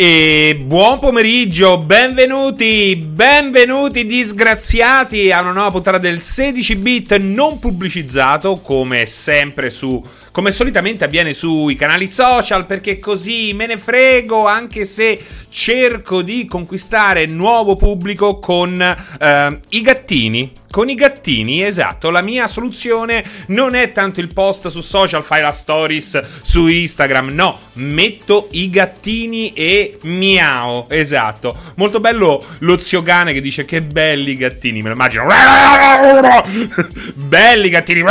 [0.00, 8.58] E buon pomeriggio, benvenuti, benvenuti disgraziati a una nuova puntata del 16 bit non pubblicizzato
[8.58, 10.00] come sempre su
[10.38, 16.46] come solitamente avviene sui canali social, perché così me ne frego, anche se cerco di
[16.46, 20.52] conquistare nuovo pubblico con eh, i gattini.
[20.70, 22.10] Con i gattini, esatto.
[22.10, 27.30] La mia soluzione non è tanto il post su social, fai la stories su Instagram.
[27.30, 30.86] No, metto i gattini e miau.
[30.88, 31.72] Esatto.
[31.74, 34.82] Molto bello lo zio cane che dice che belli gattini.
[34.82, 35.26] Me lo immagino.
[37.14, 38.04] belli gattini.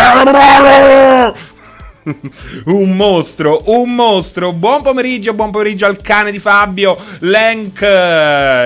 [2.66, 4.54] un mostro, un mostro.
[4.54, 6.98] Buon pomeriggio, buon pomeriggio al cane di Fabio.
[7.20, 7.82] Lenk,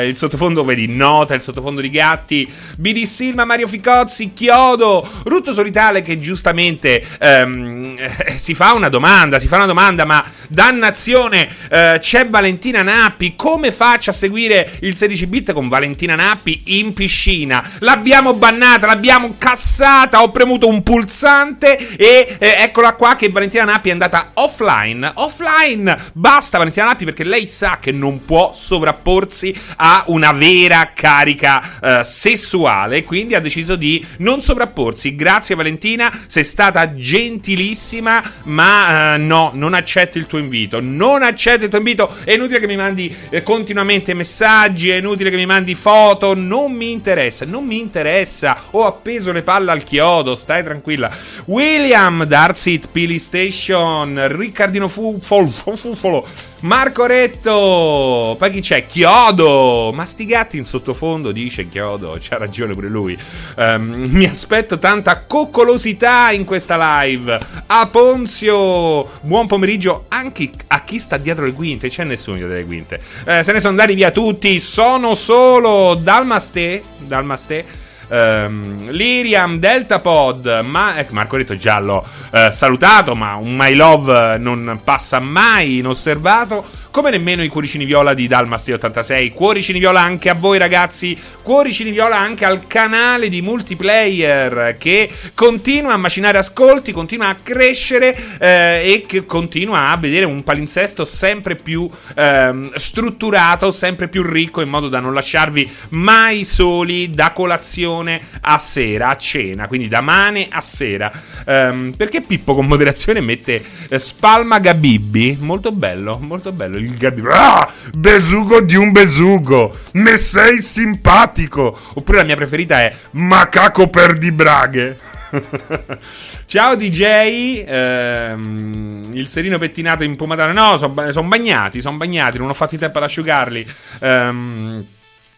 [0.06, 2.52] il sottofondo, vedi, nota il sottofondo di gatti.
[2.78, 9.40] BD Silma, Mario Ficozzi, Chiodo, Rutto Solitale che giustamente ehm, eh, si fa una domanda,
[9.40, 14.96] si fa una domanda, ma dannazione, eh, c'è Valentina Nappi, come faccio a seguire il
[14.96, 17.64] 16 bit con Valentina Nappi in piscina?
[17.80, 23.90] L'abbiamo bannata, l'abbiamo cassata, ho premuto un pulsante e eh, eccola qua che Valentina Nappi
[23.90, 25.12] è andata offline.
[25.16, 26.12] Offline!
[26.14, 31.88] Basta Valentina Nappi perché lei sa che non può sovrapporsi a una vera carica uh,
[32.04, 33.04] sessuale.
[33.04, 35.16] Quindi ha deciso di non sovrapporsi.
[35.16, 40.80] Grazie Valentina, sei stata gentilissima, ma uh, no, non accetto il tuo invito.
[40.80, 42.16] Non accetto il tuo invito.
[42.24, 46.34] È inutile che mi mandi eh, continuamente messaggi, è inutile che mi mandi foto.
[46.34, 48.58] Non mi interessa, non mi interessa.
[48.72, 51.10] Ho appeso le palle al chiodo, stai tranquilla.
[51.46, 56.28] William Darcy Pili Station, Riccardino Fufolo,
[56.62, 58.86] Marco Retto, poi chi c'è?
[58.86, 63.18] Chiodo, ma sti gatti in sottofondo, dice Chiodo, c'ha ragione pure lui.
[63.56, 67.40] Um, mi aspetto tanta coccolosità in questa live.
[67.68, 72.66] A Ponzio, buon pomeriggio anche a chi sta dietro le quinte, c'è nessuno dietro le
[72.66, 73.02] quinte.
[73.24, 77.81] Eh, se ne sono andati via tutti, sono solo Dalmaste, Dalmaste
[78.12, 84.38] ehm, Liriam, Deltapod, ma ecco, Marco Retto già l'ho eh, salutato, ma un My Love
[84.38, 89.32] non passa mai inosservato come nemmeno i cuoricini viola di Dalmasti 86.
[89.32, 95.94] Cuoricini viola anche a voi ragazzi, cuoricini viola anche al canale di multiplayer che continua
[95.94, 101.56] a macinare ascolti, continua a crescere eh, e che continua a vedere un palinsesto sempre
[101.56, 108.22] più eh, strutturato, sempre più ricco in modo da non lasciarvi mai soli da colazione
[108.42, 111.10] a sera, a cena, quindi da mane a sera.
[111.46, 115.38] Um, perché Pippo con moderazione mette eh, spalma Gabibbi?
[115.40, 117.22] Molto bello, molto bello il Gabi.
[117.30, 119.76] Ah, besugo di un besugo.
[119.94, 121.78] Me sei simpatico.
[121.94, 124.98] Oppure la mia preferita è macaco per di braghe.
[126.46, 130.52] Ciao DJ, ehm, il serino pettinato in pomatana.
[130.52, 133.66] No, sono son bagnati, sono bagnati, non ho fatto il tempo ad asciugarli.
[134.00, 134.86] Ehm,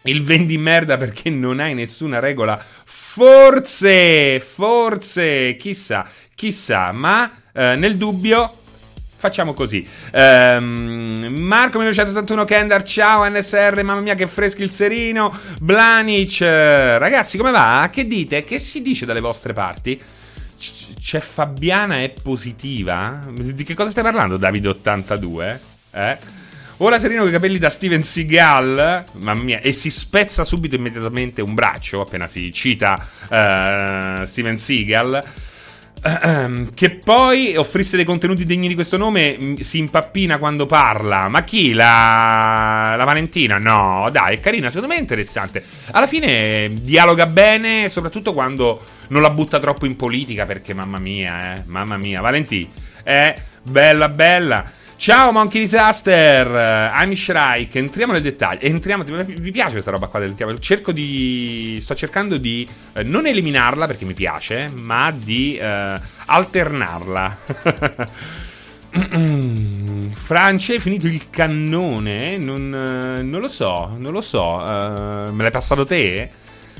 [0.02, 2.62] il vendi merda perché non hai nessuna regola.
[2.84, 8.52] Forse, forse, chissà, chissà, ma eh, nel dubbio
[9.24, 9.88] Facciamo così.
[10.12, 15.34] Um, Marco 1981 Kendar, ciao NSR, mamma mia che fresco il serino.
[15.62, 17.88] Blanic, ragazzi come va?
[17.90, 18.44] Che dite?
[18.44, 19.98] Che si dice dalle vostre parti?
[21.00, 23.24] c'è Fabiana è positiva?
[23.30, 25.58] Di che cosa stai parlando Davide82?
[25.92, 26.18] Eh?
[26.76, 31.40] Ora Serino con i capelli da Steven Seagal, mamma mia, e si spezza subito immediatamente
[31.40, 35.52] un braccio appena si cita uh, Steven Seagal.
[36.74, 41.28] Che poi offrisse dei contenuti degni di questo nome mm, si impappina quando parla.
[41.28, 41.72] Ma chi?
[41.72, 43.58] La, la Valentina?
[43.58, 45.64] No, dai, è carina, secondo me è interessante.
[45.92, 51.54] Alla fine dialoga bene, soprattutto quando non la butta troppo in politica, perché mamma mia,
[51.54, 52.20] eh, mamma mia.
[52.20, 52.70] Valentì,
[53.02, 54.70] è bella, bella.
[54.96, 60.20] Ciao Monkey Disaster, uh, I'm Shrike, entriamo nel dettaglio, entriamo, vi piace questa roba qua
[60.20, 66.00] del Cerco di, sto cercando di uh, non eliminarla perché mi piace, ma di uh,
[66.26, 67.38] alternarla.
[70.14, 72.38] Francia, è finito il cannone?
[72.38, 76.30] Non, non, lo so, non lo so, me l'hai passato te?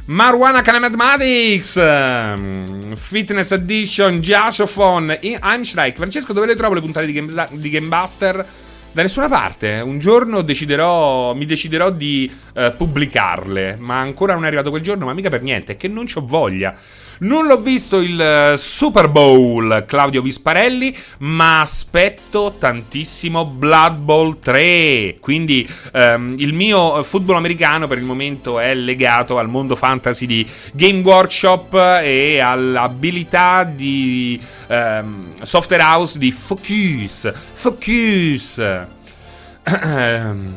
[0.06, 1.80] Marwana Mathematics
[2.94, 7.12] Fitness Edition Jasofon Einstein Francesco dove le trovo le puntate di,
[7.52, 8.46] di Gamebuster?
[8.92, 9.80] Da nessuna parte.
[9.80, 13.76] Un giorno deciderò, mi deciderò di uh, pubblicarle.
[13.78, 15.72] Ma ancora non è arrivato quel giorno, ma mica per niente.
[15.72, 16.76] È che non ho voglia.
[17.18, 25.18] Non l'ho visto il eh, Super Bowl Claudio Visparelli, ma aspetto tantissimo Blood Bowl 3.
[25.20, 30.48] Quindi um, il mio football americano per il momento è legato al mondo fantasy di
[30.72, 37.32] Game Workshop e all'abilità di um, Software House di Focus.
[37.52, 38.60] Focus.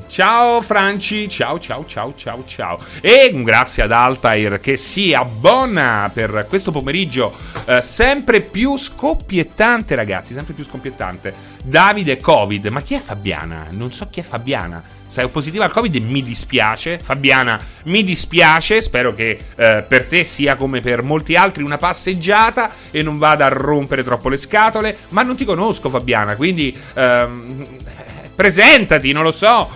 [0.08, 2.80] Ciao Franci, ciao ciao ciao ciao ciao.
[3.00, 7.34] E grazie ad Altair che si abbona per questo pomeriggio
[7.66, 11.34] eh, sempre più scoppiettante ragazzi, sempre più scoppiettante.
[11.64, 13.68] Davide Covid, ma chi è Fabiana?
[13.70, 14.84] Non so chi è Fabiana.
[15.08, 17.00] Sei positiva al Covid mi dispiace.
[17.02, 18.82] Fabiana, mi dispiace.
[18.82, 23.46] Spero che eh, per te sia come per molti altri una passeggiata e non vada
[23.46, 24.98] a rompere troppo le scatole.
[25.10, 26.78] Ma non ti conosco, Fabiana, quindi...
[26.94, 27.77] Ehm,
[28.38, 29.68] Presentati, non lo so.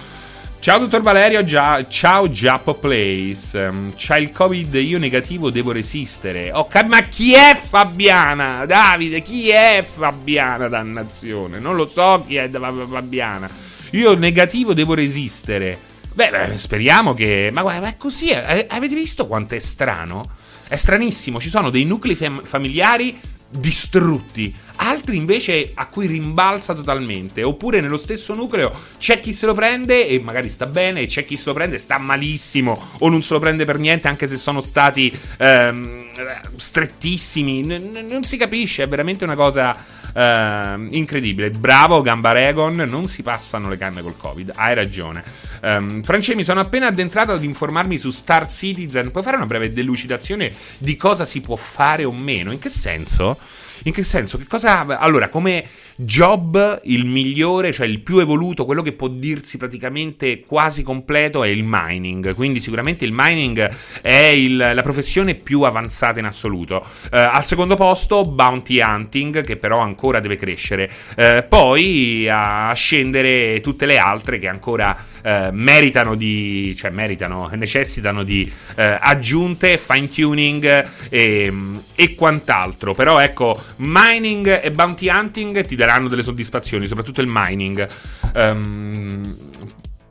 [0.60, 3.58] Ciao dottor Valerio, già, ciao Giappo Place.
[3.58, 6.52] Um, c'ha il Covid, io negativo, devo resistere.
[6.52, 8.68] Oh, ma chi è Fabiana?
[8.68, 11.58] Davide, chi è Fabiana, dannazione?
[11.58, 13.50] Non lo so chi è Fabiana.
[13.94, 15.80] Io negativo, devo resistere.
[16.14, 17.50] Beh, beh speriamo che...
[17.52, 18.30] Ma guarda, è così.
[18.30, 20.24] Eh, avete visto quanto è strano?
[20.68, 21.40] È stranissimo.
[21.40, 23.19] Ci sono dei nuclei fam- familiari
[23.51, 29.53] distrutti, altri invece a cui rimbalza totalmente, oppure nello stesso nucleo c'è chi se lo
[29.53, 33.09] prende e magari sta bene, e c'è chi se lo prende e sta malissimo, o
[33.09, 36.09] non se lo prende per niente anche se sono stati ehm,
[36.56, 40.00] strettissimi, N- non si capisce, è veramente una cosa...
[40.13, 42.75] Uh, incredibile, bravo Gambaregon.
[42.88, 44.52] Non si passano le canne col Covid.
[44.56, 45.24] Hai ragione.
[45.62, 49.12] Um, France, mi sono appena addentrato ad informarmi su Star Citizen.
[49.12, 52.52] Puoi fare una breve delucidazione di cosa si può fare o meno?
[52.52, 53.38] In che senso?
[53.84, 54.38] In che senso?
[54.38, 54.86] Che cosa.
[55.00, 55.66] Allora, come
[56.03, 61.48] job il migliore, cioè il più evoluto, quello che può dirsi praticamente quasi completo è
[61.48, 62.33] il mining.
[62.33, 63.69] Quindi sicuramente il mining
[64.01, 66.83] è il, la professione più avanzata in assoluto.
[67.06, 70.89] Uh, al secondo posto bounty hunting, che però ancora deve crescere.
[71.15, 76.75] Uh, poi a scendere tutte le altre che ancora uh, meritano di...
[76.75, 81.53] cioè meritano, necessitano di aggiunte, fine tuning e,
[81.95, 82.94] e quant'altro.
[82.94, 87.88] Però ecco, mining e bounty hunting ti daranno delle soddisfazioni, soprattutto il mining.
[88.35, 89.35] Um,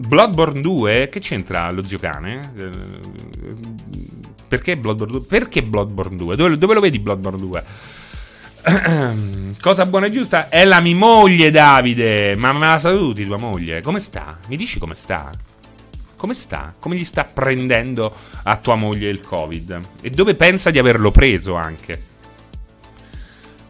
[0.07, 2.41] Bloodborne 2, che c'entra lo zio cane?
[4.49, 5.27] Perché Bloodborne 2?
[5.27, 6.37] Perché Bloodborne 2?
[6.37, 7.65] Dove, dove lo vedi Bloodborne 2?
[9.61, 10.49] Cosa buona e giusta?
[10.49, 12.35] È la mia moglie, Davide.
[12.37, 13.81] Ma me la saluti tua moglie?
[13.83, 14.39] Come sta?
[14.49, 15.31] Mi dici come sta?
[16.17, 16.75] Come sta?
[16.79, 19.81] Come gli sta prendendo a tua moglie il Covid?
[20.03, 22.10] E dove pensa di averlo preso anche?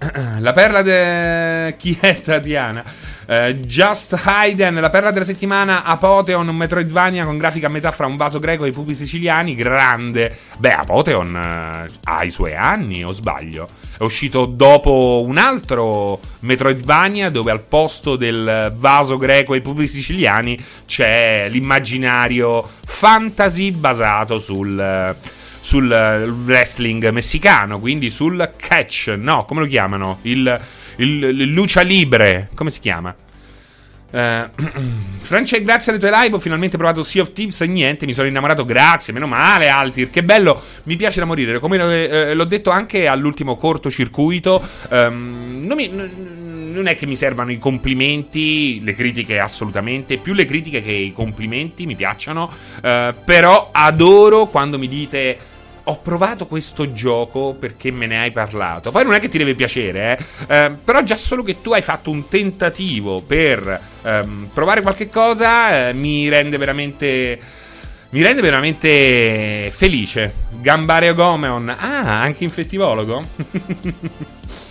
[0.41, 1.77] La perla de...
[1.77, 2.83] Chi è Tatiana?
[3.27, 8.07] Uh, Just Hayden, la perla della settimana, Apotheon, un Metroidvania con grafica a metà fra
[8.07, 10.37] un vaso greco e i pupi siciliani, grande.
[10.59, 13.69] Beh, Apotheon uh, ha i suoi anni, o sbaglio?
[13.97, 19.87] È uscito dopo un altro Metroidvania dove al posto del vaso greco e i pupi
[19.87, 25.15] siciliani c'è l'immaginario fantasy basato sul...
[25.15, 30.19] Uh, sul eh, wrestling messicano, quindi sul catch, no, come lo chiamano?
[30.23, 30.61] Il,
[30.97, 33.15] il, il lucia libre, come si chiama?
[34.11, 34.51] Uh,
[35.21, 36.35] France, grazie alle tue live.
[36.35, 38.07] Ho finalmente provato Sea of Thieves niente.
[38.07, 38.65] Mi sono innamorato.
[38.65, 40.11] Grazie, meno male, Altir.
[40.11, 40.61] Che bello.
[40.83, 41.61] Mi piace da morire.
[41.61, 44.61] Come eh, l'ho detto anche all'ultimo cortocircuito.
[44.89, 50.17] Um, non, mi, non, è che mi servano i complimenti, le critiche assolutamente.
[50.17, 52.51] Più le critiche che i complimenti mi piacciono.
[52.83, 55.39] Uh, però adoro quando mi dite
[55.91, 58.93] ho provato questo gioco perché me ne hai parlato.
[58.93, 60.57] Poi non è che ti deve piacere, eh?
[60.57, 65.89] Eh, però già solo che tu hai fatto un tentativo per ehm, provare qualche cosa
[65.89, 67.59] eh, mi rende veramente...
[68.13, 70.33] Mi rende veramente felice.
[70.61, 71.69] Gambareo Gomeon.
[71.69, 73.25] Ah, anche infettivologo?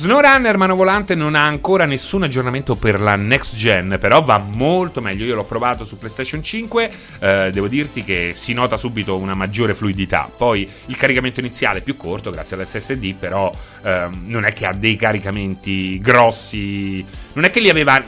[0.00, 5.02] SnowRunner mano volante non ha ancora nessun aggiornamento per la next gen, però va molto
[5.02, 5.26] meglio.
[5.26, 9.74] Io l'ho provato su PlayStation 5, eh, devo dirti che si nota subito una maggiore
[9.74, 10.26] fluidità.
[10.34, 13.52] Poi il caricamento iniziale è più corto grazie all'SSD, però
[13.82, 17.04] eh, non è che ha dei caricamenti grossi,
[17.34, 18.02] non è che li aveva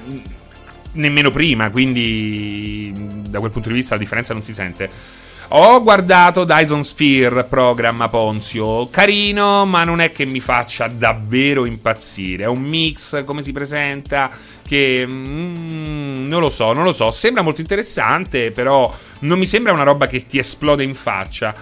[0.93, 2.91] nemmeno prima, quindi
[3.29, 5.21] da quel punto di vista la differenza non si sente.
[5.55, 8.89] Ho guardato Dyson Sphere, programma Ponzio.
[8.89, 12.45] Carino, ma non è che mi faccia davvero impazzire.
[12.45, 14.31] È un mix, come si presenta,
[14.67, 15.07] che...
[15.07, 17.11] Mm, non lo so, non lo so.
[17.11, 21.53] Sembra molto interessante, però non mi sembra una roba che ti esplode in faccia.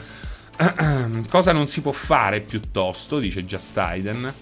[1.29, 4.33] Cosa non si può fare piuttosto, dice Just Hayden.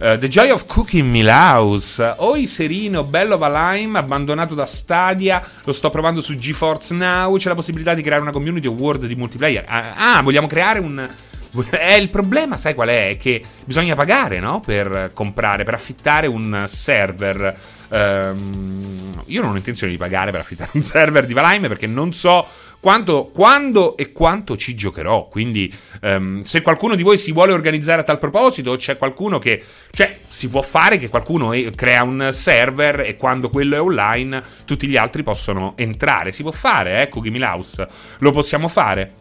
[0.00, 2.14] Uh, The Joy of Cooking Milhouse.
[2.20, 5.46] Oi Serino, bello Valheim, abbandonato da Stadia.
[5.62, 7.36] Lo sto provando su GeForce Now.
[7.36, 9.62] C'è la possibilità di creare una community o world di multiplayer.
[9.68, 11.06] Ah, ah, vogliamo creare un.
[11.72, 13.08] Eh, il problema, sai qual è?
[13.08, 14.60] È che bisogna pagare, no?
[14.60, 17.56] Per comprare, per affittare un server.
[17.88, 22.12] Um, io non ho intenzione di pagare per affittare un server di Valheim perché non
[22.12, 22.46] so
[22.80, 25.28] quanto, quando e quanto ci giocherò.
[25.28, 25.72] Quindi,
[26.02, 29.62] um, se qualcuno di voi si vuole organizzare a tal proposito, c'è qualcuno che.
[29.90, 34.86] Cioè, si può fare che qualcuno crea un server e quando quello è online, tutti
[34.86, 36.32] gli altri possono entrare.
[36.32, 37.84] Si può fare, eh, Cookie Milaus.
[38.18, 39.18] Lo possiamo fare.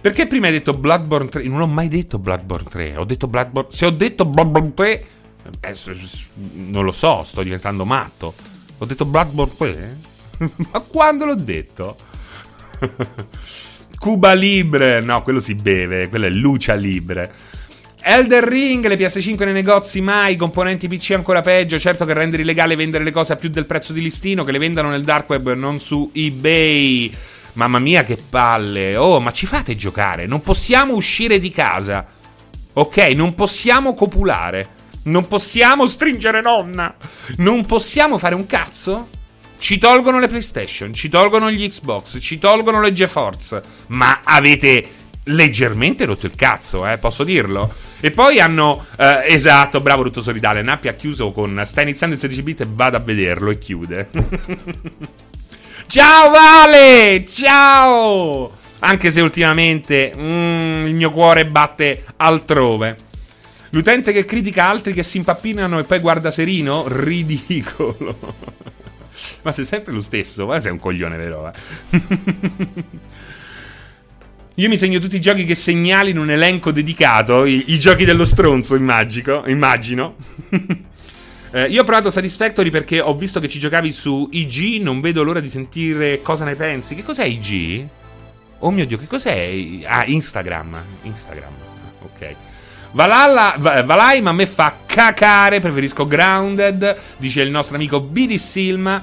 [0.00, 1.42] Perché prima hai detto Bloodborne 3?
[1.44, 2.96] Non ho mai detto Bloodborne 3.
[2.96, 3.70] Ho detto Bloodborne.
[3.70, 5.06] Se ho detto Bloodborne 3.
[5.60, 5.74] Eh,
[6.54, 8.32] non lo so, sto diventando matto.
[8.78, 9.98] Ho detto Bloodborne 3?
[10.72, 11.96] Ma quando l'ho detto?
[13.98, 15.00] Cuba Libre.
[15.00, 16.08] No, quello si beve.
[16.08, 17.32] Quello è Lucia Libre.
[18.02, 22.74] Elder Ring, le PS5 nei negozi mai, componenti PC ancora peggio, certo che rendere illegale
[22.74, 25.52] vendere le cose a più del prezzo di listino, che le vendano nel dark web
[25.52, 27.12] non su eBay.
[27.54, 28.96] Mamma mia che palle.
[28.96, 30.26] Oh, ma ci fate giocare?
[30.26, 32.06] Non possiamo uscire di casa.
[32.72, 34.78] Ok, non possiamo copulare.
[35.02, 36.94] Non possiamo stringere nonna.
[37.36, 39.08] Non possiamo fare un cazzo?
[39.60, 43.60] Ci tolgono le PlayStation, ci tolgono gli Xbox, ci tolgono le GeForce.
[43.88, 44.88] Ma avete
[45.24, 47.70] leggermente rotto il cazzo, eh, posso dirlo?
[48.00, 48.86] E poi hanno.
[48.96, 50.62] Eh, esatto, bravo, tutto solidale.
[50.62, 51.62] Nappi ha chiuso con.
[51.66, 54.08] Sta iniziando il 16 bit e vado a vederlo e chiude.
[55.86, 57.24] Ciao Vale!
[57.28, 58.52] Ciao!
[58.78, 62.96] Anche se ultimamente mm, il mio cuore batte altrove.
[63.70, 66.84] L'utente che critica altri che si impappinano e poi guarda Serino?
[66.88, 68.16] Ridicolo.
[69.42, 71.52] ma sei sempre lo stesso, ma sei un coglione vero, eh?
[74.56, 78.04] Io mi segno tutti i giochi che segnali in un elenco dedicato, i, i giochi
[78.04, 79.44] dello stronzo, immagino.
[79.46, 80.16] immagino.
[81.52, 85.24] Eh, io ho provato Satisfactory perché ho visto che ci giocavi su IG, non vedo
[85.24, 86.94] l'ora di sentire cosa ne pensi.
[86.94, 87.88] Che cos'è IG?
[88.60, 89.52] Oh mio Dio, che cos'è?
[89.84, 90.80] Ah, Instagram.
[91.02, 91.52] Instagram.
[92.02, 92.36] Ok.
[92.92, 99.00] Valhalla, Valai, ma a me fa cacare, preferisco Grounded, dice il nostro amico BD Silma.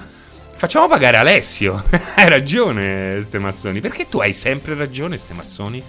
[0.55, 1.83] Facciamo pagare Alessio.
[2.15, 3.79] hai ragione, ste massoni.
[3.79, 5.81] Perché tu hai sempre ragione, ste massoni?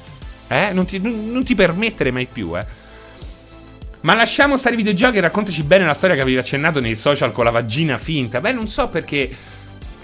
[0.46, 0.70] Eh?
[0.72, 2.86] Non ti, non ti permettere mai più, eh?
[4.00, 7.32] Ma lasciamo stare i videogiochi e raccontaci bene la storia che avevi accennato nei social
[7.32, 8.40] con la vagina finta.
[8.40, 9.28] Beh, non so perché.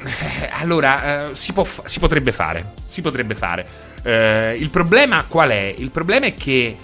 [0.05, 2.73] Eh, allora, eh, si, fa- si, potrebbe fare.
[2.85, 3.67] Si potrebbe fare.
[4.03, 5.75] Eh, il problema qual è?
[5.79, 6.77] Il problema è che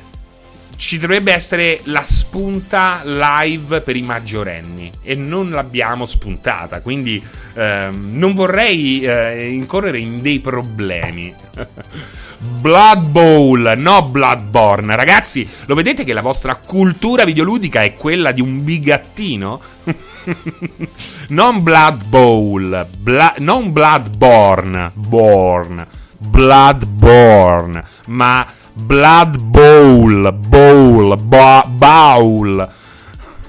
[0.81, 6.81] ci dovrebbe essere la spunta live per i maggiorenni e non l'abbiamo spuntata.
[6.81, 7.23] Quindi
[7.53, 11.35] ehm, non vorrei eh, incorrere in dei problemi.
[12.39, 14.97] Blood Bowl, no Bloodborne.
[14.97, 19.61] Ragazzi, lo vedete che la vostra cultura videoludica è quella di un bigattino?
[21.29, 32.69] non Blood Bowl, bla- non Bloodborne, born, Bloodborne, ma Blood Bowl, Bowl, ba- Bowl.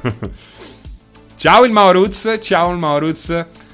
[1.35, 3.27] ciao il Mauruz, ciao il Mauruz.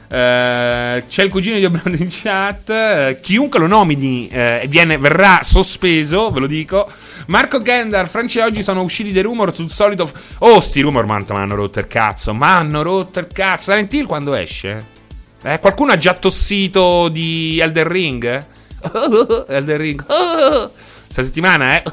[0.10, 2.70] Uh, c'è il cugino di Obrando in chat.
[2.70, 6.90] Uh, chiunque lo nomini uh, viene, verrà sospeso, ve lo dico.
[7.28, 10.10] Marco Gendar, Francia oggi sono usciti dei rumor sul solito.
[10.40, 12.34] Oh, sti rumor mi hanno rotto il cazzo.
[12.34, 13.72] Ma hanno rotto il cazzo.
[13.72, 14.96] Silent Hill quando esce?
[15.44, 18.46] Eh, qualcuno ha già tossito di Elder Ring?
[19.48, 20.06] Elder Ring.
[21.08, 21.84] Questa settimana, eh?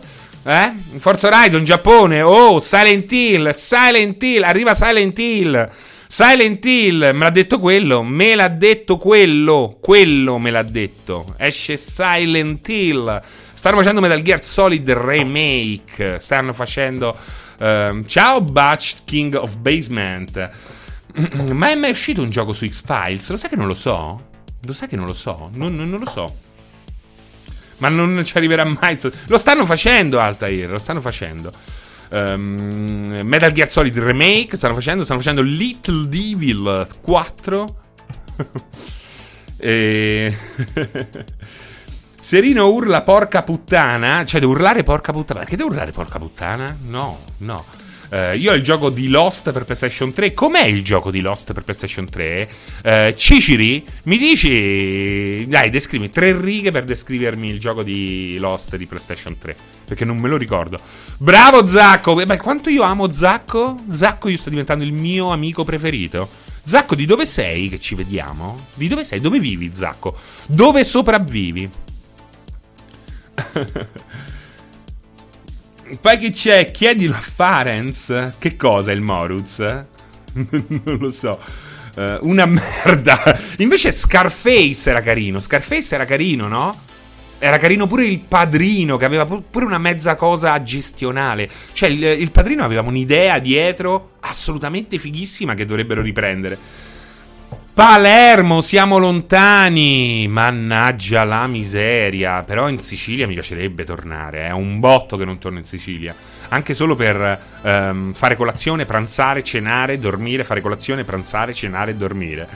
[0.46, 0.72] Eh?
[0.98, 2.20] Forza Horizon, Giappone.
[2.20, 3.54] Oh, Silent Hill.
[3.54, 4.42] Silent Hill.
[4.42, 5.70] Arriva Silent Hill.
[6.06, 11.34] Silent Hill, me l'ha detto quello, me l'ha detto quello, quello me l'ha detto.
[11.38, 13.20] Esce Silent Hill.
[13.52, 16.18] Stanno facendo Metal Gear Solid Remake.
[16.20, 17.16] Stanno facendo...
[17.58, 20.50] Uh, ciao Batch King of Basement.
[21.50, 23.30] Ma è mai uscito un gioco su X-Files?
[23.30, 24.28] Lo sai che non lo so?
[24.62, 25.50] Lo sai che non lo so?
[25.52, 26.32] Non, non lo so.
[27.78, 28.98] Ma non ci arriverà mai.
[29.26, 31.52] Lo stanno facendo, Altair, lo stanno facendo.
[32.10, 37.76] Um, Metal Gear Solid Remake stanno facendo, stanno facendo Little Devil 4.
[39.58, 40.36] e...
[42.24, 44.24] Serino urla porca puttana.
[44.24, 45.40] Cioè, devo urlare porca puttana.
[45.40, 46.74] Perché devo urlare porca puttana?
[46.86, 47.64] No, no.
[48.14, 50.34] Uh, io ho il gioco di Lost per PlayStation 3.
[50.34, 52.48] Com'è il gioco di Lost per PlayStation 3?
[52.84, 55.44] Uh, Ciciri, mi dici.
[55.48, 59.56] Dai, descrivi tre righe per descrivermi il gioco di Lost di PlayStation 3.
[59.84, 60.78] Perché non me lo ricordo.
[61.16, 62.14] Bravo Zacco!
[62.14, 63.74] Beh, quanto io amo Zacco?
[63.90, 66.28] Zacco, io sto diventando il mio amico preferito.
[66.62, 68.66] Zacco, di dove sei che ci vediamo?
[68.74, 69.20] Di dove sei?
[69.20, 70.16] Dove vivi, Zacco?
[70.46, 71.68] Dove sopravvivi?
[76.00, 76.70] Poi che c'è?
[76.70, 78.32] Chiedilo a Farenz.
[78.38, 79.58] Che cosa è il Moruz?
[80.32, 81.38] non lo so.
[81.96, 83.38] Uh, una merda.
[83.58, 85.40] Invece Scarface era carino.
[85.40, 86.76] Scarface era carino, no?
[87.38, 91.48] Era carino pure il padrino, che aveva pure una mezza cosa gestionale.
[91.72, 96.58] Cioè, il, il padrino aveva un'idea dietro assolutamente fighissima che dovrebbero riprendere.
[97.74, 100.28] Palermo, siamo lontani.
[100.28, 102.44] Mannaggia la miseria.
[102.44, 104.46] Però in Sicilia mi piacerebbe tornare.
[104.46, 106.14] È un botto che non torno in Sicilia.
[106.50, 112.46] Anche solo per um, fare colazione, pranzare, cenare, dormire, fare colazione, pranzare, cenare, dormire.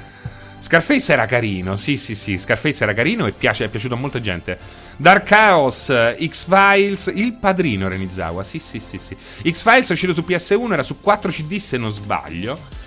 [0.60, 2.38] Scarface era carino, sì, sì, sì.
[2.38, 4.56] Scarface era carino e piace, è piaciuto a molta gente.
[4.96, 9.16] Dark Chaos, X-Files, Il Padrino Renizawa, sì, sì, sì, sì.
[9.50, 12.77] X-Files è uscito su PS1, era su 4 CD se non sbaglio.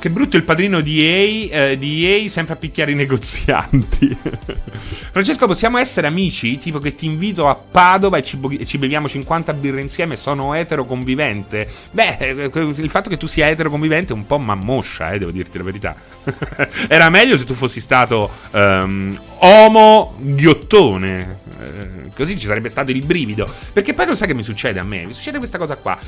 [0.00, 4.16] Che brutto il padrino di EA, eh, di EA sempre a picchiare i negozianti.
[5.10, 6.60] Francesco, possiamo essere amici?
[6.60, 10.14] Tipo che ti invito a Padova e ci, bo- e ci, beviamo 50 birre insieme
[10.14, 11.68] sono etero convivente?
[11.90, 15.32] Beh, eh, il fatto che tu sia etero convivente è un po' mammoscia, eh, devo
[15.32, 15.96] dirti la verità.
[16.86, 21.38] Era meglio se tu fossi stato um, omo ghiottone.
[21.60, 23.52] Eh, così ci sarebbe stato il brivido.
[23.72, 25.06] Perché poi lo sai che mi succede a me?
[25.06, 25.98] Mi succede questa cosa qua.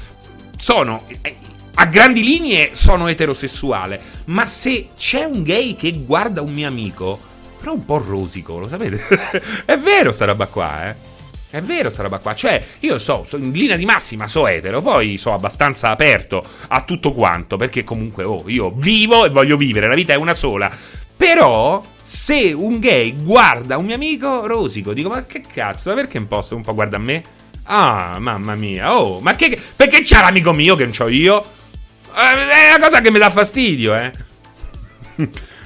[0.56, 1.34] Sono eh,
[1.74, 7.18] a grandi linee sono eterosessuale, ma se c'è un gay che guarda un mio amico,
[7.58, 9.06] però un po' rosico, lo sapete?
[9.64, 11.08] è vero sta roba qua, eh.
[11.50, 12.34] È vero sta roba qua.
[12.34, 16.82] Cioè, io so, so, in linea di massima so etero, poi so abbastanza aperto a
[16.82, 20.70] tutto quanto, perché comunque, oh, io vivo e voglio vivere, la vita è una sola.
[21.16, 26.18] Però, se un gay guarda un mio amico rosico, dico, ma che cazzo, ma perché
[26.18, 27.22] un po', un po' guarda a me?
[27.64, 29.58] Ah, mamma mia, oh, ma che...
[29.76, 31.44] Perché c'ha l'amico mio che non c'ho io?
[32.14, 34.10] Eh, è una cosa che mi dà fastidio, eh.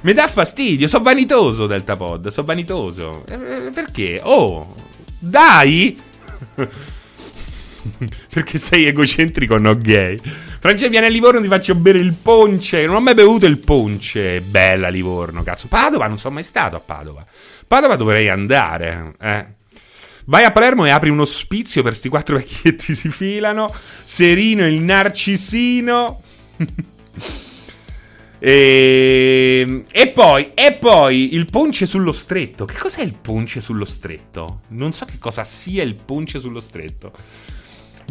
[0.03, 0.89] mi dà fastidio.
[0.89, 2.29] Sono vanitoso, Deltapod.
[2.29, 3.25] Sono vanitoso.
[3.27, 4.21] Eh, perché?
[4.23, 4.75] Oh,
[5.19, 5.97] dai.
[8.31, 10.19] perché sei egocentrico, no gay.
[10.59, 12.87] Francia viene a Livorno ti faccio bere il ponce.
[12.87, 14.41] Non ho mai bevuto il ponce.
[14.41, 15.69] Bella Livorno, cazzo.
[15.69, 17.25] Padova, non sono mai stato a Padova.
[17.67, 19.47] Padova dovrei andare, eh.
[20.27, 23.73] Vai a Palermo e apri un ospizio per sti quattro vecchietti si filano.
[24.05, 26.23] Serino il narcisino.
[28.39, 32.65] e, e, poi, e poi il ponce sullo stretto.
[32.65, 34.61] Che cos'è il ponce sullo stretto?
[34.69, 37.13] Non so che cosa sia il ponce sullo stretto.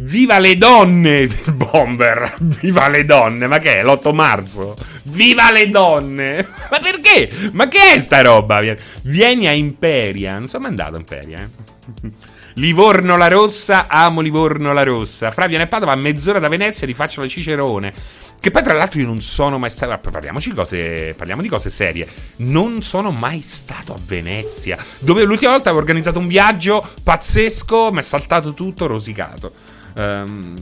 [0.02, 1.28] Viva le donne!
[1.54, 2.36] Bomber!
[2.40, 3.48] Viva le donne!
[3.48, 3.84] Ma che è?
[3.84, 4.76] L'8 marzo?
[5.04, 6.48] Viva le donne!
[6.72, 7.30] Ma perché?
[7.52, 8.62] Ma che è sta roba?
[9.04, 10.38] Vieni a Imperia.
[10.40, 12.12] Non sono andato a Imperia, eh.
[12.56, 15.32] Livorno la Rossa, amo Livorno la Rossa.
[15.32, 17.94] Fra viene a Padova mezz'ora da Venezia, ti faccio la Cicerone.
[18.44, 20.12] Che poi, tra l'altro, io non sono mai stato.
[20.12, 22.06] Parliamoci cose, parliamo di cose serie.
[22.40, 24.78] Non sono mai stato a Venezia.
[25.00, 29.54] Dove l'ultima volta avevo organizzato un viaggio pazzesco, mi è saltato tutto rosicato.
[29.96, 30.56] Um,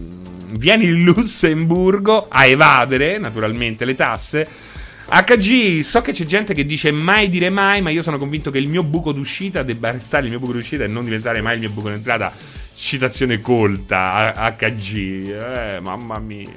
[0.59, 4.47] vieni in Lussemburgo a evadere, naturalmente, le tasse.
[5.09, 8.59] HG, so che c'è gente che dice mai dire mai, ma io sono convinto che
[8.59, 11.61] il mio buco d'uscita debba restare il mio buco d'uscita e non diventare mai il
[11.61, 12.31] mio buco d'entrata
[12.81, 16.49] citazione colta, HG, eh, mamma mia,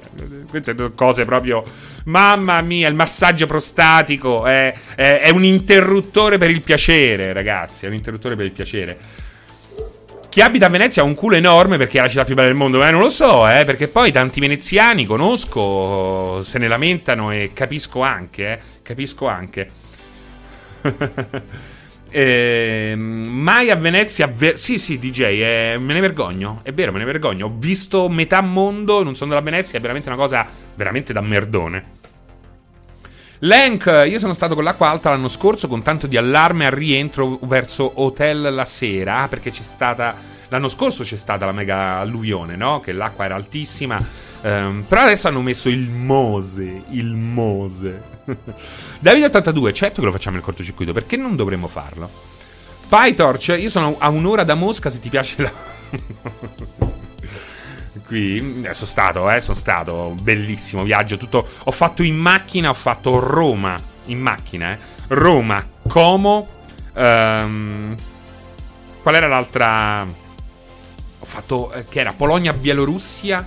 [0.49, 1.63] queste cose proprio,
[2.05, 7.89] mamma mia, il massaggio prostatico è, è, è, un interruttore per il piacere, ragazzi, è
[7.89, 8.99] un interruttore per il piacere.
[10.31, 12.57] Chi abita a Venezia ha un culo enorme perché è la città più bella del
[12.57, 17.51] mondo, eh, non lo so, eh, perché poi tanti veneziani conosco, se ne lamentano e
[17.53, 19.71] capisco anche, eh, capisco anche.
[22.17, 24.29] Eh, mai a Venezia.
[24.29, 26.61] Ver- sì, sì, DJ, eh, me ne vergogno.
[26.63, 27.47] È vero, me ne vergogno.
[27.47, 30.47] Ho visto metà mondo, non sono della Venezia, è veramente una cosa
[30.77, 32.03] veramente da merdone.
[33.41, 37.41] Lank, io sono stato con l'acqua alta l'anno scorso con tanto di allarme al rientro
[37.43, 40.15] verso Hotel la sera, perché c'è stata
[40.49, 42.79] l'anno scorso c'è stata la mega alluvione, no?
[42.79, 44.01] Che l'acqua era altissima.
[44.43, 48.14] Um, però adesso hanno messo il Mose, il Mose.
[49.03, 52.11] Davide82, certo che lo facciamo nel cortocircuito, perché non dovremmo farlo?
[52.89, 55.53] PyTorch, io sono a un'ora da Mosca se ti piace la...
[58.07, 61.47] Qui, eh, sono stato, eh, sono stato, bellissimo viaggio, tutto...
[61.65, 64.79] Ho fatto in macchina, ho fatto Roma, in macchina, eh.
[65.09, 66.49] Roma, Como,
[66.93, 67.95] um,
[69.03, 70.03] qual era l'altra...
[70.03, 73.47] Ho fatto, eh, che era Polonia-Bielorussia,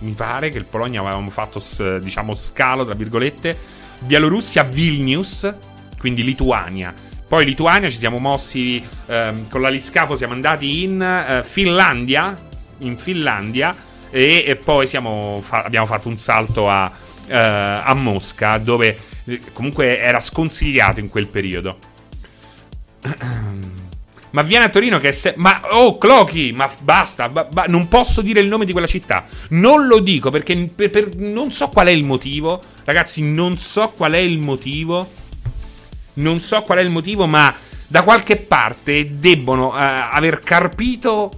[0.00, 1.60] mi pare che il Polonia avevamo fatto,
[1.98, 3.58] diciamo, scalo, tra virgolette,
[4.00, 5.52] Bielorussia Vilnius,
[5.98, 6.94] quindi Lituania.
[7.26, 12.34] Poi Lituania ci siamo mossi ehm, con l'aliscafo, siamo andati in eh, Finlandia,
[12.78, 13.74] in Finlandia
[14.10, 16.90] e, e poi fa- abbiamo fatto un salto a,
[17.26, 21.78] eh, a Mosca, dove eh, comunque era sconsigliato in quel periodo.
[24.30, 25.12] Ma viene a Torino che è.
[25.12, 26.52] Se- ma oh, Clochi!
[26.52, 27.28] Ma basta!
[27.28, 29.24] Ba- ba- non posso dire il nome di quella città.
[29.50, 32.60] Non lo dico perché per, per, non so qual è il motivo.
[32.84, 35.10] Ragazzi, non so qual è il motivo.
[36.14, 37.54] Non so qual è il motivo, ma
[37.86, 41.30] da qualche parte debbono uh, aver carpito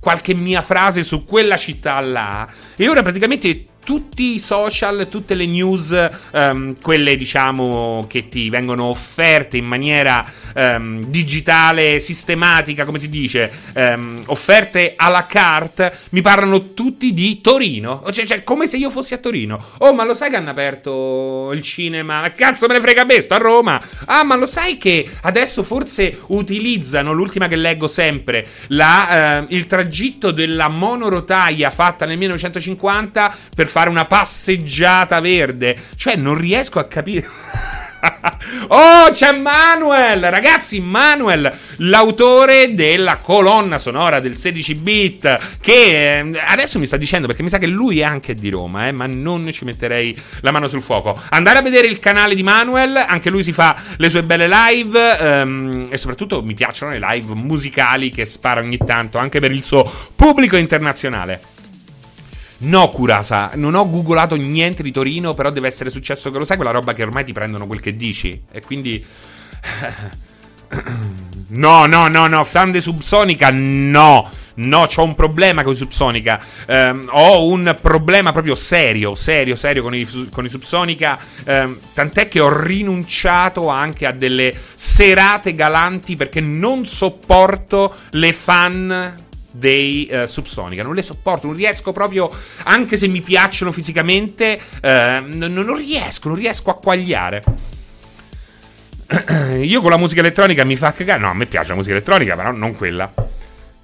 [0.00, 2.46] qualche mia frase su quella città là.
[2.76, 8.84] E ora praticamente tutti i social, tutte le news, um, quelle diciamo che ti vengono
[8.84, 16.74] offerte in maniera um, digitale, sistematica, come si dice, um, offerte alla carte, mi parlano
[16.74, 18.04] tutti di Torino.
[18.10, 19.58] Cioè, cioè, come se io fossi a Torino.
[19.78, 22.20] Oh, ma lo sai che hanno aperto il cinema?
[22.20, 23.82] Ma cazzo me ne frega me, sto a Roma.
[24.04, 29.66] Ah, ma lo sai che adesso forse utilizzano, l'ultima che leggo sempre, la, uh, il
[29.66, 35.76] tragitto della monorotaia fatta nel 1950 per fare fare una passeggiata verde.
[35.94, 37.30] Cioè, non riesco a capire.
[38.68, 40.30] oh, c'è Manuel!
[40.30, 47.28] Ragazzi, Manuel, l'autore della colonna sonora del 16 bit, che eh, adesso mi sta dicendo,
[47.28, 50.50] perché mi sa che lui è anche di Roma, eh, ma non ci metterei la
[50.50, 51.20] mano sul fuoco.
[51.30, 55.18] Andare a vedere il canale di Manuel, anche lui si fa le sue belle live
[55.18, 59.62] ehm, e soprattutto mi piacciono le live musicali che spara ogni tanto, anche per il
[59.62, 61.57] suo pubblico internazionale.
[62.60, 66.56] No, Curasa, non ho googolato niente di Torino, però deve essere successo che lo sai
[66.56, 68.42] quella roba che ormai ti prendono quel che dici.
[68.50, 69.04] E quindi...
[71.50, 74.30] No, no, no, no, fan di Subsonica, no.
[74.56, 76.40] No, ho un problema con i Subsonica.
[76.66, 81.18] Um, ho un problema proprio serio, serio, serio con i, con i Subsonica.
[81.46, 89.14] Um, tant'è che ho rinunciato anche a delle serate galanti perché non sopporto le fan
[89.58, 90.82] dei uh, Subsonica.
[90.82, 92.30] Non le sopporto, non riesco proprio,
[92.64, 94.88] anche se mi piacciono fisicamente, uh,
[95.36, 97.42] non, non riesco, non riesco a quagliare.
[99.62, 101.20] Io con la musica elettronica mi fa cagare.
[101.20, 103.12] No, a me piace la musica elettronica, però non quella.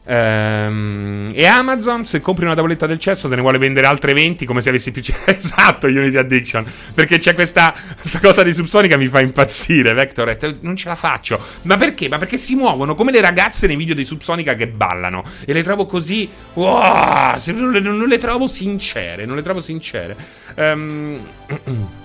[0.07, 4.45] Ehm, e Amazon, se compri una tavoletta del cesso, te ne vuole vendere altre 20
[4.45, 5.03] come se avessi più.
[5.25, 6.67] esatto, Unity Addiction.
[6.93, 9.93] Perché c'è questa, questa cosa di Subsonica mi fa impazzire.
[9.95, 11.41] Vector, non ce la faccio.
[11.63, 12.09] Ma perché?
[12.09, 15.25] Ma perché si muovono come le ragazze nei video di Subsonica che ballano.
[15.45, 16.29] E le trovo così.
[16.55, 19.25] Wow, non, le, non le trovo sincere.
[19.25, 20.17] Non le trovo sincere.
[20.55, 21.27] Ehm.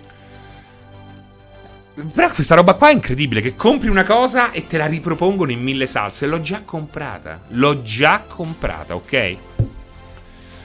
[2.14, 5.62] Però questa roba qua è incredibile, che compri una cosa e te la ripropongono in
[5.62, 6.28] mille salse.
[6.28, 7.42] L'ho già comprata.
[7.50, 9.36] L'ho già comprata, ok?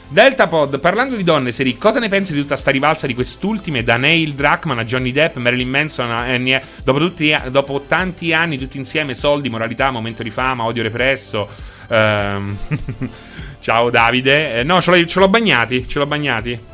[0.07, 3.97] Deltapod, parlando di donne, Seri, cosa ne pensi di tutta sta rivalsa di quest'ultime da
[3.97, 8.77] Neil Druckmann a Johnny Depp, Marilyn Manson, a, eh, dopo, tutti, dopo, tanti anni tutti
[8.77, 11.49] insieme, soldi, moralità, momento di fama, odio represso.
[11.89, 12.57] Ehm...
[13.65, 14.57] Ciao Davide.
[14.57, 16.74] Eh, no, ce l'ho, ce l'ho bagnati, ce l'ho bagnati.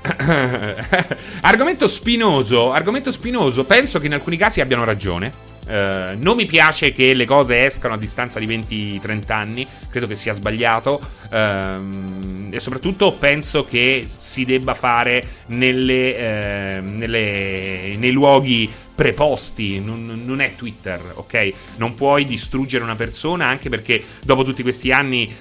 [1.42, 3.64] argomento spinoso, argomento spinoso.
[3.64, 5.56] Penso che in alcuni casi abbiano ragione.
[5.68, 10.14] Uh, non mi piace che le cose escano a distanza di 20-30 anni, credo che
[10.14, 10.98] sia sbagliato
[11.30, 20.22] uh, e soprattutto penso che si debba fare nelle, uh, nelle, nei luoghi preposti, non,
[20.24, 21.52] non, è Twitter, ok?
[21.76, 25.32] Non puoi distruggere una persona anche perché dopo tutti questi anni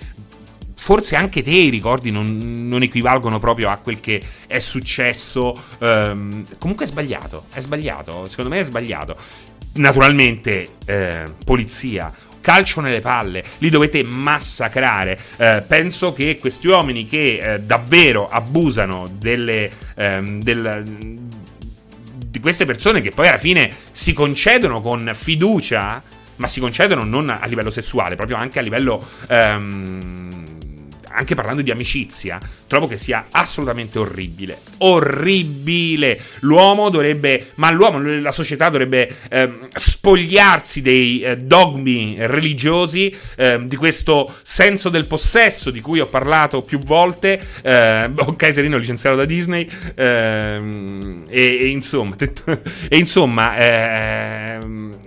[0.77, 5.59] forse anche te i ricordi non, non, equivalgono proprio a quel che è successo.
[5.79, 9.17] Um, comunque è sbagliato, è sbagliato, secondo me è sbagliato.
[9.73, 15.19] Naturalmente, eh, polizia, calcio nelle palle, li dovete massacrare.
[15.35, 23.01] Eh, penso che questi uomini che eh, davvero abusano delle, ehm, del, di queste persone
[23.01, 26.01] che poi alla fine si concedono con fiducia,
[26.37, 29.05] ma si concedono non a livello sessuale, proprio anche a livello...
[29.27, 30.45] Ehm,
[31.17, 34.59] anche parlando di amicizia, trovo che sia assolutamente orribile.
[34.77, 36.19] Orribile!
[36.41, 43.75] L'uomo dovrebbe, ma l'uomo, la società dovrebbe eh, spogliarsi dei eh, dogmi religiosi, eh, di
[43.75, 47.41] questo senso del possesso di cui ho parlato più volte.
[47.63, 49.67] Eh, ok, Serino licenziato da Disney.
[49.95, 52.15] Ehm, e, e, insomma,
[52.87, 54.97] e insomma ehm,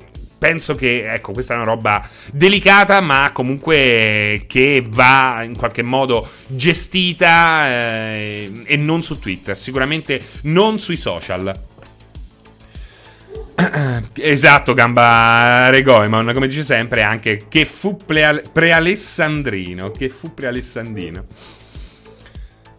[0.41, 6.27] penso che, ecco, questa è una roba delicata, ma comunque che va in qualche modo
[6.47, 11.69] gestita eh, e non su Twitter, sicuramente non sui social.
[14.15, 21.27] Esatto, gamba Regoimon, come dice sempre anche che fu prealessandrino, che fu prealessandrino.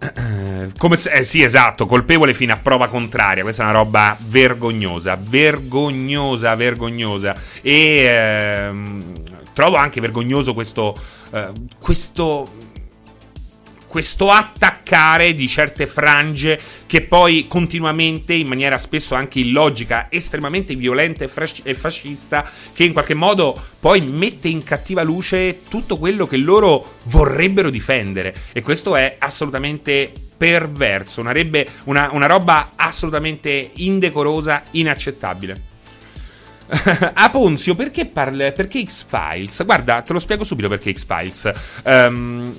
[0.77, 3.43] Come se, eh, sì, esatto, colpevole fino a prova contraria.
[3.43, 7.35] Questa è una roba vergognosa, vergognosa, vergognosa.
[7.61, 9.13] E ehm,
[9.53, 10.95] trovo anche vergognoso questo,
[11.31, 12.69] eh, questo
[13.91, 21.25] questo attaccare di certe frange che poi continuamente, in maniera spesso anche illogica, estremamente violenta
[21.25, 26.37] e, fasc- fascista, che in qualche modo poi mette in cattiva luce tutto quello che
[26.37, 28.33] loro vorrebbero difendere.
[28.53, 35.69] E questo è assolutamente perverso, una, rebbe, una, una roba assolutamente indecorosa, inaccettabile.
[37.13, 39.65] A Ponzio, perché, parla, perché X-Files?
[39.65, 41.51] Guarda, te lo spiego subito perché X-Files.
[41.83, 42.55] Um,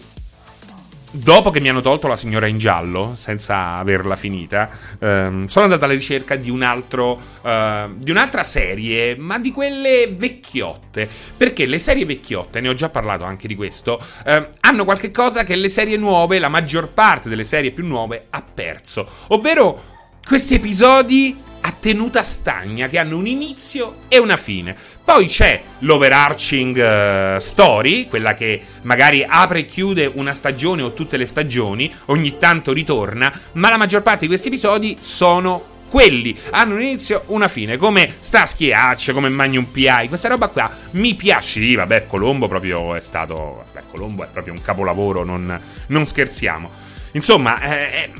[1.12, 5.84] dopo che mi hanno tolto la signora in giallo, senza averla finita, ehm, sono andato
[5.84, 7.20] alla ricerca di un altro.
[7.42, 11.08] Eh, di un'altra serie, ma di quelle vecchiotte.
[11.36, 15.44] Perché le serie vecchiotte, ne ho già parlato anche di questo, eh, hanno qualche cosa
[15.44, 19.06] che le serie nuove, la maggior parte delle serie più nuove, ha perso.
[19.28, 19.90] Ovvero
[20.24, 24.76] questi episodi a tenuta stagna che hanno un inizio e una fine.
[25.04, 31.16] Poi c'è l'overarching uh, story, quella che magari apre e chiude una stagione o tutte
[31.16, 36.76] le stagioni, ogni tanto ritorna, ma la maggior parte di questi episodi sono quelli hanno
[36.76, 41.14] un inizio, una fine, come Starsky e Hatch, come Magnum PI, questa roba qua mi
[41.14, 46.06] piace, sì, vabbè, Colombo proprio è stato, vabbè, Colombo è proprio un capolavoro, non, non
[46.06, 46.70] scherziamo.
[47.12, 48.10] Insomma, eh,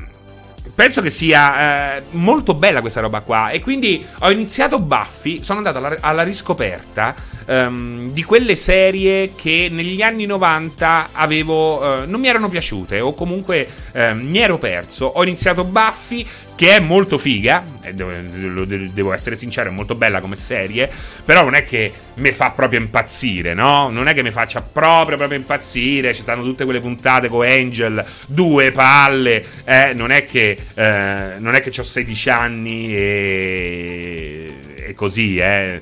[0.73, 3.49] penso che sia eh, molto bella questa roba qua.
[3.49, 9.67] E quindi ho iniziato Buffy, sono andato alla, alla riscoperta um, di quelle serie che
[9.71, 11.79] negli anni 90 avevo.
[11.79, 15.05] Uh, non mi erano piaciute, o comunque uh, mi ero perso.
[15.05, 16.25] Ho iniziato Buffy,
[16.55, 20.89] che è molto figa, devo, essere sincero, è molto bella come serie,
[21.25, 23.89] però non è che mi fa proprio impazzire, no?
[23.89, 28.05] Non è che mi faccia proprio proprio impazzire, ci stanno tutte quelle puntate con Angel,
[28.27, 34.93] due palle, eh, non è che, eh, non è che ho 16 anni e, e
[34.93, 35.81] così, eh.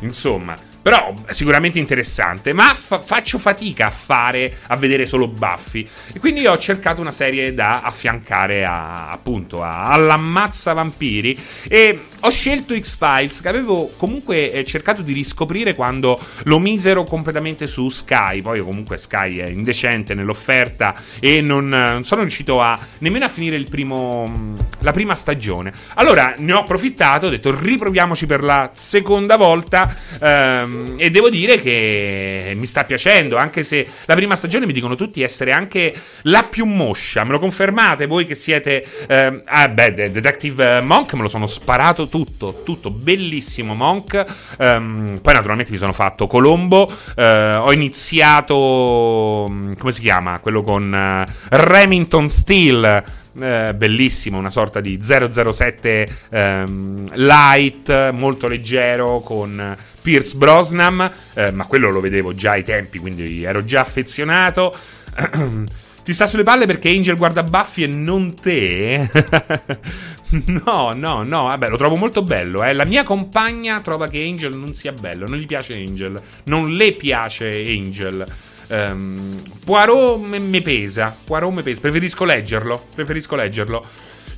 [0.00, 2.52] Insomma, però sicuramente interessante.
[2.52, 5.88] Ma fa- faccio fatica a fare, a vedere solo Buffy.
[6.12, 11.38] E quindi ho cercato una serie da affiancare a, appunto a, all'ammazza vampiri.
[11.68, 17.66] E ho scelto X-Files, che avevo comunque eh, cercato di riscoprire quando lo misero completamente
[17.66, 18.42] su Sky.
[18.42, 23.60] Poi comunque Sky è indecente nell'offerta e non, non sono riuscito a nemmeno a finire
[23.62, 25.72] primo, la prima stagione.
[25.94, 29.94] Allora ne ho approfittato, ho detto riproviamoci per la seconda volta.
[30.20, 34.72] Ehm, Ehm, e devo dire che mi sta piacendo, anche se la prima stagione mi
[34.72, 37.24] dicono tutti essere anche la più moscia.
[37.24, 38.84] Me lo confermate voi che siete...
[39.06, 44.22] Eh, ah, beh, Detective Monk me lo sono sparato tutto, tutto, bellissimo Monk.
[44.58, 46.92] Um, poi naturalmente mi sono fatto Colombo.
[47.16, 47.22] Uh,
[47.60, 49.46] ho iniziato...
[49.50, 50.38] Mm, come si chiama?
[50.40, 53.02] Quello con uh, Remington Steel.
[53.40, 61.64] Eh, bellissimo, una sorta di 007 ehm, light, molto leggero, con Pierce Brosnan, eh, ma
[61.64, 64.76] quello lo vedevo già ai tempi, quindi ero già affezionato.
[66.04, 69.08] Ti sta sulle palle perché Angel guarda Buffy e non te?
[70.64, 72.62] no, no, no, vabbè, lo trovo molto bello.
[72.64, 72.72] Eh.
[72.72, 76.92] La mia compagna trova che Angel non sia bello, non gli piace Angel, non le
[76.92, 78.24] piace Angel.
[78.68, 83.86] Um, Poirot mi pesa, Poirot mi pesa, preferisco leggerlo, preferisco leggerlo.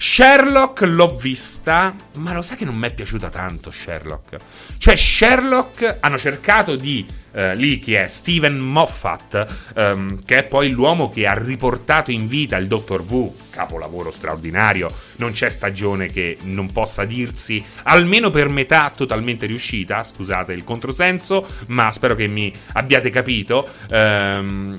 [0.07, 4.37] Sherlock l'ho vista, ma lo sai che non mi è piaciuta tanto Sherlock.
[4.77, 7.05] Cioè, Sherlock hanno cercato di.
[7.33, 8.07] Eh, lì chi è?
[8.07, 13.35] Steven Moffat, ehm, che è poi l'uomo che ha riportato in vita il Dottor Wu.
[13.51, 14.93] Capolavoro straordinario.
[15.17, 20.05] Non c'è stagione che non possa dirsi, almeno per metà, totalmente riuscita.
[20.05, 23.69] Scusate il controsenso, ma spero che mi abbiate capito.
[23.91, 24.79] Ehm,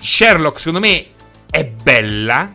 [0.00, 1.04] Sherlock, secondo me,
[1.50, 2.50] è bella,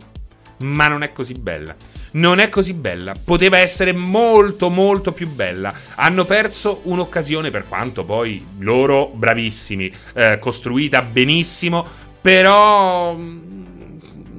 [0.58, 1.74] ma non è così bella
[2.12, 3.14] non è così bella.
[3.22, 5.72] Poteva essere molto, molto più bella.
[5.96, 11.86] Hanno perso un'occasione, per quanto poi loro bravissimi, eh, costruita benissimo,
[12.20, 13.38] però mm,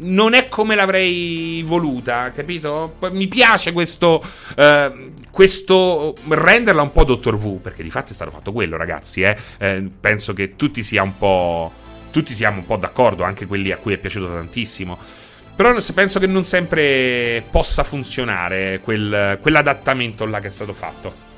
[0.01, 2.95] non è come l'avrei voluta, capito?
[3.12, 4.23] Mi piace questo,
[4.55, 9.21] eh, questo renderla un po' Dottor Wu, perché di fatto è stato fatto quello, ragazzi.
[9.21, 9.38] Eh?
[9.57, 11.71] Eh, penso che tutti sia un po'.
[12.12, 14.97] Tutti siamo un po' d'accordo, anche quelli a cui è piaciuto tantissimo.
[15.55, 21.29] Però penso che non sempre possa funzionare quel, quell'adattamento là che è stato fatto.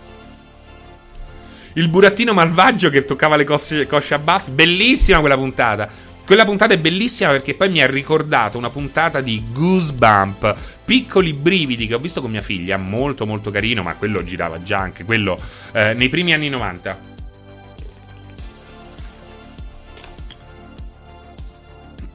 [1.73, 4.49] Il burattino malvagio che toccava le cosce, cosce a Buff.
[4.49, 5.89] Bellissima quella puntata.
[6.25, 10.55] Quella puntata è bellissima perché poi mi ha ricordato una puntata di Goosebump.
[10.85, 12.77] Piccoli brividi che ho visto con mia figlia.
[12.77, 15.37] Molto molto carino, ma quello girava già anche quello
[15.71, 17.11] eh, nei primi anni 90.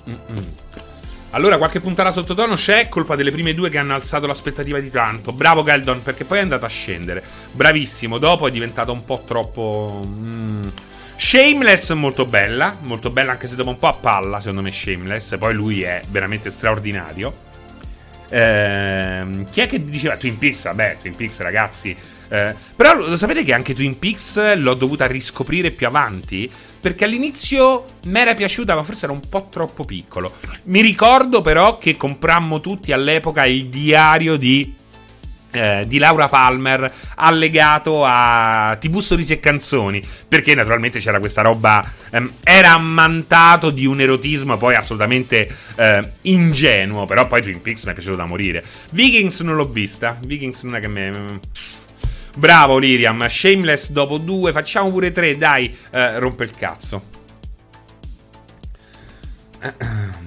[0.09, 0.68] Mm-mm.
[1.31, 5.33] Allora, qualche puntata sottotono c'è, colpa delle prime due che hanno alzato l'aspettativa di tanto.
[5.33, 7.23] Bravo Galdon, perché poi è andato a scendere.
[7.53, 10.03] Bravissimo, dopo è diventato un po' troppo...
[10.07, 10.69] Mm.
[11.17, 15.37] Shameless molto bella, molto bella anche se dopo un po' a palla, secondo me Shameless.
[15.37, 17.35] Poi lui è veramente straordinario.
[18.31, 20.65] Ehm, chi è che diceva Twin Peaks?
[20.65, 21.97] Vabbè, Twin Peaks ragazzi.
[22.31, 26.51] Eh, però lo sapete che anche Twin Peaks l'ho dovuta riscoprire più avanti?
[26.81, 30.35] Perché all'inizio mi era piaciuta, ma forse era un po' troppo piccolo.
[30.65, 34.77] Mi ricordo però che comprammo tutti all'epoca il diario di
[35.51, 40.03] eh, di Laura Palmer allegato a TV Sorrisi e Canzoni.
[40.29, 47.07] Perché naturalmente c'era questa roba ehm, era ammantato di un erotismo poi assolutamente eh, ingenuo
[47.07, 48.65] però poi Twin Peaks mi è piaciuto da morire.
[48.93, 50.19] Vikings non l'ho vista.
[50.21, 51.41] Vikings non è che me
[52.39, 57.03] bravo Liriam Shameless dopo due facciamo pure tre dai eh, rompe il cazzo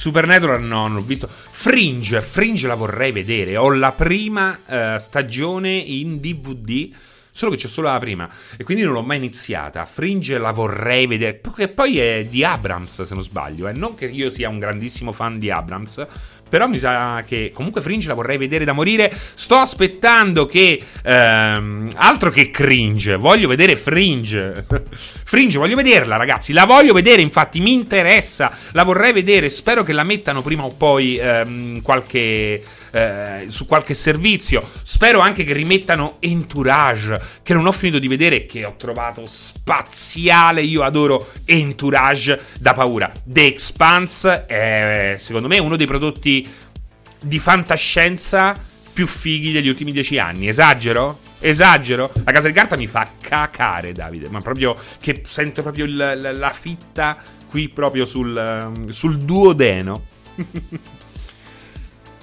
[0.00, 1.28] Supernatural no, non l'ho visto.
[1.28, 3.58] Fringe, Fringe la vorrei vedere.
[3.58, 6.88] Ho la prima uh, stagione in DVD.
[7.30, 8.26] Solo che c'è solo la prima.
[8.56, 9.84] E quindi non l'ho mai iniziata.
[9.84, 11.34] Fringe la vorrei vedere.
[11.34, 13.68] Perché poi è di Abrams, se non sbaglio.
[13.68, 13.72] Eh.
[13.72, 16.06] Non che io sia un grandissimo fan di Abrams.
[16.50, 19.10] Però mi sa che comunque Fringe la vorrei vedere da morire.
[19.34, 20.82] Sto aspettando che.
[21.02, 23.16] Ehm, altro che cringe.
[23.16, 24.66] Voglio vedere Fringe.
[24.92, 26.52] Fringe, voglio vederla, ragazzi.
[26.52, 28.52] La voglio vedere, infatti, mi interessa.
[28.72, 29.48] La vorrei vedere.
[29.48, 32.60] Spero che la mettano prima o poi ehm, qualche
[32.92, 34.68] eh, su qualche servizio.
[34.82, 40.62] Spero anche che rimettano Entourage, che non ho finito di vedere, che ho trovato spaziale.
[40.62, 43.10] Io adoro Entourage da paura.
[43.22, 46.48] The Expanse è, secondo me, uno dei prodotti
[47.22, 50.48] di fantascienza più fighi degli ultimi dieci anni.
[50.48, 51.18] Esagero?
[51.38, 52.12] Esagero?
[52.24, 54.28] La casa di carta mi fa cacare, Davide.
[54.30, 57.16] Ma proprio che sento proprio il, la, la, fitta
[57.48, 60.02] qui proprio sul, sul duodeno.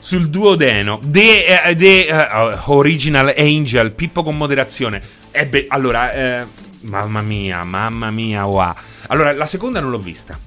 [0.08, 1.02] sul duodeno.
[1.04, 5.02] The, uh, the uh, Original Angel, Pippo con moderazione.
[5.32, 6.46] Ebbe, allora, eh,
[6.84, 8.74] mamma mia, mamma mia, wow.
[9.08, 10.40] Allora, la seconda non l'ho vista.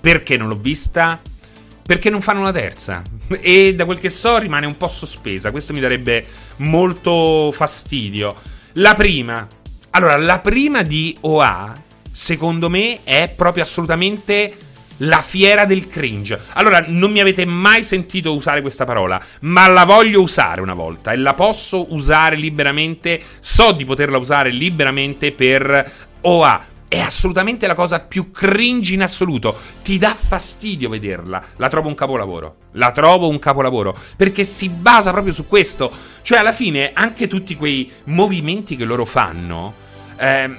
[0.00, 1.22] Perché non l'ho vista?
[1.86, 3.02] Perché non fanno una terza.
[3.40, 5.50] E da quel che so rimane un po' sospesa.
[5.50, 8.36] Questo mi darebbe molto fastidio.
[8.74, 9.46] La prima.
[9.92, 11.72] Allora, la prima di OA,
[12.12, 14.54] secondo me, è proprio assolutamente
[15.00, 16.40] la fiera del cringe.
[16.54, 21.12] Allora, non mi avete mai sentito usare questa parola, ma la voglio usare una volta
[21.12, 23.20] e la posso usare liberamente.
[23.40, 26.64] So di poterla usare liberamente per OA.
[26.88, 29.56] È assolutamente la cosa più cringe in assoluto.
[29.80, 31.40] Ti dà fastidio vederla.
[31.56, 32.56] La trovo un capolavoro.
[32.72, 33.96] La trovo un capolavoro.
[34.16, 35.88] Perché si basa proprio su questo.
[36.22, 39.72] Cioè, alla fine, anche tutti quei movimenti che loro fanno.
[40.16, 40.58] Ehm,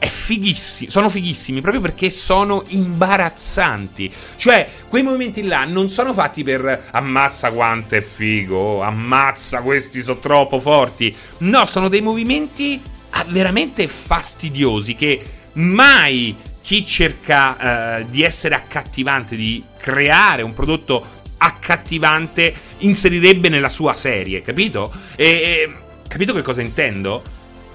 [0.00, 4.10] è fighissimo, sono fighissimi proprio perché sono imbarazzanti.
[4.36, 10.18] Cioè, quei movimenti là non sono fatti per ammazza quanto è figo, ammazza questi sono
[10.18, 11.14] troppo forti.
[11.38, 19.36] No, sono dei movimenti ah, veramente fastidiosi che mai chi cerca uh, di essere accattivante,
[19.36, 21.04] di creare un prodotto
[21.36, 24.90] accattivante, inserirebbe nella sua serie, capito?
[25.14, 25.72] E, e
[26.08, 27.22] capito che cosa intendo?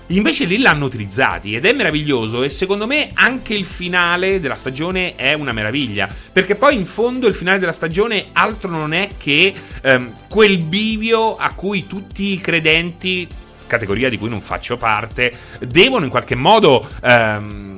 [0.07, 5.15] Invece lì l'hanno utilizzati ed è meraviglioso e secondo me anche il finale della stagione
[5.15, 9.53] è una meraviglia, perché poi in fondo il finale della stagione altro non è che
[9.81, 13.27] ehm, quel bivio a cui tutti i credenti,
[13.65, 16.87] categoria di cui non faccio parte, devono in qualche modo...
[17.01, 17.73] Ehm,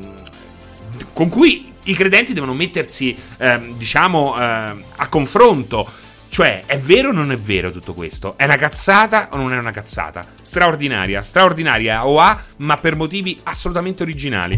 [1.14, 5.90] con cui i credenti devono mettersi, ehm, diciamo, ehm, a confronto
[6.38, 8.38] cioè, è vero o non è vero tutto questo?
[8.38, 10.24] È una cazzata o non è una cazzata?
[10.40, 14.56] Straordinaria, straordinaria OA, ma per motivi assolutamente originali.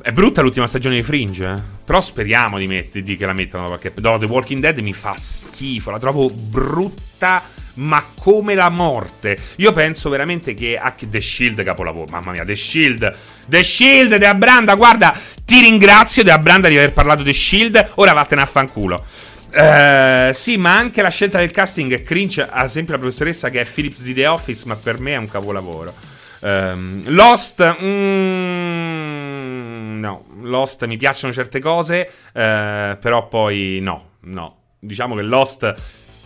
[0.00, 1.60] È brutta l'ultima stagione di Fringe, eh?
[1.84, 5.16] però speriamo di, met- di che la mettano perché no, The Walking Dead mi fa
[5.16, 7.42] schifo, la trovo brutta
[7.74, 9.38] ma come la morte.
[9.56, 12.06] Io penso veramente che anche The Shield capolavoro.
[12.10, 13.16] Mamma mia, The Shield.
[13.46, 17.92] The Shield, De Abranda, guarda, ti ringrazio De Abranda di aver parlato The Shield.
[17.96, 19.04] Ora vattene a fanculo.
[19.52, 22.48] Uh, sì, ma anche la scelta del casting è cringe.
[22.48, 25.28] Ad esempio, la professoressa che è Phillips di The Office, ma per me è un
[25.28, 25.92] capolavoro.
[26.40, 29.20] Um, Lost, mm,
[30.00, 34.56] no, Lost mi piacciono certe cose, uh, però poi no, no.
[34.78, 35.74] Diciamo che Lost.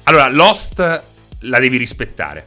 [0.05, 1.03] Allora, Lost
[1.47, 2.47] la devi rispettare.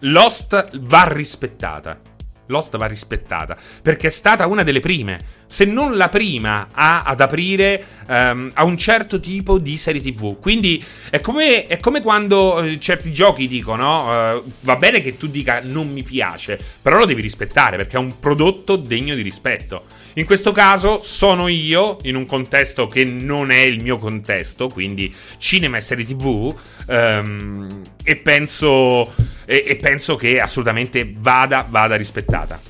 [0.00, 2.00] Lost va rispettata.
[2.48, 7.20] Lost va rispettata perché è stata una delle prime, se non la prima a, ad
[7.20, 10.38] aprire um, a un certo tipo di serie TV.
[10.38, 15.26] Quindi è come, è come quando uh, certi giochi dicono: uh, va bene che tu
[15.28, 19.84] dica non mi piace, però lo devi rispettare perché è un prodotto degno di rispetto.
[20.16, 25.12] In questo caso sono io, in un contesto che non è il mio contesto, quindi
[25.38, 29.12] cinema e serie tv, um, ehm, e, penso,
[29.44, 32.60] e, e, penso, che assolutamente vada, vada rispettata.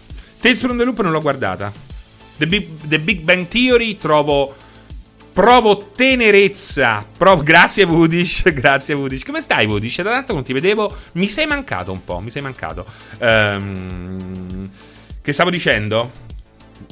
[0.40, 1.70] Tales from the Loop non l'ho guardata.
[2.38, 4.54] The Big, The Big Bang Theory trovo...
[5.34, 7.04] Provo tenerezza.
[7.18, 9.24] Provo, grazie Vudish, grazie Vudish.
[9.24, 10.00] Come stai Vudish?
[10.00, 10.94] Da tanto non ti vedevo.
[11.14, 12.86] Mi sei mancato un po', mi sei mancato.
[13.18, 14.70] Um,
[15.20, 16.10] che stavo dicendo?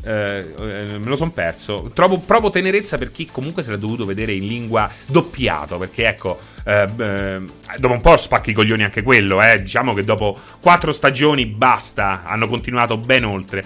[0.04, 1.90] Eh, eh, me lo son perso.
[1.94, 5.78] Trovo, provo tenerezza per chi comunque se l'ha dovuto vedere in lingua doppiato.
[5.78, 7.40] Perché ecco, eh, eh,
[7.78, 9.42] dopo un po' spacchi i coglioni anche quello.
[9.42, 9.60] Eh.
[9.62, 12.22] Diciamo che dopo quattro stagioni basta.
[12.24, 13.64] Hanno continuato ben oltre.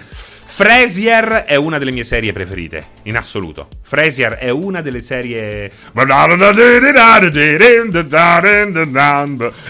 [0.49, 3.69] Frasier è una delle mie serie preferite, in assoluto.
[3.83, 5.71] Frasier è una delle serie.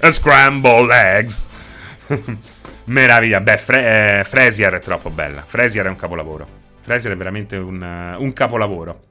[0.12, 1.48] Scramble eggs.
[2.86, 3.40] Meraviglia.
[3.40, 5.42] Beh, Fre- eh, Frasier è troppo bella.
[5.42, 6.46] Frasier è un capolavoro.
[6.80, 7.80] Frasier è veramente un,
[8.16, 9.02] uh, un capolavoro.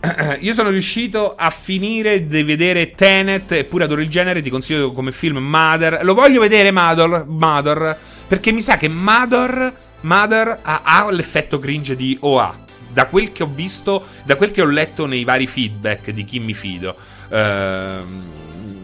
[0.40, 5.12] Io sono riuscito a finire di vedere Tenet, eppure adoro il genere, ti consiglio come
[5.12, 6.00] film Mother.
[6.02, 11.94] Lo voglio vedere Mother, Mother perché mi sa che Mother, Mother ha, ha l'effetto cringe
[11.96, 12.60] di OA.
[12.90, 16.38] Da quel che ho visto, da quel che ho letto nei vari feedback di chi
[16.38, 16.96] mi fido.
[17.28, 18.40] Uh,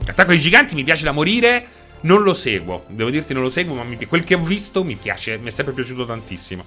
[0.07, 1.66] Attacco ai giganti mi piace da morire.
[2.01, 4.94] Non lo seguo, devo dirti non lo seguo, ma mi, quel che ho visto mi
[4.94, 6.64] piace, mi è sempre piaciuto tantissimo.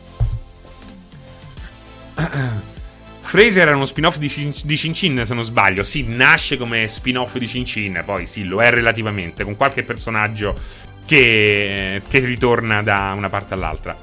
[3.22, 5.84] Fraser era uno spin-off di, Cin- Cin se non sbaglio.
[5.84, 10.54] Sì, nasce come spin-off di Cin Cin, poi sì, lo è relativamente, con qualche personaggio
[11.06, 13.98] che, che ritorna da una parte all'altra.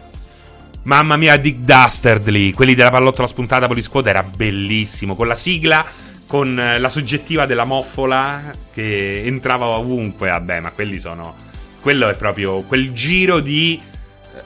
[0.84, 5.84] Mamma mia, Dick Dastardly, quelli della pallottola spuntata Police Squad era bellissimo, con la sigla
[6.28, 10.28] con eh, la soggettiva della moffola che entrava ovunque.
[10.28, 11.34] Vabbè, ma quelli sono.
[11.80, 13.80] Quello è proprio quel giro di.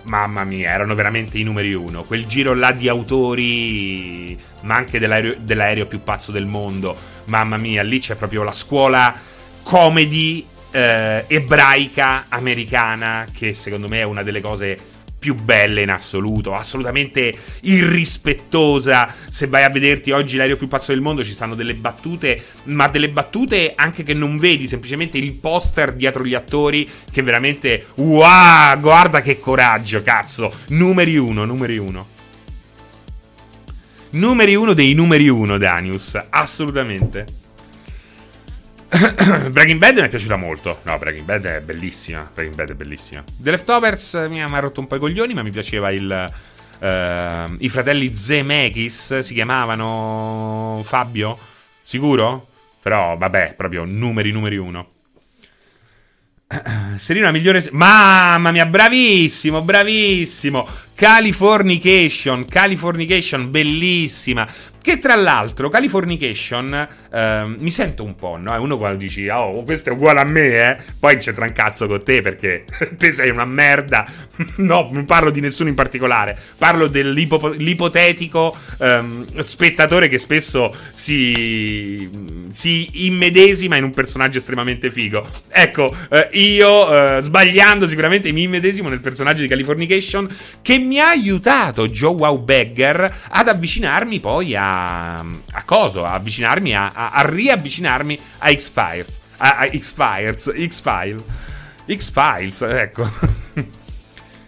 [0.05, 2.05] Mamma mia, erano veramente i numeri uno.
[2.05, 6.97] Quel giro là di autori, ma anche dell'aereo, dell'aereo più pazzo del mondo.
[7.27, 9.15] Mamma mia, lì c'è proprio la scuola
[9.63, 14.77] comedy eh, ebraica americana, che secondo me è una delle cose
[15.23, 19.15] più belle in assoluto, assolutamente irrispettosa.
[19.31, 22.89] Se vai a vederti oggi l'aereo più pazzo del mondo, ci stanno delle battute, ma
[22.89, 28.81] delle battute anche che non vedi, semplicemente il poster dietro gli attori, che veramente, wow,
[28.81, 30.53] guarda che coraggio, cazzo.
[30.71, 32.09] Numeri uno, numeri uno.
[34.11, 37.42] Numeri uno dei numeri uno, Danius, assolutamente.
[39.51, 40.81] Breaking Bad mi è piaciuta molto.
[40.83, 42.31] No, Breaking Bad è bellissima.
[42.33, 43.25] Breaking Bad è bellissima.
[43.37, 46.33] The Leftovers mi ha rotto un po' i coglioni, ma mi piaceva il.
[46.79, 51.39] Uh, I fratelli Zemeckis si chiamavano Fabio?
[51.83, 52.49] Sicuro?
[52.83, 54.91] Però, vabbè, proprio numeri, numeri uno.
[56.97, 57.67] Serino la migliore.
[57.73, 60.69] Mamma mia, bravissimo, bravissimo.
[61.03, 64.47] Californication, Californication, bellissima.
[64.83, 68.53] Che tra l'altro, Californication, eh, mi sento un po', no?
[68.53, 70.77] È uno quando dici, oh, questo è uguale a me, eh?
[70.99, 72.65] Poi c'entra un con te perché
[72.99, 74.05] te sei una merda.
[74.59, 76.37] no, non parlo di nessuno in particolare.
[76.59, 82.11] Parlo dell'ipotetico ehm, spettatore che spesso si,
[82.49, 85.25] si immedesima in un personaggio estremamente figo.
[85.49, 90.29] Ecco, eh, io, eh, sbagliando sicuramente, mi immedesimo nel personaggio di Californication
[90.61, 96.75] che mi ha aiutato Joe Wow Beggar ad avvicinarmi poi a a, coso, a avvicinarmi,
[96.75, 99.21] a, a, a riavvicinarmi a X-Files.
[99.39, 101.23] A X-Files, X-File.
[101.91, 103.11] X-Files, ecco.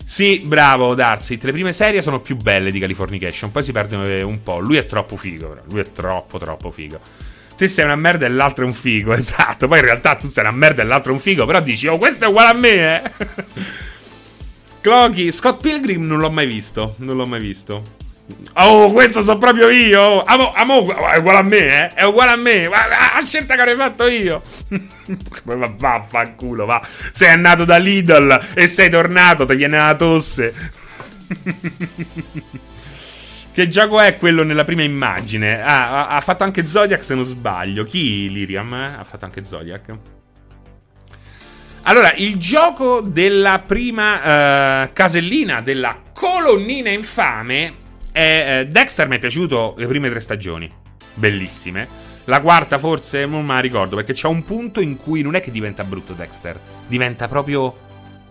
[0.04, 1.38] sì, bravo Darcy.
[1.40, 4.58] Le prime serie sono più belle di Californication, poi si perde un po'.
[4.60, 5.62] Lui è troppo figo, però.
[5.68, 7.00] Lui è troppo, troppo figo.
[7.56, 9.66] Te sei una merda e l'altro è un figo, esatto.
[9.66, 11.98] Poi in realtà tu sei una merda e l'altro è un figo, però dici, oh,
[11.98, 13.10] questo è uguale a me, eh.
[14.84, 16.96] Clocky, Scott Pilgrim non l'ho mai visto.
[16.98, 17.82] Non l'ho mai visto.
[18.56, 20.20] Oh, questo so proprio io.
[20.20, 21.86] Amo, amo, è uguale a me, eh?
[21.94, 22.68] È uguale a me.
[22.68, 24.42] La scelta che avrei fatto io.
[25.44, 26.86] Ma vaffanculo, va.
[27.12, 30.54] Sei nato da Lidl e sei tornato, ti viene la tosse.
[33.54, 35.62] che gioco è quello nella prima immagine?
[35.62, 37.84] Ah, ha, ha, fatto anche Zodiac se non sbaglio.
[37.84, 38.70] Chi Liriam?
[38.74, 40.13] Ha fatto anche Zodiac.
[41.86, 47.74] Allora, il gioco della prima uh, casellina, della colonnina infame
[48.10, 50.70] e, eh, Dexter mi è piaciuto le prime tre stagioni,
[51.12, 51.86] bellissime.
[52.24, 55.42] La quarta forse non me la ricordo perché c'è un punto in cui non è
[55.42, 57.76] che diventa brutto Dexter, diventa proprio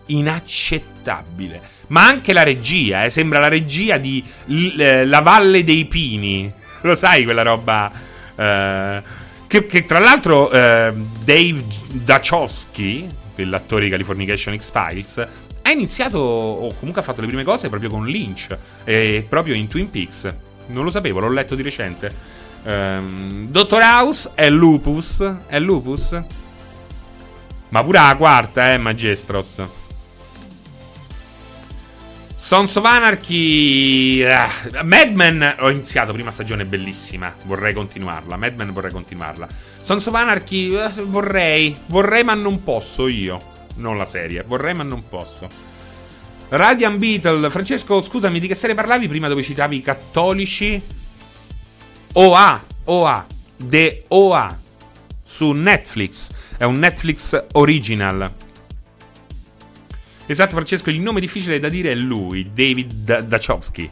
[0.06, 1.60] inaccettabile.
[1.88, 6.52] Ma anche la regia, eh, sembra la regia di l- eh, La Valle dei Pini.
[6.80, 7.92] Lo sai quella roba?
[8.34, 9.02] Eh,
[9.46, 15.28] che, che, tra l'altro Dave Dachowski, l'attore di Californication X-Files,
[15.62, 19.66] ha iniziato, o comunque ha fatto le prime cose proprio con Lynch, e proprio in
[19.66, 20.34] Twin Peaks.
[20.66, 22.32] Non lo sapevo, l'ho letto di recente.
[22.64, 25.22] Um, Dottor House è Lupus.
[25.46, 26.18] È Lupus?
[27.68, 29.62] Ma pure la quarta, eh, Magestros.
[32.34, 34.22] Sons of Anarchy.
[34.22, 35.56] Uh, Mad Men.
[35.60, 37.34] Ho iniziato prima stagione, bellissima.
[37.44, 38.36] Vorrei continuarla.
[38.36, 39.48] Mad Men vorrei continuarla.
[39.84, 40.74] Sons of Anarchy.
[40.74, 41.76] Uh, vorrei.
[41.88, 44.42] Vorrei, ma non posso io non la serie.
[44.46, 45.46] Vorrei, ma non posso.
[46.48, 47.50] Radiant Beetle.
[47.50, 50.80] Francesco, scusami, di che serie parlavi prima dove citavi i cattolici?
[52.14, 53.26] OA, OA,
[53.56, 54.58] The OA
[55.22, 56.30] su Netflix.
[56.56, 58.32] È un Netflix original.
[60.24, 63.90] Esatto, Francesco, il nome difficile da dire è lui, David Dachowski.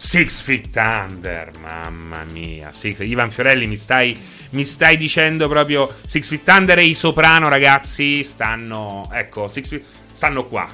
[0.00, 2.70] Six Feet Under, mamma mia.
[2.70, 4.16] Six, Ivan Fiorelli, mi stai,
[4.50, 9.82] mi stai dicendo proprio Six Feet Under e i soprano, ragazzi, stanno, ecco, Feet,
[10.12, 10.68] stanno qua.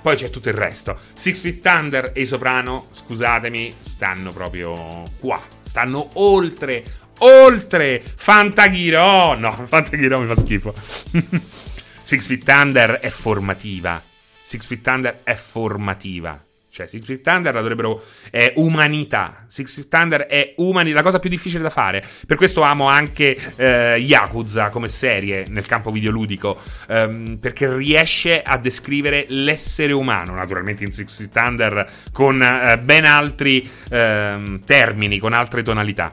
[0.00, 0.98] Poi c'è tutto il resto.
[1.12, 5.38] Six Feet Under e i soprano, scusatemi, stanno proprio qua.
[5.60, 6.82] Stanno oltre,
[7.18, 9.34] oltre Fantaghiro.
[9.34, 10.72] No, Fantaghiro mi fa schifo.
[12.02, 14.02] Six Feet Under è formativa.
[14.42, 16.42] Six Feet Under è formativa.
[16.72, 18.02] Cioè, Six Feet Under la dovrebbero.
[18.30, 19.44] È umanità.
[19.48, 20.96] Six Feet Under è umanità.
[20.96, 22.04] La cosa più difficile da fare.
[22.26, 26.60] Per questo amo anche eh, Yakuza come serie nel campo videoludico.
[26.88, 30.34] Um, perché riesce a descrivere l'essere umano.
[30.34, 36.12] Naturalmente in Six Feet Under con uh, ben altri uh, termini, con altre tonalità.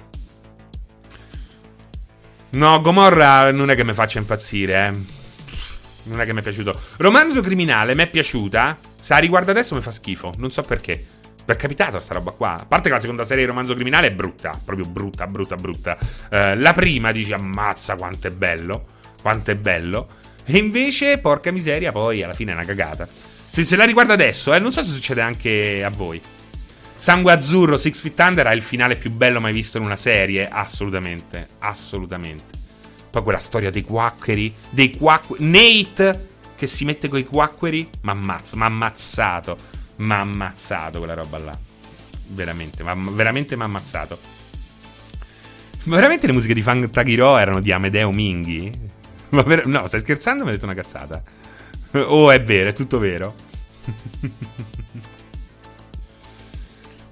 [2.49, 4.91] No, Gomorra non è che mi faccia impazzire, eh.
[6.05, 6.79] Non è che mi è piaciuto.
[6.97, 8.95] Romanzo criminale mi è piaciuta.
[9.07, 10.33] Se la riguardo adesso mi fa schifo.
[10.35, 11.01] Non so perché.
[11.47, 12.59] Mi è capitato sta roba qua.
[12.59, 14.51] A parte che la seconda serie di romanzo criminale è brutta.
[14.65, 15.97] Proprio brutta, brutta, brutta.
[16.29, 18.85] Uh, la prima dici ammazza quanto è bello.
[19.21, 20.09] Quanto è bello.
[20.43, 23.07] E invece, porca miseria, poi alla fine è una cagata.
[23.47, 26.21] Se, se la riguardo adesso, eh, non so se succede anche a voi.
[26.97, 30.49] Sangue Azzurro, Six Feet Under ha il finale più bello mai visto in una serie.
[30.49, 31.47] Assolutamente.
[31.59, 32.43] Assolutamente.
[33.09, 34.53] Poi quella storia dei quacqueri.
[34.69, 35.45] Dei quacqueri.
[35.45, 37.87] Nate che si mette coi quacqueri.
[38.01, 39.55] Ma ammazza, ma ammazzato.
[39.97, 41.57] Ma ammazzato quella roba là.
[42.29, 44.17] Veramente, ma veramente mi ha ammazzato.
[45.83, 48.69] Ma veramente le musiche di Fantagiro erano di Amedeo Minghi?
[49.29, 50.43] Ver- no, stai scherzando?
[50.43, 51.23] Mi hai detto una cazzata.
[51.93, 53.35] Oh, è vero, è tutto vero.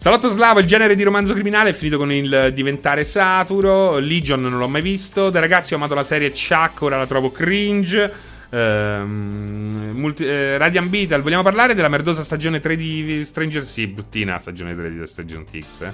[0.06, 3.98] Salotto Slavo, il genere di romanzo criminale è finito con il diventare saturo.
[3.98, 5.30] Legion non l'ho mai visto.
[5.32, 8.34] Da ragazzi ho amato la serie Chuck, ora la trovo cringe.
[8.56, 14.34] Ehm, multi, eh, Radiant Beetle, vogliamo parlare della merdosa stagione 3 di Stranger Sì, bruttina
[14.34, 15.82] la stagione 3 di Stranger Things.
[15.82, 15.92] Eh.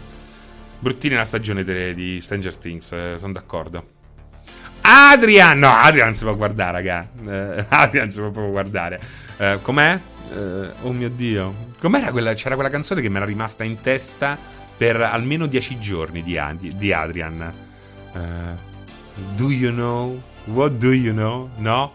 [0.77, 3.99] Bruttina la stagione 3 di Stranger Things, eh, sono d'accordo.
[4.81, 5.57] Adrian!
[5.57, 7.09] No, Adrian si può guardare, raga.
[7.27, 9.01] Eh, Adrian si può proprio guardare.
[9.37, 9.99] Eh, com'è?
[10.31, 11.53] Uh, oh mio dio.
[11.79, 12.33] Com'era quella?
[12.33, 14.37] C'era quella canzone che mi era rimasta in testa
[14.77, 17.53] per almeno dieci giorni di, Adi, di Adrian.
[18.13, 18.19] Uh,
[19.35, 20.21] do you know?
[20.45, 21.49] What do you know?
[21.57, 21.91] No?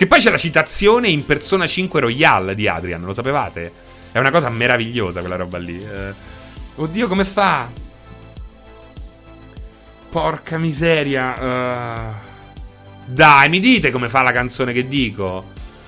[0.00, 3.70] Che poi c'è la citazione in Persona 5 Royale di Adrian, lo sapevate?
[4.10, 5.76] È una cosa meravigliosa quella roba lì.
[5.76, 6.14] Uh,
[6.82, 7.68] oddio, come fa?
[10.08, 12.14] Porca miseria.
[13.04, 15.44] Dai, mi dite come fa la canzone che dico?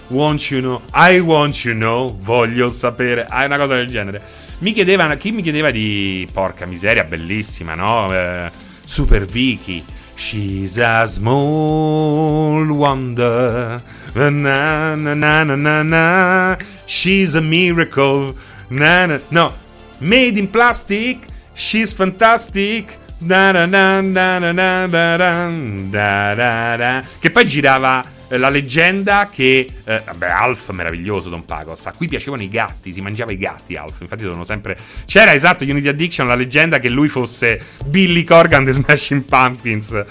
[0.09, 0.83] Want you know?
[0.93, 2.15] I want you know.
[2.21, 3.25] Voglio sapere.
[3.27, 4.21] Ah, è una cosa del genere.
[4.59, 6.29] Mi chiedevano, chi mi chiedeva di.
[6.31, 8.13] Porca miseria, bellissima, no?
[8.13, 8.51] Eh,
[8.85, 9.83] Super Vicky.
[10.15, 13.83] She's a small wonder.
[14.15, 16.57] Na na na na na na.
[16.87, 18.35] She's a miracle.
[18.69, 19.19] Na na.
[19.31, 19.53] No.
[20.01, 21.27] Made in plastic.
[21.55, 22.99] She's fantastic.
[23.19, 27.03] Da da da da da da da da da.
[27.19, 29.67] Che poi girava eh, la leggenda che.
[29.85, 31.87] Eh, vabbè, Alf meraviglioso, Don Pagos.
[31.87, 34.01] A cui piacevano i gatti, si mangiava i gatti, Alf.
[34.01, 34.77] Infatti, sono sempre.
[35.07, 40.05] C'era esatto, Unity Addiction, la leggenda che lui fosse Billy Corgan The Smashing Pumpkins.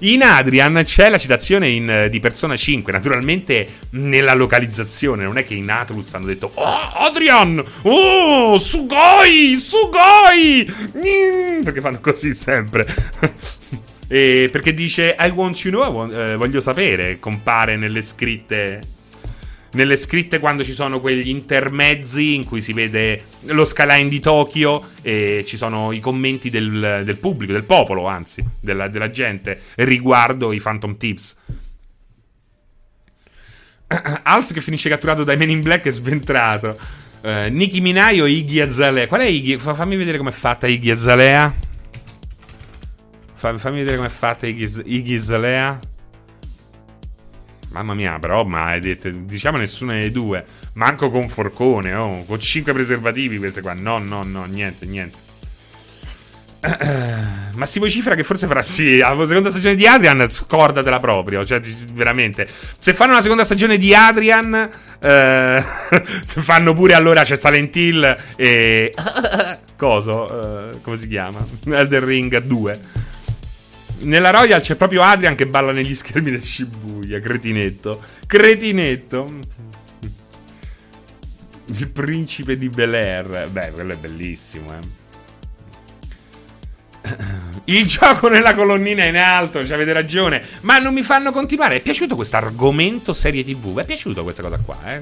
[0.00, 5.54] In Adrian c'è la citazione in, di Persona 5, naturalmente nella localizzazione, non è che
[5.54, 7.62] in Atlus hanno detto Oh, Adrian!
[7.82, 9.56] Oh, Sugoi!
[9.56, 10.72] Sugoi!
[10.96, 12.86] Mm, perché fanno così sempre.
[14.08, 18.80] Perché dice I want you know, want, eh, voglio sapere, compare nelle scritte.
[19.76, 24.82] Nelle scritte quando ci sono quegli intermezzi in cui si vede lo skyline di Tokyo
[25.02, 30.52] e ci sono i commenti del, del pubblico, del popolo, anzi, della, della, gente riguardo
[30.52, 31.36] i Phantom Tips.
[34.22, 36.78] Alf che finisce catturato dai Men in Black è sventrato.
[37.20, 39.06] Uh, Nicki Minaj o Iggy Azalea?
[39.06, 39.58] Qual è Iggy?
[39.58, 41.54] Fammi vedere com'è fatta Iggy Azalea.
[43.34, 45.78] Fammi vedere come è fatta Iggy Zalea.
[47.70, 50.44] Mamma mia, però, ma diciamo nessuna delle due.
[50.74, 53.74] Manco con forcone, oh, con 5 preservativi queste qua.
[53.74, 55.24] No, no, no, niente, niente.
[57.54, 58.98] Ma si vocifera che forse farà sì.
[58.98, 61.44] La seconda stagione di Adrian, scordatela proprio.
[61.44, 61.60] Cioè,
[61.92, 62.46] veramente.
[62.78, 65.64] Se fanno una seconda stagione di Adrian, eh,
[66.26, 68.92] fanno pure allora c'è Silent Hill e.
[69.76, 71.44] Coso, eh, come si chiama?
[71.66, 72.80] Elden Ring 2.
[73.98, 77.20] Nella Royal c'è proprio Adrian che balla negli schermi del Shibuya.
[77.20, 78.02] Cretinetto.
[78.26, 79.38] Cretinetto.
[81.66, 83.48] Il principe di Bel Air.
[83.50, 85.04] Beh, quello è bellissimo, eh.
[87.64, 90.44] Il gioco nella colonnina in alto, ci avete ragione.
[90.60, 91.76] Ma non mi fanno continuare.
[91.76, 93.78] È piaciuto questo argomento serie TV?
[93.78, 95.00] È piaciuto questa cosa qua, eh?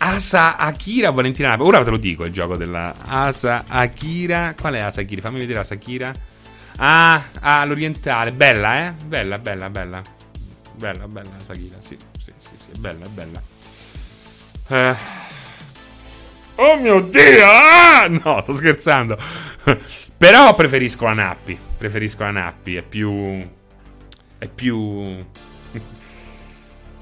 [0.00, 4.54] Asa Akira Valentina Ora te lo dico il gioco della Asa Akira.
[4.58, 5.22] Qual è Asa Akira?
[5.22, 6.12] Fammi vedere Asa Akira.
[6.78, 8.32] Ah, ah, l'orientale.
[8.32, 8.92] Bella, eh?
[9.04, 10.02] Bella, bella, bella.
[10.74, 11.76] Bella, bella Asa Akira.
[11.80, 12.70] Sì, sì, sì, sì.
[12.78, 13.42] Bella, bella.
[14.68, 14.94] Eh.
[16.56, 17.44] Oh mio Dio!
[17.44, 18.06] Ah!
[18.08, 19.18] No, sto scherzando.
[20.16, 21.58] Però preferisco la Nappi.
[21.78, 22.76] Preferisco la Nappi.
[22.76, 23.48] È più.
[24.38, 25.24] È più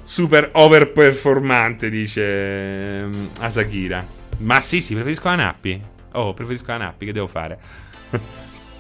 [0.07, 4.07] super overperformante, dice um, Asakira.
[4.39, 5.83] Ma sì, sì, preferisco la Nappi.
[6.13, 7.59] Oh, preferisco la Nappi, che devo fare?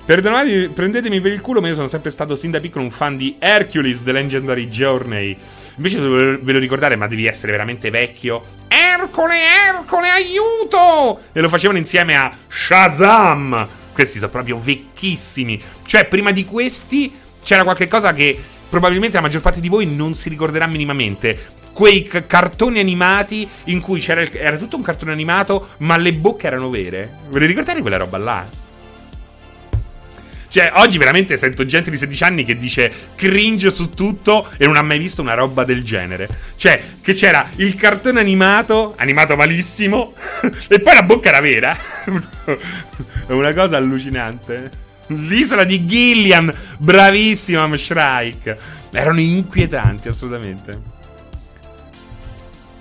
[0.07, 3.17] Perdonatemi, prendetemi per il culo, ma io sono sempre stato sin da piccolo un fan
[3.17, 5.37] di Hercules The Legendary Journey.
[5.79, 8.41] Invece ve lo ricordare, ma devi essere veramente vecchio.
[8.69, 9.35] Ercole,
[9.67, 11.23] Ercole, aiuto!
[11.33, 13.69] E lo facevano insieme a Shazam.
[13.93, 15.61] Questi sono proprio vecchissimi.
[15.85, 18.41] Cioè, prima di questi c'era qualche cosa che
[18.71, 21.55] probabilmente la maggior parte di voi non si ricorderà minimamente.
[21.73, 26.13] Quei c- cartoni animati in cui c'era il, era tutto un cartone animato, ma le
[26.13, 27.13] bocche erano vere.
[27.29, 28.65] Ve le ricordate quella roba là?
[30.57, 34.77] Cioè, oggi veramente sento gente di 16 anni che dice cringe su tutto e non
[34.77, 36.27] ha mai visto una roba del genere.
[36.57, 40.15] Cioè, che c'era il cartone animato, animato malissimo,
[40.67, 41.77] e poi la bocca era vera.
[43.27, 44.71] È una cosa allucinante.
[45.09, 48.59] L'isola di Gillian, bravissima Shrike.
[48.93, 50.81] Erano inquietanti, assolutamente.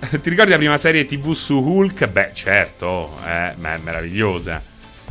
[0.00, 2.06] Ti ricordi la prima serie TV su Hulk?
[2.06, 4.62] Beh, certo, eh, ma è meravigliosa.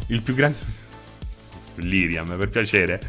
[0.08, 0.74] Il più grande.
[1.78, 3.00] Liriam, per piacere.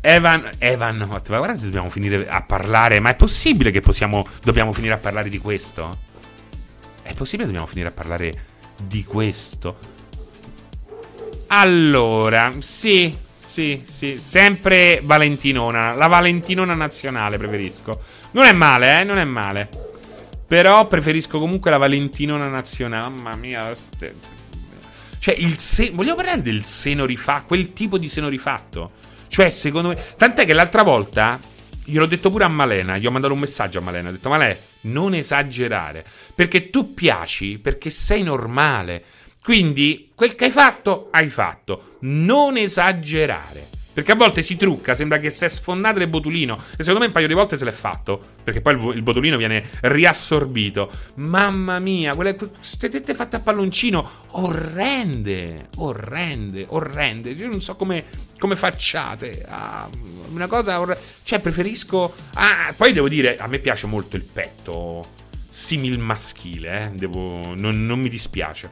[0.00, 3.00] Evan, Evan, ma guarda se dobbiamo finire a parlare.
[3.00, 5.98] Ma è possibile che possiamo, dobbiamo finire a parlare di questo?
[7.02, 8.32] È possibile che dobbiamo finire a parlare
[8.82, 9.78] di questo?
[11.48, 15.94] Allora, sì, sì, sì, sempre Valentinona.
[15.94, 18.00] La Valentinona nazionale preferisco.
[18.32, 19.68] Non è male, eh, non è male.
[20.46, 23.08] Però preferisco comunque la Valentinona nazionale.
[23.08, 23.74] Mamma mia.
[25.18, 25.90] Cioè, il se...
[25.90, 28.92] vogliamo parlare del seno rifatto, quel tipo di seno rifatto.
[29.28, 30.04] Cioè, secondo me...
[30.16, 31.38] Tant'è che l'altra volta,
[31.84, 34.58] gliel'ho detto pure a Malena, gli ho mandato un messaggio a Malena, ho detto, Malè,
[34.82, 36.04] non esagerare.
[36.34, 39.04] Perché tu piaci, perché sei normale.
[39.42, 41.96] Quindi quel che hai fatto, hai fatto.
[42.00, 43.74] Non esagerare.
[43.96, 46.58] Perché a volte si trucca, sembra che si è sfondato il botulino.
[46.72, 48.22] E secondo me un paio di volte se l'è fatto.
[48.44, 50.90] Perché poi il, il botulino viene riassorbito.
[51.14, 54.06] Mamma mia, quelle, queste tette fatte a palloncino.
[54.32, 57.30] Orrende, orrende, orrende.
[57.30, 58.04] Io non so come,
[58.38, 59.46] come facciate.
[59.48, 59.88] Ah,
[60.28, 61.02] una cosa orrenda.
[61.22, 62.14] Cioè, preferisco.
[62.34, 65.08] Ah, poi devo dire, a me piace molto il petto
[65.48, 66.82] simil maschile.
[66.82, 66.90] Eh?
[66.90, 68.70] Devo, non, non mi dispiace.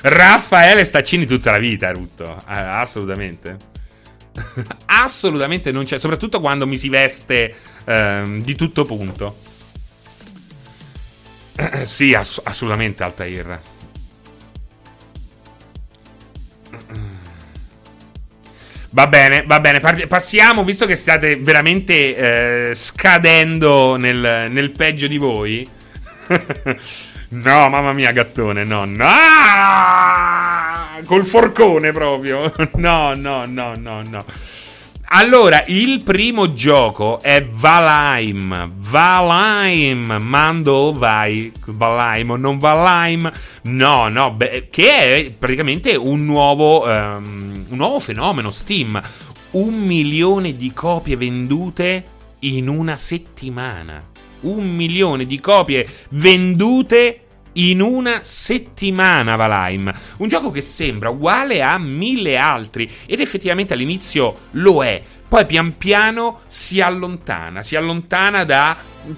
[0.00, 2.36] Raffaele Staccini tutta la vita, Rutto.
[2.48, 3.56] Eh, assolutamente.
[4.86, 5.98] assolutamente non c'è.
[5.98, 9.38] Soprattutto quando mi si veste ehm, di tutto punto.
[11.84, 13.60] sì, ass- assolutamente Altair.
[18.90, 19.80] Va bene, va bene.
[19.80, 25.68] passiamo, visto che state veramente eh, scadendo nel, nel peggio di voi.
[27.30, 29.04] No, mamma mia, gattone, no, no!
[31.04, 32.52] Col forcone proprio.
[32.76, 34.24] No, no, no, no, no.
[35.10, 38.72] Allora, il primo gioco è Valheim.
[38.76, 40.16] Valheim.
[40.20, 41.52] Mando, vai.
[41.66, 43.30] Valheim o non Valheim.
[43.64, 49.00] No, no, beh, che è praticamente un nuovo, um, un nuovo fenomeno Steam.
[49.50, 52.04] Un milione di copie vendute
[52.40, 57.22] in una settimana un milione di copie vendute
[57.58, 59.92] in una settimana Valheim.
[60.18, 65.00] Un gioco che sembra uguale a mille altri ed effettivamente all'inizio lo è.
[65.28, 68.76] Poi pian piano si allontana, si allontana da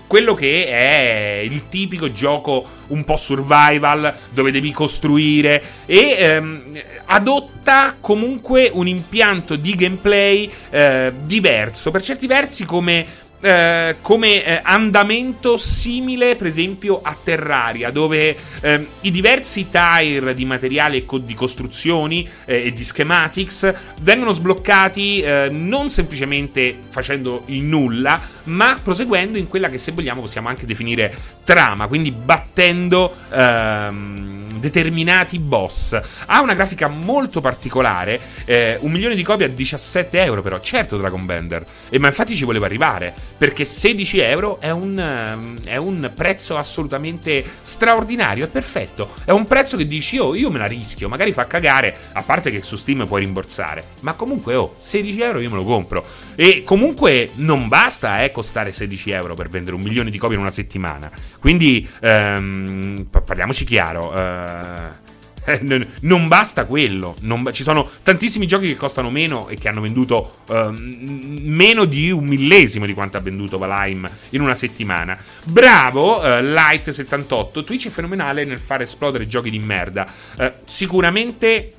[0.09, 7.95] quello che è il tipico gioco un po' survival dove devi costruire e ehm, adotta
[8.01, 13.07] comunque un impianto di gameplay eh, diverso, per certi versi come
[13.41, 20.45] eh, come eh, andamento simile, per esempio, a Terraria, dove eh, i diversi tire di
[20.45, 27.43] materiale e co- di costruzioni eh, e di schematics vengono sbloccati eh, non semplicemente facendo
[27.47, 28.21] il nulla,
[28.51, 33.15] ma proseguendo in quella che, se vogliamo, possiamo anche definire trama, quindi battendo.
[33.31, 36.01] Ehm, determinati boss.
[36.27, 40.97] Ha una grafica molto particolare, eh, un milione di copie a 17 euro però, certo
[40.97, 45.77] Dragon Bender, e, ma infatti ci volevo arrivare, perché 16 euro è un, ehm, è
[45.77, 50.67] un prezzo assolutamente straordinario, è perfetto, è un prezzo che dici oh io me la
[50.67, 55.21] rischio, magari fa cagare, a parte che su Steam puoi rimborsare, ma comunque oh 16
[55.23, 56.05] euro io me lo compro.
[56.41, 60.41] E comunque non basta eh, costare 16 euro per vendere un milione di copie in
[60.41, 61.11] una settimana.
[61.39, 64.17] Quindi ehm, parliamoci chiaro.
[64.17, 65.09] Eh,
[65.45, 67.15] eh non basta quello.
[67.21, 72.11] Non, ci sono tantissimi giochi che costano meno e che hanno venduto uh, meno di
[72.11, 75.19] un millesimo di quanto ha venduto Valheim in una settimana.
[75.45, 77.63] Bravo, uh, Light78.
[77.65, 80.11] Twitch è fenomenale nel far esplodere giochi di merda.
[80.39, 81.75] Uh, sicuramente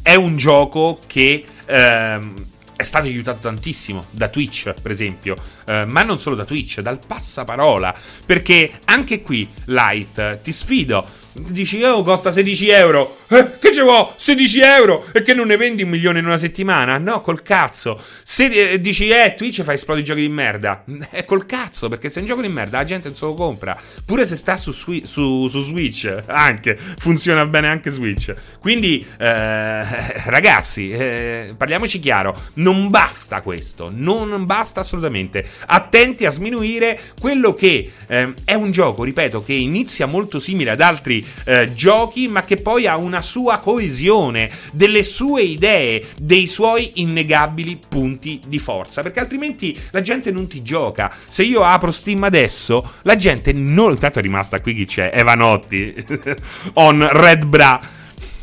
[0.00, 1.44] è un gioco che.
[1.68, 2.48] Uh,
[2.80, 6.98] è stato aiutato tantissimo da Twitch, per esempio, uh, ma non solo da Twitch, dal
[7.06, 11.06] passaparola, perché anche qui, Light, ti sfido,
[11.48, 13.18] dici, oh, costa 16 euro.
[13.28, 14.06] Eh, che ci vuoi?
[14.16, 15.06] 16 euro?
[15.12, 16.98] E che non ne vendi un milione in una settimana?
[16.98, 18.00] No, col cazzo.
[18.22, 20.84] Se eh, dici, eh, Twitch fa esplodere i giochi di merda.
[21.10, 23.34] È col cazzo, perché se è un gioco di merda la gente non se lo
[23.34, 23.78] compra.
[24.04, 26.78] Pure se sta su, su, su Switch, anche.
[26.98, 28.34] Funziona bene anche Switch.
[28.58, 32.36] Quindi, eh, ragazzi, eh, parliamoci chiaro.
[32.54, 33.90] Non basta questo.
[33.94, 35.46] Non basta assolutamente.
[35.66, 40.80] Attenti a sminuire quello che eh, è un gioco, ripeto, che inizia molto simile ad
[40.80, 46.92] altri eh, giochi, ma che poi ha una sua coesione, delle sue idee, dei suoi
[46.96, 49.02] innegabili punti di forza.
[49.02, 51.12] Perché altrimenti la gente non ti gioca.
[51.26, 53.92] Se io apro Steam adesso, la gente non.
[53.92, 55.10] Intanto è rimasta qui chi c'è?
[55.12, 55.94] Evanotti
[56.74, 57.80] on Red Bra.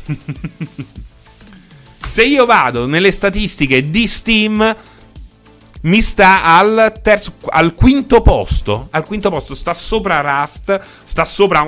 [2.08, 4.76] Se io vado nelle statistiche di Steam
[5.82, 8.88] mi sta al, terzo, al quinto posto.
[8.90, 11.66] Al quinto posto sta sopra Rust, sta sopra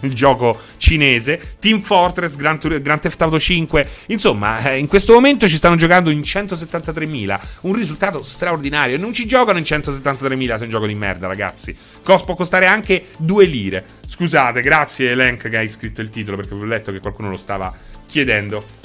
[0.00, 3.88] il gioco cinese, Team Fortress, Grand, Grand Theft Auto 5.
[4.06, 7.40] Insomma, eh, in questo momento ci stanno giocando in 173.000.
[7.62, 8.98] Un risultato straordinario.
[8.98, 11.76] Non ci giocano in 173.000 se è un gioco di merda, ragazzi.
[12.02, 13.84] Cos può costare anche 2 lire.
[14.06, 17.72] Scusate, grazie Elenk che hai scritto il titolo perché ho letto che qualcuno lo stava
[18.06, 18.84] chiedendo.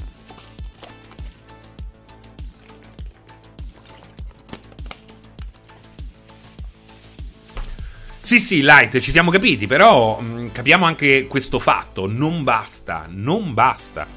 [8.32, 12.08] Sì, sì, Light, ci siamo capiti, però mh, mm, capiamo anche questo fatto.
[12.08, 14.08] Non basta, non basta.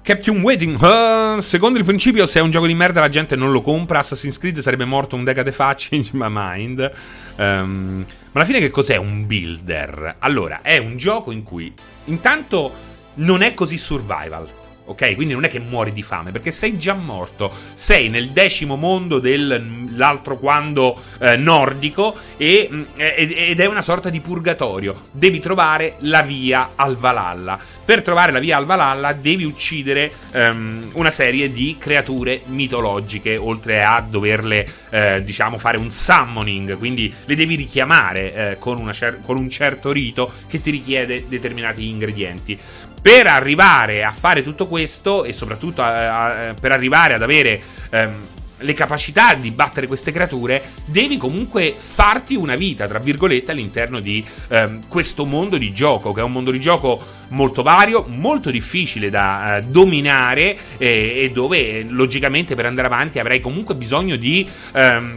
[0.00, 0.80] Captain Waiting.
[0.80, 3.98] Uh, secondo il principio, se è un gioco di merda la gente non lo compra.
[3.98, 5.74] Assassin's Creed sarebbe morto un decade fa.
[5.76, 6.92] Change my mind.
[7.34, 10.14] Um, ma alla fine, che cos'è un builder?
[10.20, 11.74] Allora, è un gioco in cui
[12.04, 12.72] intanto
[13.14, 14.59] non è così survival
[14.90, 15.14] ok?
[15.14, 17.52] Quindi non è che muori di fame, perché sei già morto.
[17.74, 24.20] Sei nel decimo mondo dell'altro quando eh, nordico e, mm, ed è una sorta di
[24.20, 25.08] purgatorio.
[25.12, 27.58] Devi trovare la via al Valhalla.
[27.84, 33.82] Per trovare la via al Valhalla devi uccidere um, una serie di creature mitologiche, oltre
[33.82, 39.36] a doverle, eh, diciamo, fare un summoning, quindi le devi richiamare eh, con, cer- con
[39.36, 42.58] un certo rito che ti richiede determinati ingredienti.
[43.02, 48.26] Per arrivare a fare tutto questo e soprattutto a, a, per arrivare ad avere ehm,
[48.58, 54.24] le capacità di battere queste creature, devi comunque farti una vita, tra virgolette, all'interno di
[54.48, 59.10] ehm, questo mondo di gioco, che è un mondo di gioco molto vario, molto difficile
[59.10, 65.16] da eh, dominare eh, e dove logicamente per andare avanti avrai comunque bisogno di ehm,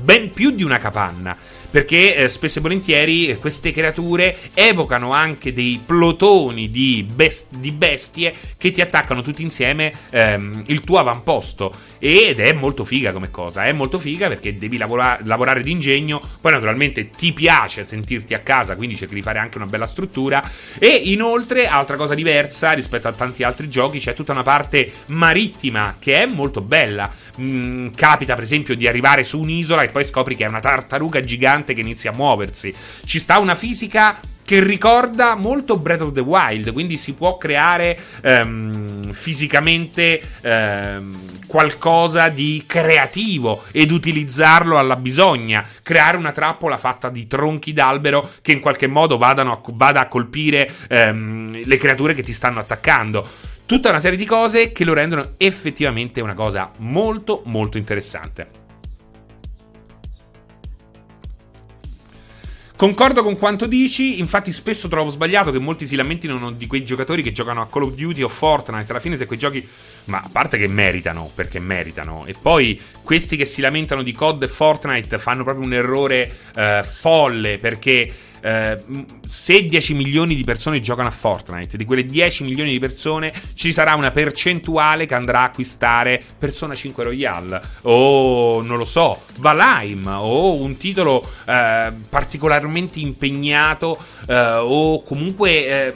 [0.00, 1.36] ben più di una capanna
[1.70, 8.34] perché eh, spesso e volentieri queste creature evocano anche dei plotoni di, best- di, bestie
[8.56, 13.64] che ti attaccano tutti insieme ehm, il tuo avamposto ed è molto figa come cosa,
[13.64, 18.76] è molto figa perché devi lavora- lavorare d'ingegno, poi naturalmente ti piace sentirti a casa,
[18.76, 20.42] quindi cerchi di fare anche una bella struttura
[20.78, 25.96] e inoltre, altra cosa diversa rispetto a tanti altri giochi, c'è tutta una parte marittima
[25.98, 27.10] che è molto bella.
[27.38, 31.20] Mm, capita per esempio di arrivare su un'isola e poi scopri che è una tartaruga
[31.20, 32.74] gigante che inizia a muoversi.
[33.04, 37.98] Ci sta una fisica che ricorda molto Breath of the Wild, quindi si può creare
[38.22, 47.26] um, fisicamente um, qualcosa di creativo ed utilizzarlo alla bisogna, creare una trappola fatta di
[47.26, 52.32] tronchi d'albero che in qualche modo a, vada a colpire um, le creature che ti
[52.32, 53.28] stanno attaccando.
[53.66, 58.65] Tutta una serie di cose che lo rendono effettivamente una cosa molto molto interessante.
[62.76, 67.22] Concordo con quanto dici, infatti spesso trovo sbagliato che molti si lamentino di quei giocatori
[67.22, 69.66] che giocano a Call of Duty o Fortnite, alla fine se quei giochi...
[70.04, 74.44] Ma a parte che meritano, perché meritano, e poi questi che si lamentano di COD
[74.44, 78.12] e Fortnite fanno proprio un errore eh, folle, perché...
[78.46, 78.78] eh,
[79.26, 83.72] se 10 milioni di persone giocano a Fortnite, di quelle 10 milioni di persone ci
[83.72, 90.06] sarà una percentuale che andrà a acquistare Persona 5 Royale o non lo so, Valheim
[90.06, 95.94] o un titolo eh, particolarmente impegnato eh, o comunque eh,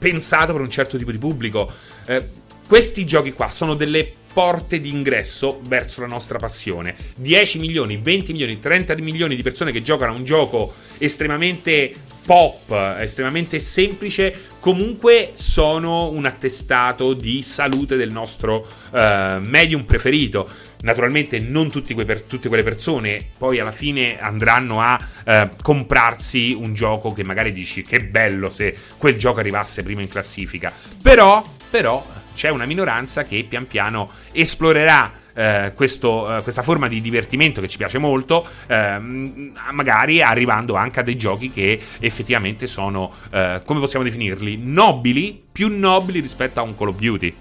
[0.00, 1.72] pensato per un certo tipo di pubblico.
[2.06, 6.94] Eh, questi giochi qua sono delle porte d'ingresso verso la nostra passione.
[7.16, 12.96] 10 milioni, 20 milioni, 30 milioni di persone che giocano a un gioco estremamente pop,
[13.00, 18.98] estremamente semplice, comunque sono un attestato di salute del nostro uh,
[19.40, 20.48] medium preferito.
[20.82, 27.12] Naturalmente non per, tutte quelle persone poi alla fine andranno a uh, comprarsi un gioco
[27.12, 30.72] che magari dici che bello se quel gioco arrivasse prima in classifica.
[31.02, 32.04] Però, però
[32.34, 37.68] c'è una minoranza che pian piano esplorerà eh, questo, eh, questa forma di divertimento che
[37.68, 43.80] ci piace molto, eh, magari arrivando anche a dei giochi che effettivamente sono, eh, come
[43.80, 47.34] possiamo definirli, nobili, più nobili rispetto a un Call of Duty.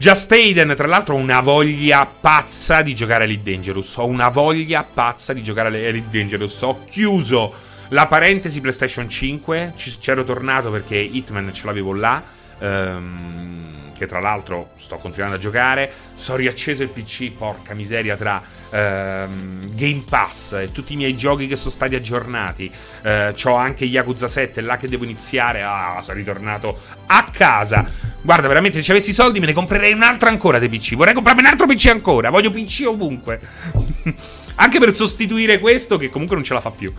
[0.00, 3.96] Just Aiden, tra l'altro, ho una voglia pazza di giocare a Elite Dangerous.
[3.96, 6.58] Ho una voglia pazza di giocare a Elite Dangerous.
[6.62, 7.52] Ho chiuso
[7.90, 12.22] la parentesi PlayStation 5, ci, c'ero tornato perché Hitman ce l'avevo là,
[12.58, 18.40] ehm, che tra l'altro sto continuando a giocare, sono riacceso il PC, porca miseria, tra
[18.70, 22.70] ehm, Game Pass e tutti i miei giochi che sono stati aggiornati,
[23.02, 27.84] eh, ho anche Yakuza 7 là che devo iniziare, ah, sono ritornato a casa.
[28.22, 31.14] Guarda, veramente, se ci avessi soldi me ne comprerei un altro ancora dei PC, vorrei
[31.14, 33.40] comprarmi un altro PC ancora, voglio PC ovunque.
[34.60, 36.92] anche per sostituire questo che comunque non ce la fa più.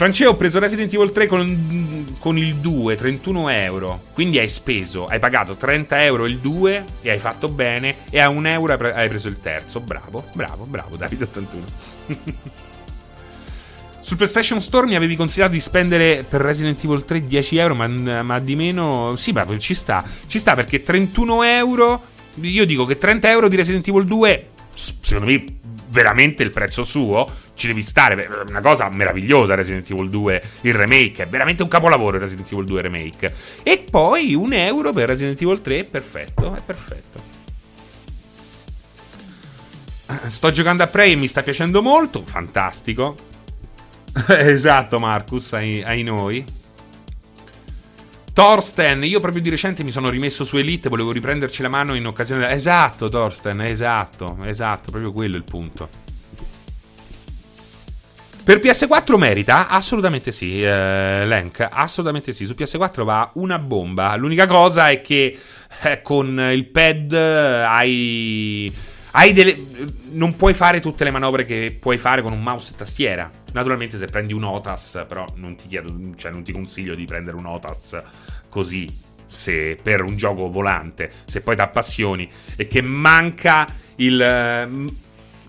[0.00, 4.04] Francesco, ho preso Resident Evil 3 con, con, il 2, 31 euro.
[4.14, 7.94] Quindi hai speso, hai pagato 30 euro il 2 e hai fatto bene.
[8.08, 9.80] E a 1 euro hai preso il terzo.
[9.80, 11.64] Bravo, bravo, bravo, Davide 81.
[14.00, 17.86] Sul PlayStation Store mi avevi consigliato di spendere per Resident Evil 3 10 euro, ma,
[18.22, 19.16] ma di meno.
[19.16, 20.02] Sì, ma ci sta.
[20.26, 22.02] Ci sta perché 31 euro.
[22.36, 25.44] Io dico che 30 euro di Resident Evil 2, secondo me,
[25.90, 28.28] veramente il prezzo suo, ci devi stare.
[28.48, 32.82] Una cosa meravigliosa Resident Evil 2, il remake, è veramente un capolavoro Resident Evil 2
[32.82, 33.34] remake.
[33.62, 37.38] E poi un euro per Resident Evil 3, perfetto, è perfetto.
[40.26, 43.14] Sto giocando a Prey e mi sta piacendo molto, fantastico.
[44.26, 46.44] esatto Marcus, ai, ai noi.
[48.40, 52.06] Thorsten, io proprio di recente mi sono rimesso su Elite, volevo riprenderci la mano in
[52.06, 52.50] occasione.
[52.50, 55.90] Esatto, Thorsten, esatto, esatto, proprio quello è il punto.
[58.42, 59.68] Per PS4 merita?
[59.68, 62.46] Assolutamente sì, eh, Lank, assolutamente sì.
[62.46, 64.16] Su PS4 va una bomba.
[64.16, 65.38] L'unica cosa è che
[65.82, 68.72] eh, con il pad hai
[69.32, 69.56] delle...
[70.10, 73.30] non puoi fare tutte le manovre che puoi fare con un mouse e tastiera.
[73.52, 77.36] Naturalmente se prendi un OTAS, però non ti chiedo, cioè non ti consiglio di prendere
[77.36, 78.00] un OTAS
[78.48, 78.86] così
[79.26, 84.88] se per un gioco volante, se poi ti appassioni e che manca il ehm,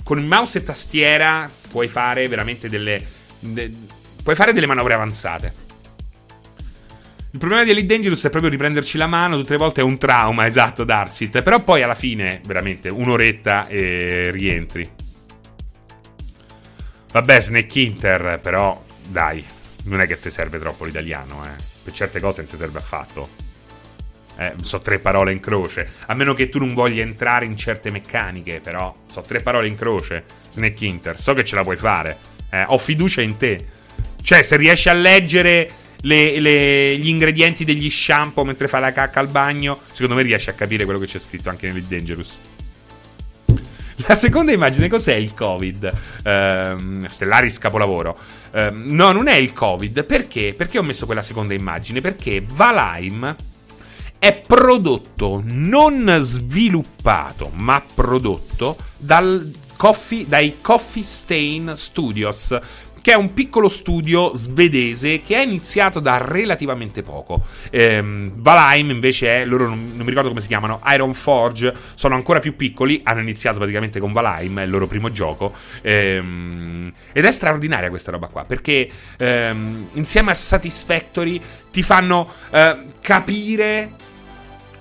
[0.04, 3.04] con il mouse e tastiera puoi fare veramente delle
[3.40, 3.72] de,
[4.24, 5.54] puoi fare delle manovre avanzate.
[7.34, 9.98] Il problema di Elite Dangerous è proprio riprenderci la mano, tutte le volte è un
[9.98, 14.86] trauma, esatto, Darsit, però poi alla fine veramente un'oretta e rientri.
[17.14, 19.46] Vabbè, Snake Inter, però dai,
[19.86, 21.56] non è che ti serve troppo l'italiano, eh.
[21.84, 23.30] Per certe cose non ti serve affatto.
[24.36, 25.90] Eh, so tre parole in croce.
[26.08, 29.76] A meno che tu non voglia entrare in certe meccaniche, però so tre parole in
[29.76, 30.26] croce.
[30.50, 32.18] Snake Inter, so che ce la puoi fare.
[32.50, 33.66] Eh, ho fiducia in te.
[34.22, 39.20] Cioè, se riesci a leggere le, le, gli ingredienti degli shampoo mentre fai la cacca
[39.20, 42.40] al bagno, secondo me riesci a capire quello che c'è scritto anche nel Dangerous.
[44.08, 45.94] La seconda immagine cos'è il Covid?
[46.24, 48.18] Uh, Stellaris capolavoro.
[48.52, 50.04] Uh, no, non è il Covid.
[50.06, 50.56] Perché?
[50.58, 52.02] Perché ho messo quella seconda immagine?
[52.02, 53.36] Perché Valheim
[54.18, 62.58] è prodotto, non sviluppato, ma prodotto dal coffee, dai Coffee Stain Studios
[63.02, 67.44] che è un piccolo studio svedese che è iniziato da relativamente poco.
[67.72, 72.16] Ehm, Valheim invece è, loro non, non, mi ricordo come si chiamano, Iron Forge, sono
[72.16, 75.54] ancora più piccoli, hanno iniziato praticamente con Valheim, è il loro primo gioco.
[75.82, 81.42] Ehm, ed è straordinaria questa roba qua, perché ehm, insieme a Satisfactory
[81.72, 83.90] ti fanno eh, capire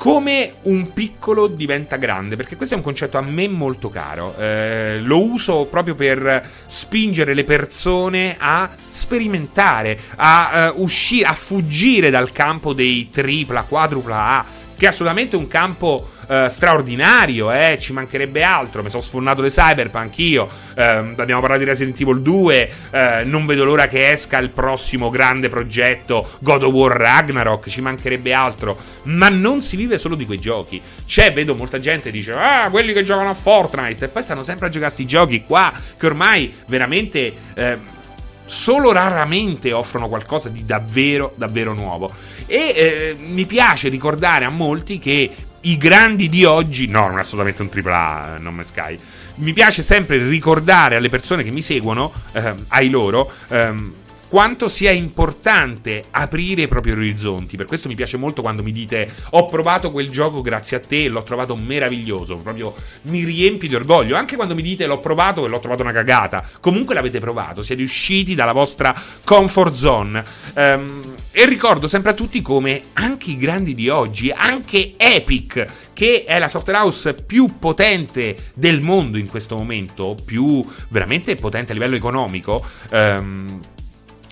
[0.00, 4.34] come un piccolo diventa grande, perché questo è un concetto a me molto caro.
[4.38, 12.08] Eh, lo uso proprio per spingere le persone a sperimentare, a uh, uscire, a fuggire
[12.08, 14.44] dal campo dei tripla, quadrupla A,
[14.80, 18.82] che è assolutamente un campo eh, straordinario, eh, ci mancherebbe altro.
[18.82, 20.48] Mi sono sfornato le Cyberpunk io.
[20.74, 22.72] Eh, abbiamo parlato di Resident Evil 2.
[22.90, 27.68] Eh, non vedo l'ora che esca il prossimo grande progetto God of War Ragnarok.
[27.68, 28.78] Ci mancherebbe altro.
[29.02, 30.80] Ma non si vive solo di quei giochi.
[31.04, 34.06] C'è, vedo molta gente dice: Ah, quelli che giocano a Fortnite.
[34.06, 35.70] E poi stanno sempre a giocare questi giochi qua.
[35.98, 37.34] Che ormai veramente.
[37.52, 37.98] Eh,
[38.46, 42.10] solo raramente offrono qualcosa di davvero, davvero nuovo.
[42.50, 45.30] E eh, mi piace ricordare a molti che
[45.60, 48.98] i grandi di oggi, no, non è assolutamente un AAA, non me Sky.
[49.36, 53.94] Mi piace sempre ricordare alle persone che mi seguono, eh, ai loro, ehm,
[54.26, 57.56] quanto sia importante aprire i propri orizzonti.
[57.56, 61.04] Per questo mi piace molto quando mi dite ho provato quel gioco grazie a te
[61.04, 64.16] e l'ho trovato meraviglioso, proprio mi riempi di orgoglio.
[64.16, 67.82] Anche quando mi dite l'ho provato e l'ho trovato una cagata, comunque l'avete provato, siete
[67.84, 68.92] usciti dalla vostra
[69.24, 70.24] comfort zone.
[70.54, 76.24] Um, e ricordo sempre a tutti come anche i grandi di oggi, anche Epic, che
[76.24, 81.74] è la software house più potente del mondo in questo momento, più veramente potente a
[81.74, 83.60] livello economico, um,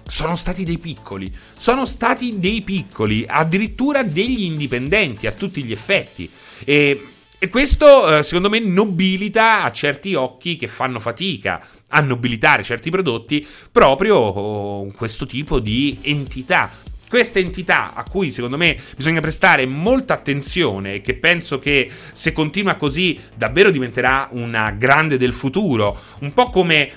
[0.05, 6.29] sono stati dei piccoli, sono stati dei piccoli, addirittura degli indipendenti a tutti gli effetti.
[6.65, 7.01] E,
[7.39, 12.91] e questo, eh, secondo me, nobilita a certi occhi che fanno fatica a nobilitare certi
[12.91, 16.87] prodotti proprio oh, questo tipo di entità.
[17.09, 22.33] Questa entità a cui secondo me bisogna prestare molta attenzione e che penso che se
[22.33, 26.93] continua così davvero diventerà una grande del futuro, un po' come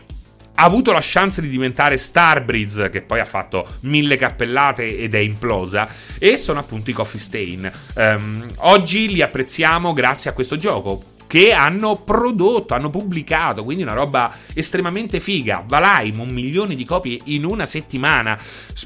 [0.55, 5.20] ha avuto la chance di diventare Starbreeze, che poi ha fatto mille cappellate ed è
[5.20, 5.88] implosa,
[6.20, 7.72] e sono appunto i Coffee Stain.
[7.95, 13.93] Um, oggi li apprezziamo grazie a questo gioco che hanno prodotto, hanno pubblicato, quindi una
[13.93, 15.63] roba estremamente figa.
[15.65, 18.38] Valheim, un milione di copie in una settimana.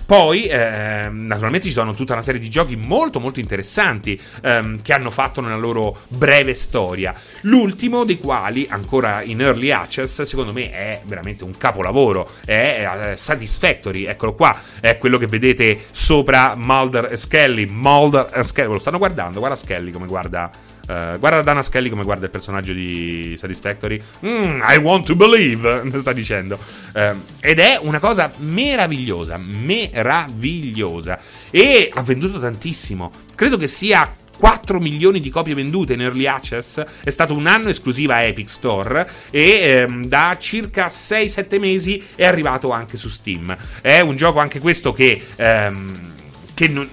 [0.06, 4.94] Poi, eh, naturalmente, ci sono tutta una serie di giochi molto, molto interessanti ehm, che
[4.94, 7.16] hanno fatto nella loro breve storia.
[7.42, 12.30] L'ultimo dei quali, ancora in early access, secondo me è veramente un capolavoro.
[12.46, 17.66] È eh, Satisfactory, eccolo qua, è quello che vedete sopra Mulder e Skelly.
[17.72, 20.52] Mulder e Skelly, lo stanno guardando, guarda Skelly come guarda
[20.88, 24.02] Uh, guarda Dana Skelly come guarda il personaggio di Satisfactory.
[24.26, 26.58] Mm, I want to believe, sta dicendo.
[26.94, 31.20] Uh, ed è una cosa meravigliosa, meravigliosa.
[31.50, 33.12] E ha venduto tantissimo.
[33.36, 36.84] Credo che sia 4 milioni di copie vendute in early access.
[37.04, 42.72] È stato un anno esclusiva Epic Store e ehm, da circa 6-7 mesi è arrivato
[42.72, 43.56] anche su Steam.
[43.82, 46.14] È un gioco anche questo che, ehm,
[46.54, 46.88] che non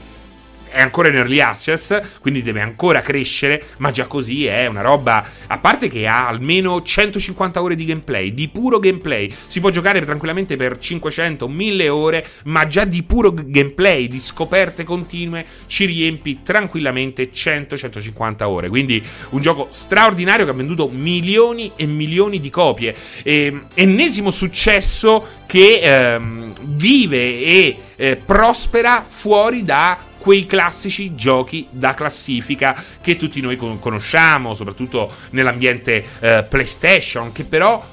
[0.72, 5.24] è ancora in early access, quindi deve ancora crescere, ma già così è una roba,
[5.46, 10.02] a parte che ha almeno 150 ore di gameplay, di puro gameplay, si può giocare
[10.04, 16.40] tranquillamente per 500, 1000 ore, ma già di puro gameplay, di scoperte continue, ci riempi
[16.42, 22.94] tranquillamente 100-150 ore, quindi un gioco straordinario che ha venduto milioni e milioni di copie,
[23.22, 31.94] e, ennesimo successo che ehm, vive e eh, prospera fuori da quei classici giochi da
[31.94, 37.84] classifica che tutti noi conosciamo, soprattutto nell'ambiente eh, PlayStation, che però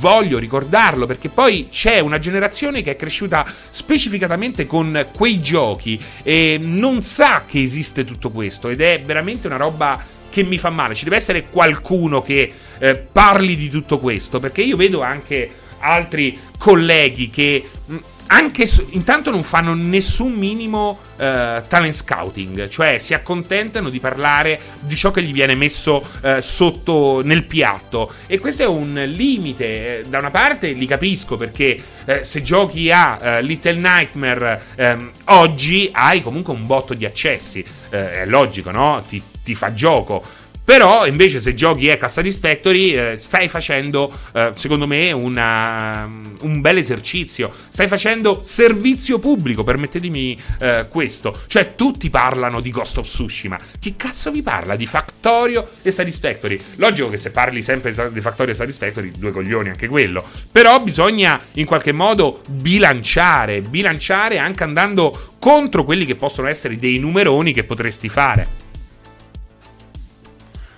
[0.00, 6.58] voglio ricordarlo perché poi c'è una generazione che è cresciuta specificatamente con quei giochi e
[6.60, 10.96] non sa che esiste tutto questo ed è veramente una roba che mi fa male.
[10.96, 16.36] Ci deve essere qualcuno che eh, parli di tutto questo perché io vedo anche altri
[16.58, 17.96] colleghi che mh,
[18.28, 24.60] anche su, intanto non fanno nessun minimo uh, talent scouting, cioè si accontentano di parlare
[24.80, 28.12] di ciò che gli viene messo uh, sotto nel piatto.
[28.26, 30.04] E questo è un limite.
[30.08, 36.22] Da una parte li capisco perché uh, se giochi a Little Nightmare um, oggi hai
[36.22, 37.64] comunque un botto di accessi.
[37.90, 39.02] è logico, no?
[39.06, 40.22] Ti, ti fa gioco.
[40.66, 46.10] Però invece se giochi Ecca Satisfactory eh, stai facendo, eh, secondo me, una,
[46.40, 47.52] un bel esercizio.
[47.68, 51.38] Stai facendo servizio pubblico, permettetemi eh, questo.
[51.46, 53.56] Cioè tutti parlano di Ghost of Tsushima.
[53.78, 56.60] Chi cazzo vi parla di Factorio e Satisfactory?
[56.78, 60.24] Logico che se parli sempre di Factorio e Satisfactory, due coglioni anche quello.
[60.50, 66.98] Però bisogna in qualche modo bilanciare, bilanciare anche andando contro quelli che possono essere dei
[66.98, 68.64] numeroni che potresti fare.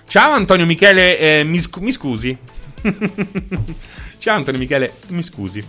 [0.09, 2.35] Ciao Antonio Michele, eh, mi, scu- mi scusi.
[4.17, 5.63] Ciao Antonio Michele, mi scusi.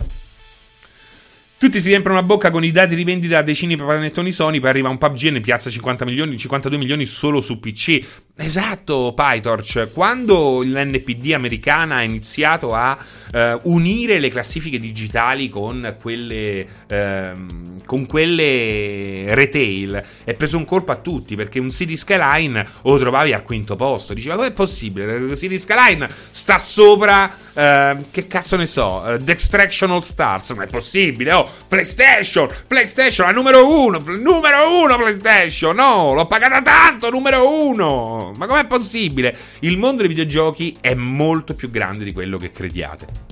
[1.59, 4.59] Tutti si riempiono la bocca con i dati di vendita a decine di panettoni Sony,
[4.59, 8.03] poi arriva un PUBG e ne piazza 50 milioni, 52 milioni solo su PC.
[8.43, 9.91] Esatto, PyTorch.
[9.93, 12.97] Quando l'NPD americana ha iniziato a
[13.33, 20.91] uh, unire le classifiche digitali con quelle, uh, con quelle retail, è preso un colpo
[20.91, 24.15] a tutti perché un City Skyline lo trovavi al quinto posto.
[24.15, 25.35] Diceva, come è possibile?
[25.37, 30.49] City Skyline sta sopra, uh, che cazzo ne so, uh, The Extraction All Stars.
[30.49, 35.75] Non è possibile, oh, PlayStation, PlayStation, la numero uno, numero uno PlayStation.
[35.75, 38.30] No, l'ho pagata tanto, numero uno.
[38.37, 39.35] Ma com'è possibile?
[39.59, 43.29] Il mondo dei videogiochi è molto più grande di quello che crediate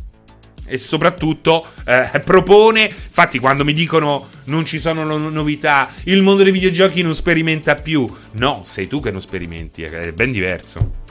[0.69, 6.43] e soprattutto eh, propone, infatti quando mi dicono non ci sono no- novità, il mondo
[6.43, 11.07] dei videogiochi non sperimenta più, no, sei tu che non sperimenti, è ben diverso.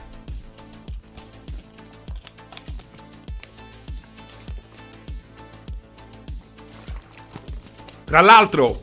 [8.05, 8.81] Tra l'altro,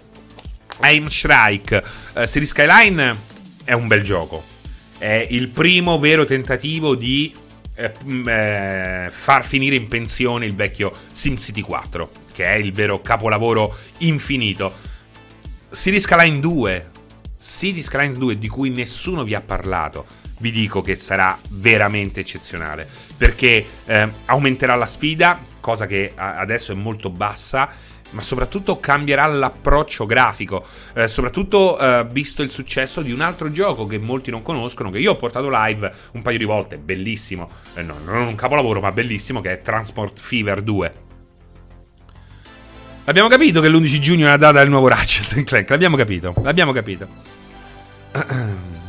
[0.81, 1.83] Aim Strike
[2.15, 3.17] uh, Series Skyline
[3.65, 4.56] è un bel gioco.
[4.99, 7.33] È il primo vero tentativo di
[7.75, 7.93] eh,
[8.27, 14.73] eh, far finire in pensione il vecchio SimCity 4, che è il vero capolavoro infinito.
[15.73, 16.91] City Skyline 2,
[17.39, 20.07] City Skyline 2 di cui nessuno vi ha parlato,
[20.39, 26.75] vi dico che sarà veramente eccezionale, perché eh, aumenterà la sfida, cosa che adesso è
[26.75, 27.69] molto bassa
[28.11, 33.87] ma soprattutto cambierà l'approccio grafico, eh, soprattutto eh, visto il successo di un altro gioco
[33.87, 37.83] che molti non conoscono, che io ho portato live un paio di volte, bellissimo, eh,
[37.83, 41.05] no, non un capolavoro ma bellissimo, che è Transport Fever 2.
[43.05, 46.73] Abbiamo capito che l'11 giugno è la data del nuovo Ratchet Clank, l'abbiamo capito, l'abbiamo
[46.73, 47.07] capito.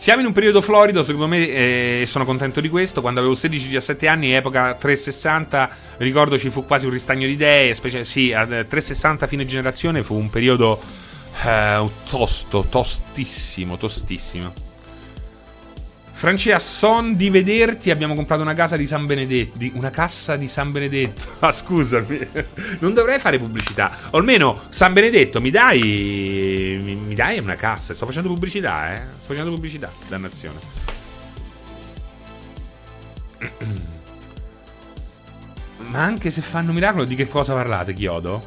[0.00, 3.00] Siamo in un periodo florido, secondo me, e eh, sono contento di questo.
[3.00, 7.74] Quando avevo 16-17 anni, epoca 360, ricordo ci fu quasi un ristagno di idee.
[7.74, 10.80] Specie, sì, 360 fine generazione fu un periodo
[11.44, 14.67] eh, tosto, tostissimo, tostissimo.
[16.18, 17.92] Francia, son di vederti.
[17.92, 19.56] Abbiamo comprato una casa di San Benedetto.
[19.74, 21.26] Una cassa di San Benedetto.
[21.38, 22.18] Ah, scusami.
[22.80, 23.96] Non dovrei fare pubblicità.
[24.10, 26.80] O almeno, San Benedetto, mi dai.
[26.82, 27.94] Mi, mi dai una cassa.
[27.94, 29.02] Sto facendo pubblicità, eh.
[29.20, 29.88] Sto facendo pubblicità.
[30.08, 30.58] Dannazione.
[35.86, 38.44] Ma anche se fanno miracolo, di che cosa parlate, Chiodo?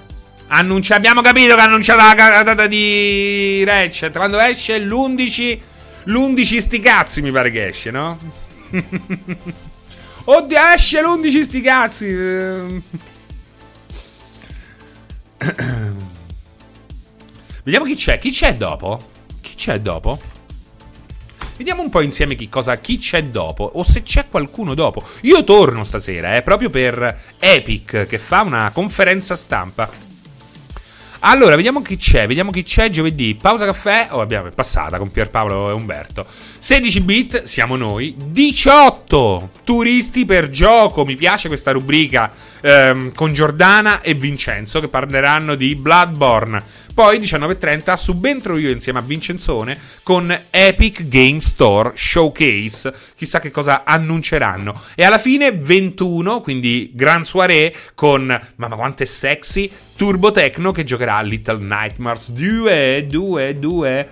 [0.47, 4.13] Annuncia- abbiamo capito che ha annunciato la data di Ratchet.
[4.13, 5.69] Quando esce l'11
[6.06, 8.18] L'11 sti cazzi mi pare che esce, no?
[10.24, 12.06] Oddio, esce l'11 sti cazzi.
[17.64, 18.20] Vediamo chi c'è.
[18.20, 18.99] Chi c'è dopo?
[19.41, 20.18] Chi c'è dopo?
[21.58, 23.70] Vediamo un po' insieme chi, cosa, chi c'è dopo.
[23.76, 25.04] O se c'è qualcuno dopo.
[25.22, 30.11] Io torno stasera, eh, proprio per Epic, che fa una conferenza stampa.
[31.24, 32.26] Allora, vediamo chi c'è.
[32.26, 33.38] Vediamo chi c'è giovedì.
[33.39, 34.07] Pausa caffè.
[34.11, 36.26] Oh, abbiamo è passata con Pierpaolo e Umberto.
[36.57, 38.15] 16 bit, siamo noi.
[38.17, 41.05] 18 turisti per gioco.
[41.05, 46.63] Mi piace questa rubrica ehm, con Giordana e Vincenzo che parleranno di Bloodborne.
[46.93, 52.93] Poi 19.30 subentro io insieme a Vincenzone con Epic Game Store Showcase.
[53.15, 54.82] Chissà che cosa annunceranno.
[54.95, 60.84] E alla fine 21, quindi Grand Soirée con, mamma quanto è sexy, Turbo Tecno che
[60.84, 64.09] giocherà a Little Nightmares 2, 2, 2.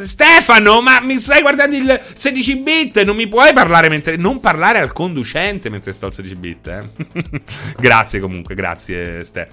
[0.00, 3.02] Stefano, ma mi stai guardando il 16 bit?
[3.02, 4.16] Non mi puoi parlare mentre.
[4.16, 6.84] Non parlare al conducente mentre sto al 16 bit, eh?
[7.78, 9.48] grazie comunque, grazie, Ste.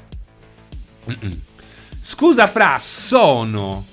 [2.01, 3.85] Scusa, Fra, sono.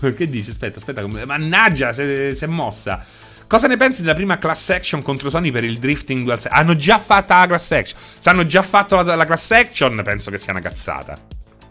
[0.00, 0.50] Che dici?
[0.50, 1.06] Aspetta, aspetta.
[1.06, 3.04] Mannaggia, si è mossa.
[3.52, 6.98] Cosa ne pensi della prima class action contro Sony per il drifting dual Hanno già
[6.98, 8.00] fatto la class action.
[8.18, 11.14] Se hanno già fatto la, la class action, penso che sia una cazzata.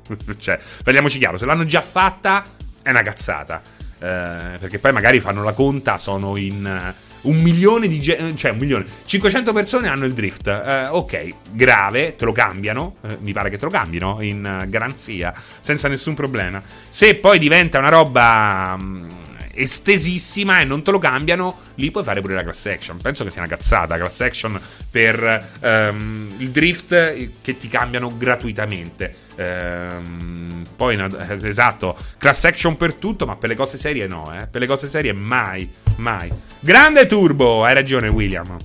[0.39, 2.43] cioè, parliamoci chiaro, se l'hanno già fatta,
[2.82, 3.62] è una cazzata.
[3.99, 8.58] Eh, perché poi magari fanno la conta, sono in un milione di gente, cioè un
[8.58, 10.47] milione, 500 persone hanno il drift.
[10.47, 12.95] Eh, ok, grave, te lo cambiano.
[13.02, 16.62] Eh, mi pare che te lo cambino in uh, garanzia, senza nessun problema.
[16.89, 19.06] Se poi diventa una roba um,
[19.54, 22.97] estesissima e non te lo cambiano, lì puoi fare pure la class action.
[22.97, 23.97] Penso che sia una cazzata.
[23.97, 29.20] Class action per um, il drift che ti cambiano gratuitamente.
[29.36, 30.97] Ehm, poi,
[31.43, 34.47] esatto, class action per tutto, ma per le cose serie no, eh.
[34.47, 36.32] Per le cose serie mai, mai.
[36.59, 38.57] Grande turbo, hai ragione William.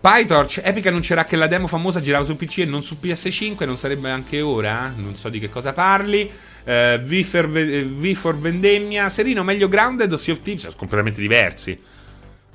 [0.00, 3.76] PyTorch, Epic annuncerà che la demo famosa girava su PC e non su PS5, non
[3.76, 4.92] sarebbe anche ora?
[4.96, 6.30] Non so di che cosa parli.
[6.64, 10.62] Uh, v, for, v for Vendemmia, Serino, meglio Grounded o Sea of Thieves?
[10.62, 11.78] Sono completamente diversi.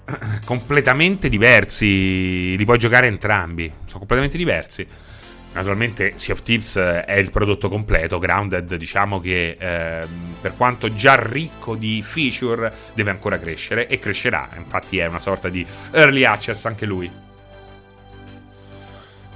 [0.45, 2.55] completamente diversi.
[2.55, 3.71] Li puoi giocare entrambi.
[3.85, 4.87] Sono completamente diversi.
[5.53, 10.07] Naturalmente Sea of Thieves eh, è il prodotto completo, Grounded diciamo che eh,
[10.41, 15.49] per quanto già ricco di feature deve ancora crescere e crescerà, infatti è una sorta
[15.49, 17.09] di early access anche lui.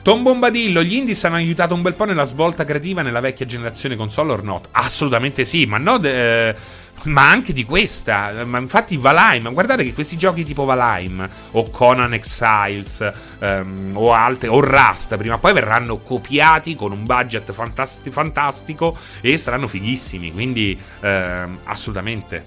[0.01, 3.95] Tom Bombadillo, gli indies hanno aiutato un bel po' nella svolta creativa nella vecchia generazione
[3.95, 4.69] console or not?
[4.71, 5.97] Assolutamente sì, ma no...
[5.97, 6.55] De- eh,
[7.03, 8.43] ma anche di questa.
[8.45, 14.47] Ma infatti Valheim, guardate che questi giochi tipo Valheim o Conan Exiles um, o altre
[14.47, 20.31] o Rust prima o poi verranno copiati con un budget fantasti- fantastico e saranno fighissimi,
[20.31, 22.43] quindi um, assolutamente.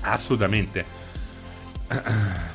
[0.00, 0.84] Assolutamente.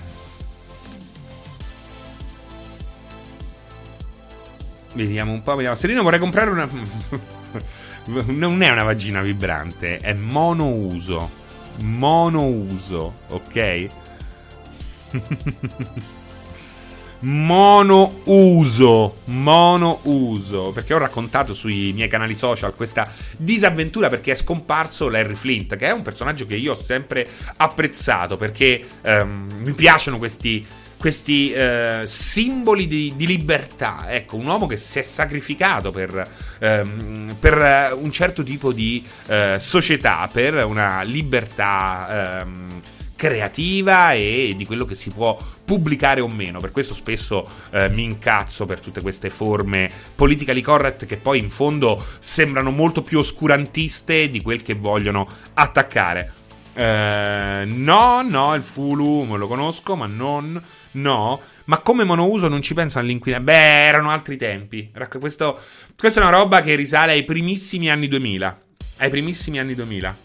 [4.93, 5.77] Vediamo un po', vediamo.
[5.77, 6.67] Serino vorrei comprare una
[8.05, 11.39] non è una vagina vibrante, è monouso.
[11.83, 13.89] Monouso, ok?
[17.21, 25.35] monouso, monouso, perché ho raccontato sui miei canali social questa disavventura perché è scomparso Larry
[25.35, 30.65] Flint, che è un personaggio che io ho sempre apprezzato perché um, mi piacciono questi
[31.01, 34.05] questi eh, simboli di, di, libertà.
[34.07, 36.29] Ecco, un uomo che si è sacrificato per,
[36.59, 42.81] ehm, per un certo tipo di eh, società, per una libertà ehm,
[43.15, 46.59] creativa e di quello che si può pubblicare o meno.
[46.59, 51.49] Per questo spesso eh, mi incazzo per tutte queste forme politically correct che poi in
[51.49, 56.33] fondo sembrano molto più oscurantiste di quel che vogliono attaccare.
[56.75, 60.61] Eh, no, no, il Fulu lo conosco, ma non
[60.93, 63.51] No, ma come monouso non ci penso all'inquinamento.
[63.51, 64.91] Beh, erano altri tempi.
[65.19, 65.59] Questo,
[65.97, 68.61] questa è una roba che risale ai primissimi anni 2000.
[68.97, 70.15] Ai primissimi anni 2000.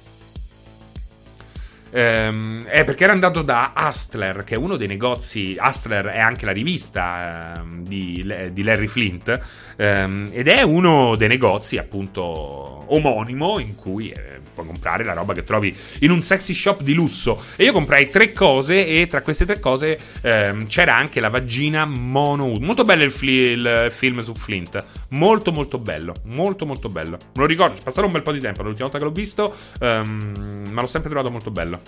[1.97, 5.57] Ehm, è perché era andato da Hustler, che è uno dei negozi.
[5.59, 9.41] Hustler è anche la rivista ehm, di, di, Larry Flint.
[9.77, 14.11] Ehm, ed è uno dei negozi, appunto, omonimo in cui.
[14.11, 17.43] Eh, puoi comprare la roba che trovi in un sexy shop di lusso.
[17.57, 21.85] E io comprai tre cose e tra queste tre cose ehm, c'era anche la vagina
[21.85, 22.49] mono.
[22.59, 24.85] Molto bello il, fli- il, film su Flint.
[25.11, 26.15] Molto molto bello.
[26.25, 27.19] Molto molto bello.
[27.21, 30.69] Me lo ricordo, passato un bel po' di tempo l'ultima volta che l'ho visto, ehm,
[30.71, 31.81] ma l'ho sempre trovato molto bello.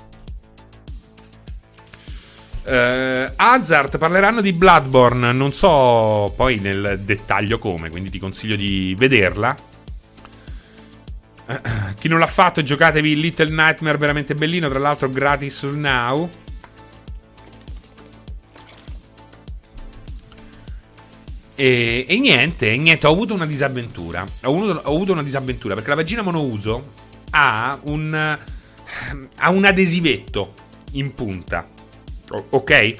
[2.64, 8.94] Uh, Hazard parleranno di Bloodborne, non so poi nel dettaglio come, quindi ti consiglio di
[8.98, 9.56] vederla.
[11.98, 14.68] Chi non l'ha fatto, giocatevi Little Nightmare, veramente bellino.
[14.68, 16.28] Tra l'altro, gratis sul Now.
[21.54, 24.26] E, e, niente, niente, ho avuto una disavventura.
[24.42, 26.92] Ho avuto, ho avuto una disavventura perché la vagina monouso
[27.30, 28.38] ha un,
[29.36, 30.54] ha un adesivetto
[30.92, 31.68] in punta.
[32.50, 32.94] Ok?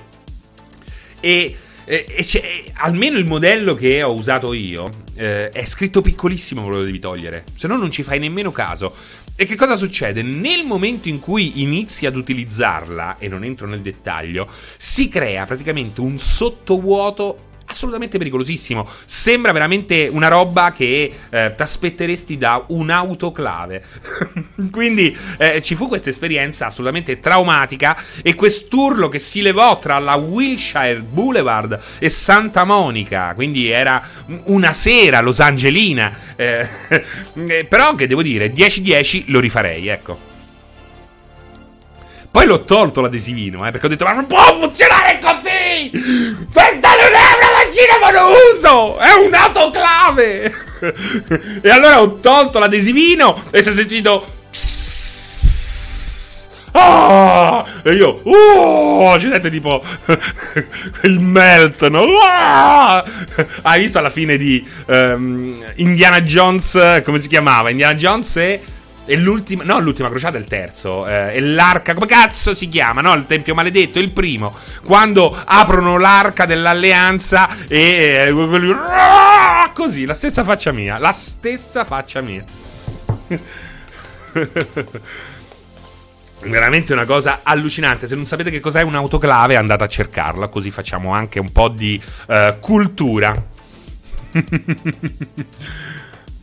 [1.20, 1.56] E
[1.88, 6.84] e, e almeno il modello che ho usato io eh, è scritto piccolissimo quello che
[6.84, 8.94] devi togliere, se no non ci fai nemmeno caso.
[9.34, 10.20] E che cosa succede?
[10.20, 16.00] Nel momento in cui inizi ad utilizzarla, e non entro nel dettaglio, si crea praticamente
[16.00, 18.88] un sottovuoto assolutamente pericolosissimo.
[19.04, 23.84] Sembra veramente una roba che eh, ti aspetteresti da un'autoclave.
[24.70, 30.14] Quindi eh, ci fu questa esperienza assolutamente traumatica e quest'urlo che si levò tra la
[30.14, 33.32] Wilshire Boulevard e Santa Monica.
[33.34, 34.02] Quindi era
[34.44, 36.12] una sera Los Angelina.
[36.36, 36.68] Eh,
[37.34, 40.28] eh però che devo dire, 10-10 lo rifarei, ecco.
[42.30, 45.90] Poi l'ho tolto l'adesivino, eh, perché ho detto, ma non può funzionare così!
[46.52, 47.37] Questa non è
[47.68, 48.96] una macchina monouso!
[48.98, 50.54] È un'autoclave!
[51.62, 54.36] e allora ho tolto l'adesivino e si è sentito...
[56.72, 57.66] Oh!
[57.82, 59.82] E io, oh, ci dette tipo
[61.02, 62.00] il melt, no?
[62.00, 63.04] Oh!
[63.62, 67.70] Hai visto alla fine di um, Indiana Jones, come si chiamava?
[67.70, 68.62] Indiana Jones e
[69.08, 71.06] e l'ultima, no, l'ultima crociata è il terzo.
[71.06, 73.00] Eh, è l'arca, come cazzo si chiama?
[73.00, 74.54] No, il tempio maledetto, il primo.
[74.84, 78.34] Quando aprono l'arca dell'alleanza e eh,
[79.72, 80.98] così, la stessa faccia mia.
[80.98, 82.44] La stessa faccia mia.
[86.40, 88.06] Veramente una cosa allucinante.
[88.06, 91.98] Se non sapete che cos'è un'autoclave, andate a cercarla, così facciamo anche un po' di
[92.26, 93.42] uh, cultura.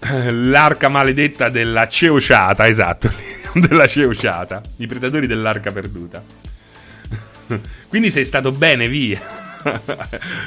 [0.31, 3.11] L'arca maledetta della ceociata, esatto,
[3.53, 6.23] della ceociata, i predatori dell'arca perduta.
[7.87, 9.43] Quindi sei stato bene, via.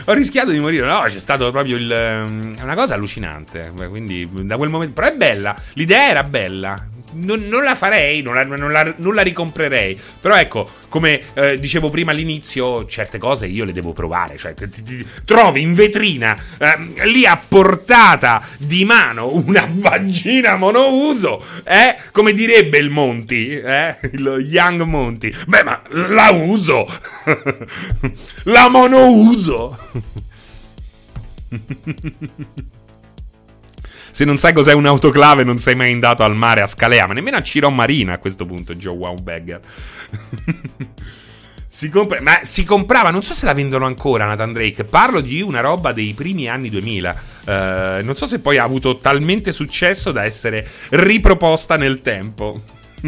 [0.04, 1.90] Ho rischiato di morire, no, c'è stato proprio il...
[1.90, 4.94] È una cosa allucinante, quindi da quel momento...
[4.94, 6.86] Però è bella, l'idea era bella.
[7.22, 9.98] Non, non la farei, non la, non, la, non la, ricomprerei.
[10.20, 14.36] Però ecco, come eh, dicevo prima all'inizio, certe cose io le devo provare.
[14.36, 20.56] Cioè, ti, ti, ti, trovi in vetrina, eh, lì a portata di mano, una vagina
[20.56, 21.96] monouso, eh?
[22.12, 23.98] Come direbbe il Monti, eh?
[24.12, 25.34] Lo Young Monti.
[25.46, 26.86] Beh, ma la uso!
[28.44, 29.78] la monouso!
[34.18, 37.36] Se non sai cos'è un'autoclave, non sei mai andato al mare a Scalea, ma nemmeno
[37.36, 39.60] a Ciron Marina a questo punto, Joe Wowbagger.
[41.70, 44.82] si compra- ma si comprava, non so se la vendono ancora Nathan Drake.
[44.82, 47.10] Parlo di una roba dei primi anni 2000.
[47.44, 52.60] Uh, eh, non so se poi ha avuto talmente successo da essere riproposta nel tempo.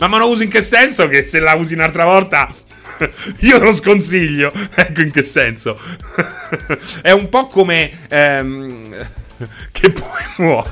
[0.00, 1.08] ma me lo usi in che senso?
[1.08, 2.54] Che se la usi un'altra volta
[3.40, 4.52] io lo sconsiglio.
[4.74, 5.80] Ecco in che senso.
[7.00, 7.90] È un po' come.
[8.10, 9.18] Ehm,
[9.72, 10.70] che poi muore.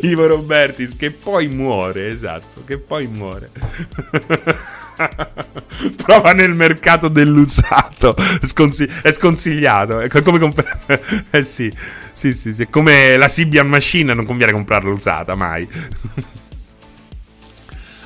[0.02, 3.50] Ivo Robertis, che poi muore, esatto, che poi muore.
[5.96, 8.14] Prova nel mercato dell'usato.
[8.42, 10.00] Sconsi- è sconsigliato.
[10.00, 11.72] È come comp- eh sì,
[12.12, 12.62] sì, sì, sì.
[12.62, 15.66] È come la Sibian Machine, non conviene comprarla usata mai.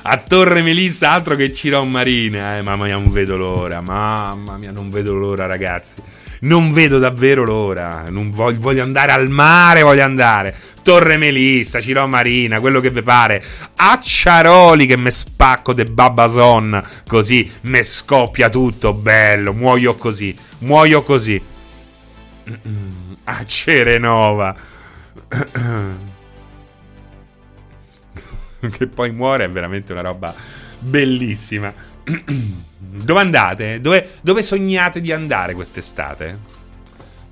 [0.09, 2.57] A Torre Melissa, altro che Ciron Marina.
[2.57, 3.81] Eh, mamma mia, non vedo l'ora.
[3.81, 6.01] Mamma mia, non vedo l'ora, ragazzi.
[6.41, 8.05] Non vedo davvero l'ora.
[8.09, 10.55] Non voglio, voglio andare al mare, voglio andare.
[10.83, 13.43] Torre Melissa, Ciron Marina, quello che vi pare.
[13.75, 16.81] Acciaroli che me spacco de Babason.
[17.05, 18.93] Così me scoppia tutto.
[18.93, 20.35] Bello, muoio così.
[20.59, 21.41] Muoio così.
[23.25, 24.55] A Cerenova.
[28.71, 30.33] che poi muore è veramente una roba
[30.79, 31.73] bellissima.
[33.03, 33.79] Dove andate?
[33.81, 36.55] Dove, dove, sognate di andare quest'estate?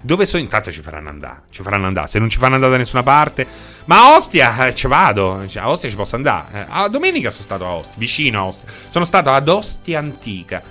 [0.01, 1.43] Dove so intanto ci faranno andare?
[1.49, 2.07] Ci faranno andare.
[2.07, 3.47] Se non ci fanno andare da nessuna parte,
[3.85, 5.45] ma a Ostia eh, ci vado.
[5.47, 6.45] Cioè, a Ostia ci posso andare.
[6.53, 8.69] Eh, a domenica sono stato a Ostia, vicino a Ostia.
[8.89, 10.61] Sono stato ad Ostia Antica.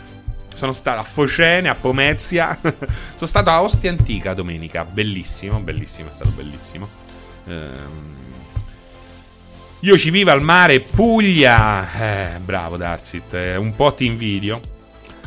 [0.56, 2.56] Sono stato a Focene, a Pomezia.
[2.62, 4.84] sono stato a Ostia Antica domenica.
[4.84, 6.88] Bellissimo, bellissimo, è stato bellissimo.
[7.46, 8.22] Ehm
[9.84, 11.92] io ci vivo al mare, Puglia.
[11.92, 14.58] Eh, bravo Darzit, eh, un po' ti invidio.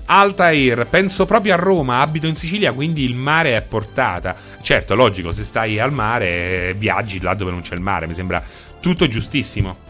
[0.09, 4.35] Altair, penso proprio a Roma, abito in Sicilia, quindi il mare è portata.
[4.61, 8.41] Certo, logico, se stai al mare, viaggi là dove non c'è il mare, mi sembra
[8.79, 9.85] tutto giustissimo.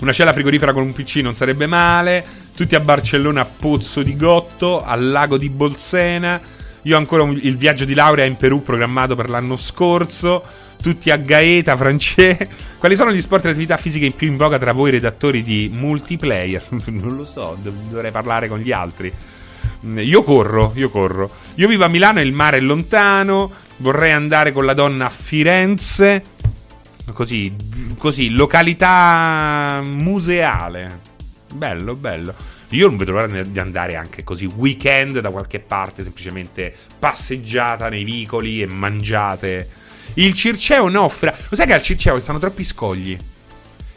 [0.00, 2.24] Una cella frigorifera con un PC non sarebbe male.
[2.56, 6.40] Tutti a Barcellona a Pozzo di Gotto, al lago di Bolsena.
[6.82, 10.42] Io ho ancora il viaggio di laurea in Perù programmato per l'anno scorso
[10.80, 12.48] tutti a Gaeta, francese.
[12.78, 15.70] Quali sono gli sport e le attività fisiche più in voga tra voi redattori di
[15.72, 16.64] multiplayer?
[16.86, 19.12] non lo so, dovrei parlare con gli altri.
[19.86, 21.30] Mm, io corro, io corro.
[21.56, 23.50] Io vivo a Milano e il mare è lontano.
[23.78, 26.22] Vorrei andare con la donna a Firenze.
[27.12, 27.54] Così,
[27.98, 31.00] così, località museale.
[31.52, 32.34] Bello, bello.
[32.70, 38.04] Io non vedo l'ora di andare anche così weekend da qualche parte, semplicemente passeggiata nei
[38.04, 39.68] vicoli e mangiate
[40.14, 41.34] il Circeo no, fra...
[41.48, 43.16] Lo sai che al Circeo stanno troppi scogli?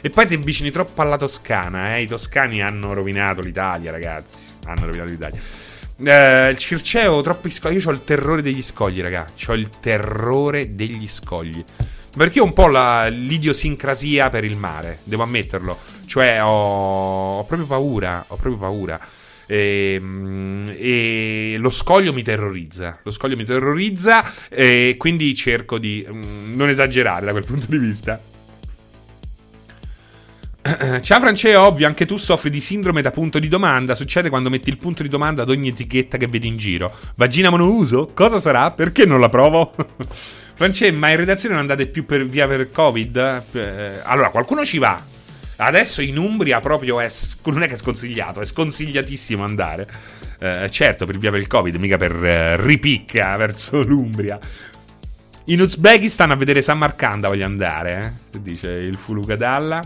[0.05, 2.01] E poi ti avvicini troppo alla Toscana, eh?
[2.01, 4.51] I toscani hanno rovinato l'Italia, ragazzi.
[4.65, 5.39] Hanno rovinato l'Italia.
[5.95, 7.77] Eh, il Circeo, troppi scogli.
[7.77, 9.49] Io ho il terrore degli scogli, ragazzi.
[9.49, 11.63] Ho il terrore degli scogli.
[12.15, 15.77] Perché ho un po' la, l'idiosincrasia per il mare, devo ammetterlo.
[16.05, 18.25] Cioè, ho, ho proprio paura.
[18.27, 18.99] Ho proprio paura.
[19.53, 22.97] E, ehm, e, lo scoglio mi terrorizza.
[23.03, 27.77] Lo scoglio mi terrorizza e quindi cerco di mm, non esagerare da quel punto di
[27.77, 28.19] vista.
[31.01, 33.93] Ciao France, è ovvio, anche tu soffri di sindrome da punto di domanda.
[33.93, 36.91] Succede quando metti il punto di domanda ad ogni etichetta che vedi in giro.
[37.15, 38.09] Vagina monouso?
[38.13, 38.71] Cosa sarà?
[38.71, 39.75] Perché non la provo?
[40.55, 43.43] France, ma in redazione non andate più per via per Covid?
[43.51, 45.12] Eh, allora, qualcuno ci va.
[45.57, 47.09] Adesso in Umbria proprio è,
[47.45, 49.87] non è che è sconsigliato, è sconsigliatissimo andare.
[50.39, 54.39] Eh, certo, per via del Covid, mica per eh, ripicca verso l'Umbria.
[55.45, 58.41] In Uzbekistan a vedere Samarkanda voglio andare, eh?
[58.41, 59.81] dice il Fulukadalla.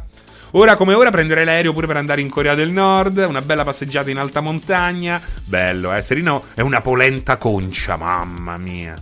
[0.52, 4.10] Ora come ora prenderei l'aereo pure per andare in Corea del Nord, una bella passeggiata
[4.10, 5.22] in alta montagna.
[5.44, 6.02] Bello, eh?
[6.02, 8.95] Serino è una polenta concia, mamma mia.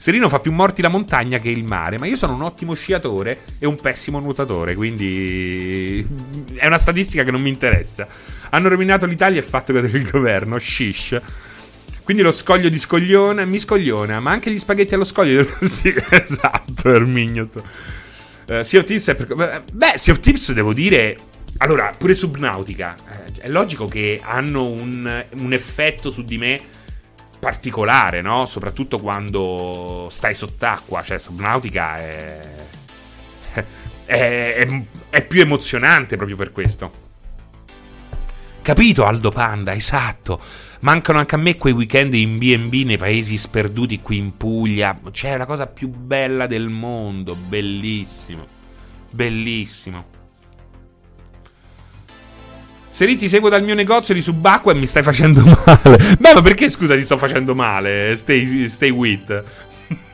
[0.00, 3.40] Serino fa più morti la montagna che il mare, ma io sono un ottimo sciatore
[3.58, 6.06] e un pessimo nuotatore, quindi
[6.54, 8.06] è una statistica che non mi interessa.
[8.50, 11.20] Hanno rovinato l'Italia e fatto cadere il governo, shish.
[12.04, 15.44] Quindi lo scoglio di scoglione mi scogliona, ma anche gli spaghetti allo scoglio.
[15.62, 17.64] sì, esatto, Ermignoto.
[18.46, 19.64] Uh, sea of Tips è per...
[19.72, 21.16] Beh, Sea of Tips devo dire...
[21.56, 22.94] Allora, pure Subnautica.
[22.94, 26.60] Eh, è logico che hanno un, un effetto su di me
[27.38, 28.46] particolare, no?
[28.46, 32.66] Soprattutto quando stai sott'acqua, cioè Subnautica è
[34.08, 37.06] è, è, è più emozionante proprio per questo.
[38.62, 40.40] Capito Aldo Panda, esatto.
[40.80, 44.98] Mancano anche a me quei weekend in BB nei paesi sperduti qui in Puglia.
[45.10, 47.34] Cioè, è la cosa più bella del mondo.
[47.34, 48.46] Bellissimo.
[49.10, 50.17] Bellissimo.
[52.98, 56.16] Se ti seguo dal mio negozio di subacquea e mi stai facendo male.
[56.18, 58.16] Beh, ma perché scusa ti sto facendo male?
[58.16, 59.44] Stay, stay with.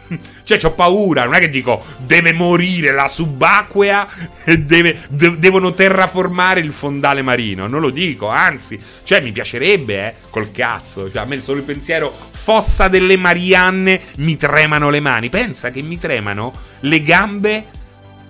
[0.44, 1.24] Cioè, ho paura.
[1.24, 4.06] Non è che dico deve morire la subacquea
[4.44, 7.66] e deve, de- devono terraformare il fondale marino.
[7.69, 11.11] Non lo dico, anzi, cioè, mi piacerebbe, eh, col cazzo.
[11.11, 15.31] Cioè, a me solo il pensiero fossa delle Marianne mi tremano le mani.
[15.31, 17.65] Pensa che mi tremano le gambe.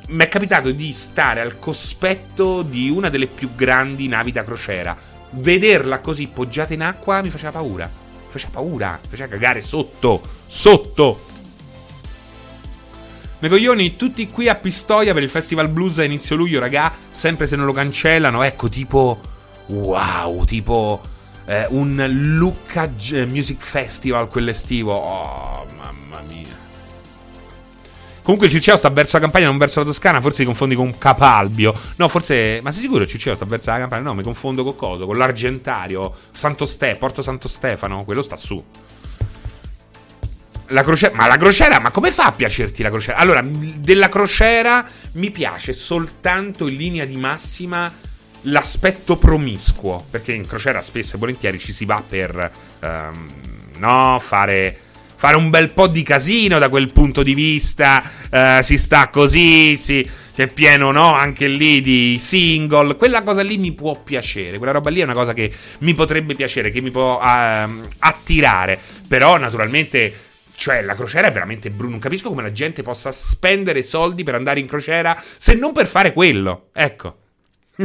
[0.06, 4.96] Mi è capitato di stare al cospetto di una delle più grandi navi da crociera.
[5.30, 7.84] Vederla così poggiata in acqua mi faceva paura.
[7.84, 10.20] Mi faceva paura, mi faceva cagare sotto.
[10.46, 11.32] Sotto.
[13.38, 16.92] Me coglioni, tutti qui a Pistoia per il Festival Blues a inizio luglio, raga.
[17.10, 19.20] Sempre se non lo cancellano, ecco, tipo.
[19.66, 21.00] Wow, tipo.
[21.46, 22.90] Eh, un Lucca
[23.26, 24.94] Music Festival quell'estivo.
[24.94, 26.53] Oh, mamma mia.
[28.24, 30.18] Comunque il Ciceo sta verso la campagna, non verso la Toscana.
[30.18, 31.78] Forse ti confondi con Capalbio.
[31.96, 32.60] No, forse.
[32.62, 34.00] Ma sei sicuro il Ciceo sta verso la campagna?
[34.02, 35.04] No, mi confondo con cosa?
[35.04, 36.10] Con l'Argentario.
[36.32, 38.02] Santo Ste, Porto Santo Stefano.
[38.04, 38.64] Quello sta su.
[40.68, 43.18] La crociera, ma la crociera, ma come fa a piacerti la crociera?
[43.18, 47.92] Allora, della crociera mi piace soltanto in linea di massima
[48.46, 53.26] l'aspetto promiscuo, perché in crociera spesso e volentieri ci si va per um,
[53.76, 54.78] no, fare,
[55.24, 59.74] fare un bel po' di casino da quel punto di vista, uh, si sta così,
[59.74, 64.72] si, c'è pieno, no, anche lì di single, quella cosa lì mi può piacere, quella
[64.72, 68.78] roba lì è una cosa che mi potrebbe piacere, che mi può uh, attirare,
[69.08, 70.12] però naturalmente
[70.56, 71.92] cioè, la crociera è veramente brutta.
[71.92, 75.86] Non capisco come la gente possa spendere soldi per andare in crociera se non per
[75.86, 76.68] fare quello.
[76.74, 77.16] Ecco.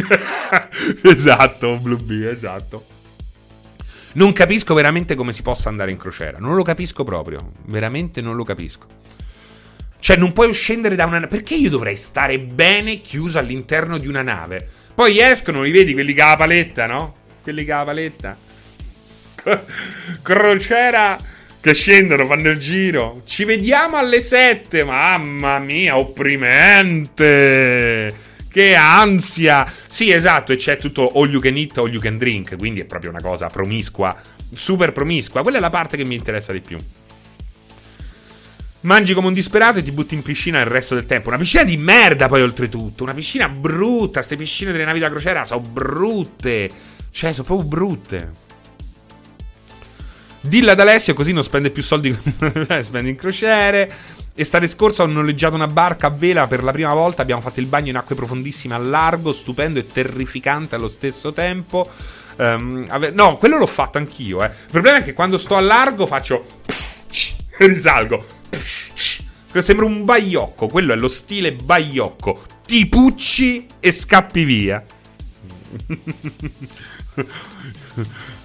[1.04, 2.99] esatto, Blue Bee, esatto.
[4.20, 6.40] Non capisco veramente come si possa andare in crociera.
[6.40, 7.54] Non lo capisco proprio.
[7.68, 8.86] Veramente non lo capisco.
[9.98, 11.26] Cioè, non puoi scendere da una.
[11.28, 14.68] Perché io dovrei stare bene chiuso all'interno di una nave?
[14.94, 17.16] Poi escono, li vedi quelli che ha la paletta, no?
[17.42, 18.38] Quelli che ha la paletta.
[20.22, 21.18] crociera
[21.62, 23.22] che scendono, fanno il giro.
[23.26, 24.84] Ci vediamo alle 7.
[24.84, 27.08] Mamma mia, opprimente.
[28.50, 29.72] Che ansia!
[29.88, 32.86] Sì, esatto, e c'è tutto all you can eat, all you can drink, quindi è
[32.86, 34.20] proprio una cosa promiscua,
[34.54, 35.42] super promiscua.
[35.42, 36.78] Quella è la parte che mi interessa di più.
[38.82, 41.28] Mangi come un disperato e ti butti in piscina il resto del tempo.
[41.28, 43.04] Una piscina di merda, poi oltretutto.
[43.04, 44.20] Una piscina brutta.
[44.20, 46.70] Queste piscine delle navi da crociera sono brutte.
[47.12, 48.32] Cioè, sono proprio brutte.
[50.42, 52.18] Dilla ad Alessio così non spende più soldi
[52.80, 53.92] spende in crociere.
[54.40, 57.22] Estate scorsa ho noleggiato una barca a vela per la prima volta.
[57.22, 61.86] Abbiamo fatto il bagno in acque profondissime a largo, stupendo e terrificante allo stesso tempo.
[62.38, 64.42] Um, ave- no, quello l'ho fatto anch'io.
[64.42, 64.46] Eh.
[64.46, 66.46] Il problema è che quando sto a largo faccio.
[67.58, 68.26] e risalgo.
[69.60, 70.68] Sembra un baiocco.
[70.68, 72.42] Quello è lo stile baiocco.
[72.66, 74.82] Ti pucci e scappi via.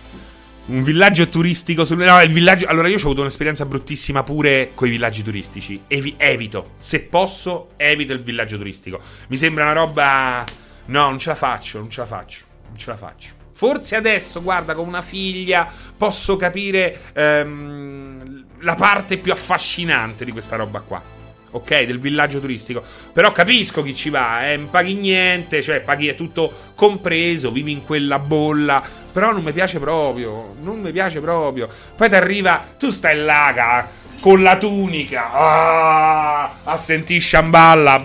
[0.66, 1.98] Un villaggio turistico sul.
[1.98, 2.66] No, il villaggio.
[2.66, 5.82] Allora, io ho avuto un'esperienza bruttissima pure con i villaggi turistici.
[5.88, 6.14] Evi...
[6.16, 6.72] evito.
[6.78, 8.98] Se posso, evito il villaggio turistico.
[9.28, 10.44] Mi sembra una roba.
[10.86, 12.44] No, non ce la faccio, non ce la faccio.
[12.66, 13.28] Non ce la faccio.
[13.52, 20.56] Forse adesso, guarda, con una figlia posso capire ehm, la parte più affascinante di questa
[20.56, 21.02] roba qua.
[21.50, 22.82] Ok, del villaggio turistico.
[23.12, 27.84] Però capisco chi ci va, eh, paghi niente, cioè paghi è tutto compreso, vivi in
[27.84, 30.56] quella bolla però non mi piace proprio.
[30.60, 31.68] Non mi piace proprio.
[31.96, 32.64] Poi ti arriva.
[32.76, 33.86] Tu stai là
[34.18, 35.30] con la tunica.
[35.32, 38.02] Ah, a sentire Shamballa.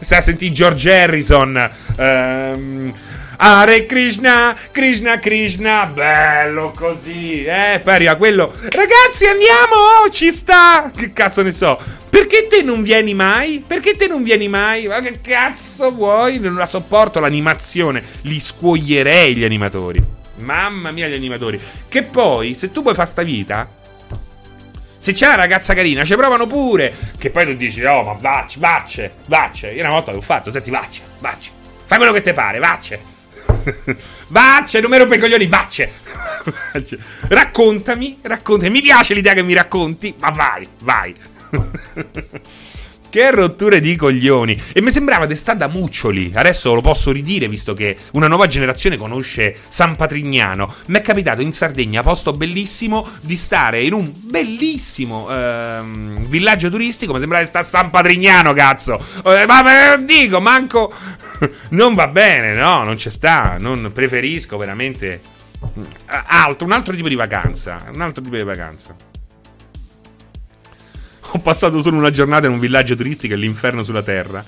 [0.00, 1.70] Stai a sentire George Harrison.
[1.96, 2.94] Um,
[3.36, 11.12] Hare Krishna, Krishna Krishna, bello così, eh, poi arriva quello, ragazzi andiamo, ci sta, che
[11.12, 11.76] cazzo ne so,
[12.14, 13.64] perché te non vieni mai?
[13.66, 14.86] Perché te non vieni mai?
[14.86, 16.38] Ma che cazzo vuoi?
[16.38, 18.00] Non la sopporto l'animazione.
[18.20, 20.00] Li scuoglierei gli animatori.
[20.36, 21.60] Mamma mia, gli animatori.
[21.88, 23.68] Che poi, se tu puoi fare sta vita.
[24.96, 26.94] Se c'è una ragazza carina, ci provano pure.
[27.18, 29.72] Che poi tu dici, oh, ma vacce, vacce, vacce.
[29.72, 31.50] Io una volta l'ho fatto, senti, vacce, vacce.
[31.84, 33.00] Fai quello che ti pare, vacce.
[34.28, 35.90] vacce, numero per coglioni, vacce.
[37.26, 38.70] raccontami, raccontami.
[38.70, 41.32] Mi piace l'idea che mi racconti, ma vai, vai.
[43.14, 44.60] Che rotture di coglioni.
[44.72, 46.32] E mi sembrava di stare da muccioli.
[46.34, 50.74] Adesso lo posso ridire visto che una nuova generazione conosce San Patrignano.
[50.86, 57.12] Mi è capitato in Sardegna, posto bellissimo, di stare in un bellissimo ehm, villaggio turistico.
[57.12, 59.00] Mi sembrava di stare a San Patrignano, cazzo.
[59.24, 60.92] Eh, ma lo dico, manco.
[61.70, 63.58] non va bene, no, non ci sta.
[63.60, 65.20] Non preferisco veramente.
[66.06, 67.76] Altro, un altro tipo di vacanza.
[67.94, 69.13] Un altro tipo di vacanza.
[71.34, 74.44] Ho passato solo una giornata in un villaggio turistico e l'inferno sulla terra.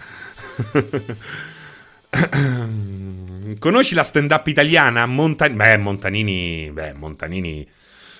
[3.59, 5.05] Conosci la stand-up italiana?
[5.05, 5.57] Montanini.
[5.57, 6.71] Beh, Montanini.
[6.73, 7.69] Beh, Montanini.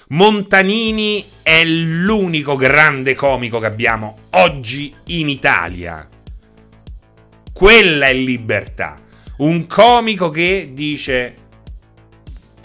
[0.09, 6.09] Montanini è l'unico grande comico che abbiamo oggi in Italia.
[7.53, 9.01] Quella è libertà.
[9.39, 11.46] Un comico che dice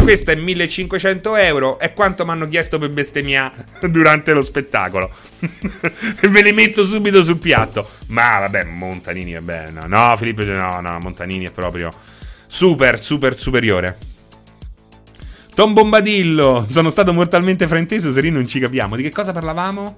[0.02, 1.80] questo è 1500 euro.
[1.80, 5.10] E quanto mi hanno chiesto per bestemmiare durante lo spettacolo?
[5.40, 7.88] ve li metto subito sul piatto.
[8.08, 9.72] Ma vabbè, Montanini, vabbè.
[9.72, 11.90] No, no, Filippo, no, no, Montanini è proprio
[12.48, 13.98] super, super superiore.
[15.54, 18.96] Tom Bombadillo, sono stato mortalmente frainteso, Serino, non ci capiamo.
[18.96, 19.98] Di che cosa parlavamo?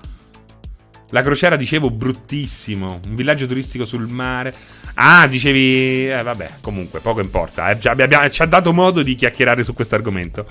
[1.13, 2.99] La crociera, dicevo, bruttissimo.
[3.05, 4.51] Un villaggio turistico sul mare.
[4.95, 6.09] Ah, dicevi.
[6.09, 7.69] Eh, vabbè, comunque, poco importa.
[7.69, 10.47] Eh, abbiamo, ci ha dato modo di chiacchierare su questo argomento.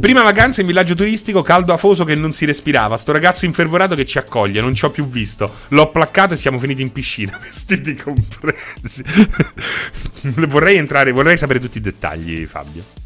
[0.00, 2.96] Prima vacanza in villaggio turistico, caldo afoso che non si respirava.
[2.96, 5.54] Sto ragazzo infervorato che ci accoglie, non ci ho più visto.
[5.68, 7.38] L'ho placcato e siamo finiti in piscina.
[7.40, 9.04] Vestiti compresi.
[10.48, 13.05] vorrei entrare, vorrei sapere tutti i dettagli, Fabio.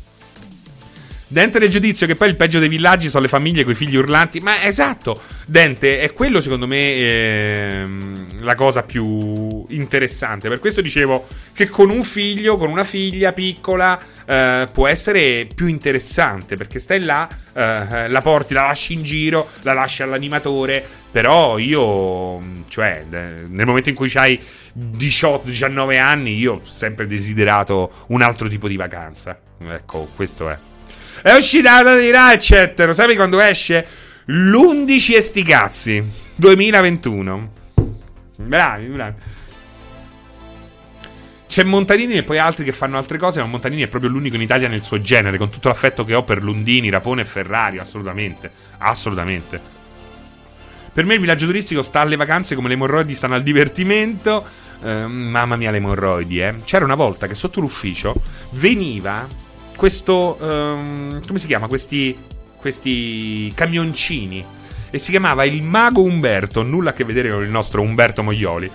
[1.32, 3.94] Dente del giudizio che poi il peggio dei villaggi sono le famiglie con i figli
[3.94, 4.40] urlanti.
[4.40, 10.48] Ma esatto, Dente, è quello secondo me ehm, la cosa più interessante.
[10.48, 13.96] Per questo dicevo che con un figlio, con una figlia piccola,
[14.26, 16.56] eh, può essere più interessante.
[16.56, 20.84] Perché stai là, eh, la porti, la lasci in giro, la lasci all'animatore.
[21.12, 24.40] Però io, cioè, nel momento in cui hai
[24.76, 29.38] 18-19 anni, io ho sempre desiderato un altro tipo di vacanza.
[29.60, 30.69] Ecco, questo è.
[31.22, 32.80] È uscita la data di Ratchet.
[32.80, 33.86] Lo sai quando esce?
[34.26, 36.02] L'11 e cazzi.
[36.36, 37.52] 2021.
[38.36, 39.14] Bravi, bravi.
[41.46, 44.42] C'è Montanini e poi altri che fanno altre cose, ma Montanini è proprio l'unico in
[44.42, 48.50] Italia nel suo genere, con tutto l'affetto che ho per Lundini, Rapone e Ferrari, assolutamente.
[48.78, 49.60] Assolutamente.
[50.92, 54.46] Per me il villaggio turistico sta alle vacanze come le emorroidi stanno al divertimento.
[54.80, 56.54] Uh, mamma mia, le emorroidi, eh.
[56.64, 58.14] C'era una volta che sotto l'ufficio
[58.52, 59.26] veniva
[59.80, 60.36] questo...
[60.38, 61.66] Um, come si chiama?
[61.66, 62.14] Questi,
[62.56, 64.44] questi camioncini.
[64.90, 68.70] E si chiamava il Mago Umberto, nulla a che vedere con il nostro Umberto Moglioli.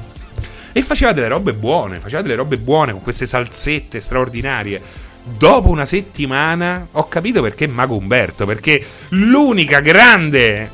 [0.72, 4.82] E faceva delle robe buone, faceva delle robe buone con queste salsette straordinarie.
[5.24, 10.72] Dopo una settimana ho capito perché Mago Umberto, perché l'unica grande...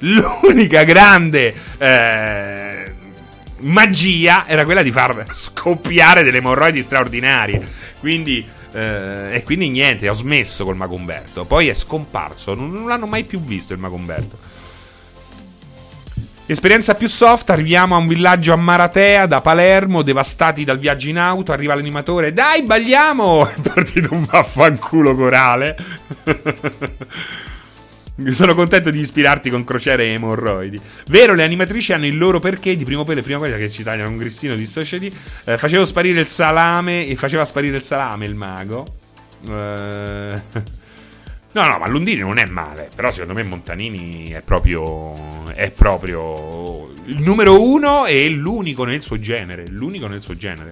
[0.00, 1.54] L'unica grande...
[1.78, 2.92] Eh,
[3.60, 7.66] magia era quella di far scoppiare delle emorroidi straordinarie.
[8.00, 8.46] Quindi
[8.76, 11.46] eh, e quindi niente, ho smesso col Mago Umberto.
[11.46, 14.36] Poi è scomparso, non, non l'hanno mai più visto il Mago Umberto.
[16.44, 21.18] Esperienza più soft, arriviamo a un villaggio a Maratea da Palermo, devastati dal viaggio in
[21.18, 23.48] auto, arriva l'animatore, dai balliamo!
[23.48, 25.76] È partito un vaffanculo corale.
[28.32, 30.80] Sono contento di ispirarti con crociere e emorroidi.
[31.08, 34.08] Vero, le animatrici hanno il loro perché di primo pelo prima cosa che ci tagliano
[34.08, 35.12] un grissino di society.
[35.44, 37.06] Eh, facevo sparire il salame.
[37.06, 38.86] E faceva sparire il salame il mago.
[39.48, 40.74] Eh...
[41.56, 42.90] No, no, ma Lundini non è male.
[42.94, 45.14] Però secondo me Montanini è proprio.
[45.54, 46.92] È proprio.
[47.06, 49.66] Il numero uno e l'unico nel suo genere.
[49.68, 50.68] L'unico nel suo genere.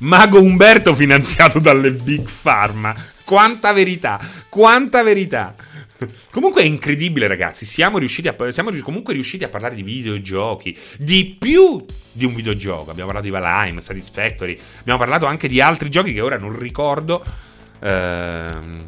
[0.00, 2.92] Mago Umberto finanziato dalle Big Pharma.
[3.22, 4.18] Quanta verità!
[4.48, 5.54] Quanta verità!
[6.30, 7.64] Comunque è incredibile, ragazzi.
[7.64, 10.76] Siamo, riusciti a, siamo comunque riusciti a parlare di videogiochi.
[10.98, 12.90] Di più di un videogioco.
[12.90, 14.58] Abbiamo parlato di Valheim, Satisfactory.
[14.80, 17.24] Abbiamo parlato anche di altri giochi che ora non ricordo.
[17.80, 18.86] Ehm.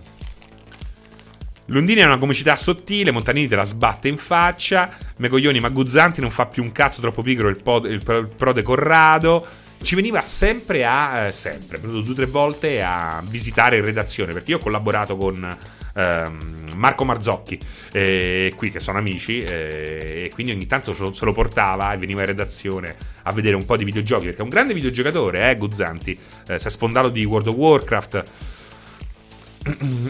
[1.66, 6.30] Lundini ha una comicità sottile, Montanini te la sbatte in faccia, Megoglioni ma Guzzanti non
[6.30, 9.46] fa più un cazzo troppo piccolo il, pod, il, prode Corrado.
[9.80, 14.50] Ci veniva sempre a, eh, sempre, due o tre volte a visitare in redazione, perché
[14.50, 15.56] io ho collaborato con
[15.94, 17.58] ehm, Marco Marzocchi,
[17.92, 22.20] eh, qui che sono amici, eh, e quindi ogni tanto se lo portava e veniva
[22.20, 26.18] in redazione a vedere un po' di videogiochi, perché è un grande videogiocatore, eh, Guzzanti,
[26.48, 28.22] eh, si è sfondato di World of Warcraft.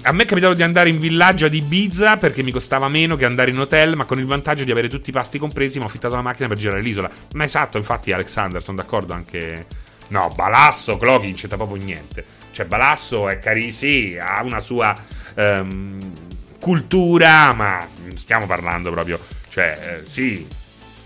[0.02, 3.24] A me è capitato di andare in villaggio ad Ibiza perché mi costava meno che
[3.24, 5.88] andare in hotel, ma con il vantaggio di avere tutti i pasti compresi, ma ho
[5.88, 7.10] affittato la macchina per girare l'isola.
[7.32, 9.66] Ma esatto, infatti, Alexander, sono d'accordo anche.
[10.08, 12.24] No, Balasso, Clovi non c'entra proprio niente.
[12.52, 14.94] Cioè, Balasso è carino, sì, ha una sua
[15.40, 16.12] ehm,
[16.60, 17.86] cultura, ma
[18.16, 19.18] stiamo parlando proprio,
[19.48, 20.46] cioè, eh, sì,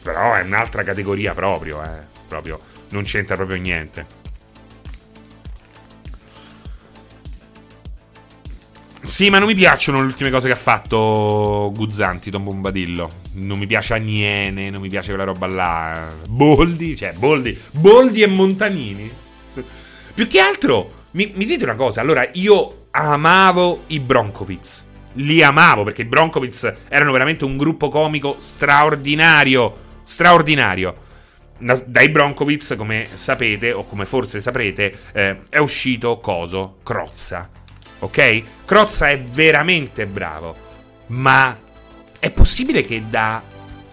[0.05, 2.03] Però è un'altra categoria proprio, eh.
[2.29, 4.07] Proprio, non c'entra proprio niente.
[9.03, 13.09] Sì, ma non mi piacciono le ultime cose che ha fatto Guzzanti, Don Bombadillo.
[13.33, 16.15] Non mi piace Aniene, non mi piace quella roba là.
[16.29, 17.59] Boldi, cioè, Boldi.
[17.71, 19.11] Boldi e Montanini.
[20.13, 22.03] Più che altro, mi, mi dite una cosa.
[22.03, 24.83] Allora, io amavo i Broncovitz.
[25.15, 29.77] Li amavo perché i Broncovitz erano veramente un gruppo comico straordinario.
[30.03, 31.03] Straordinario.
[31.59, 37.49] Dai Broncovitz, come sapete, o come forse saprete, eh, è uscito Coso, Crozza
[38.05, 38.43] ok?
[38.65, 40.55] Crozza è veramente bravo,
[41.07, 41.57] ma
[42.19, 43.43] è possibile che da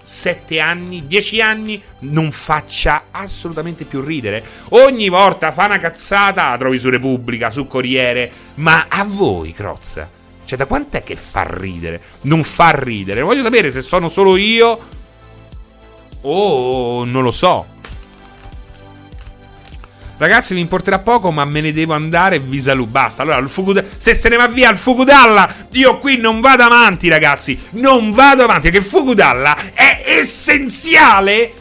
[0.03, 4.43] 7 anni, 10 anni non faccia assolutamente più ridere?
[4.69, 10.09] Ogni volta fa una cazzata, la trovi su Repubblica, su Corriere, ma a voi, Crozza?
[10.43, 12.01] Cioè, da quant'è che fa ridere?
[12.21, 13.21] Non fa ridere.
[13.21, 14.79] Voglio sapere se sono solo io
[16.21, 17.65] o non lo so.
[20.21, 22.37] Ragazzi, mi importerà poco, ma me ne devo andare.
[22.37, 22.91] Vi saluto.
[22.91, 23.23] Basta.
[23.23, 27.59] Allora, Fukuda- se se ne va via il Fukudalla, io qui non vado avanti, ragazzi.
[27.71, 28.69] Non vado avanti.
[28.69, 31.51] Perché Fukudalla è essenziale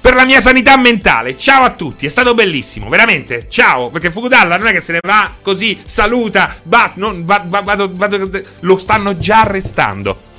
[0.00, 1.38] per la mia sanità mentale.
[1.38, 3.46] Ciao a tutti, è stato bellissimo, veramente.
[3.48, 7.60] Ciao, perché Fukudalla non è che se ne va così, saluta, basta, non, va, va,
[7.60, 8.30] vado, vado,
[8.60, 10.29] lo stanno già arrestando.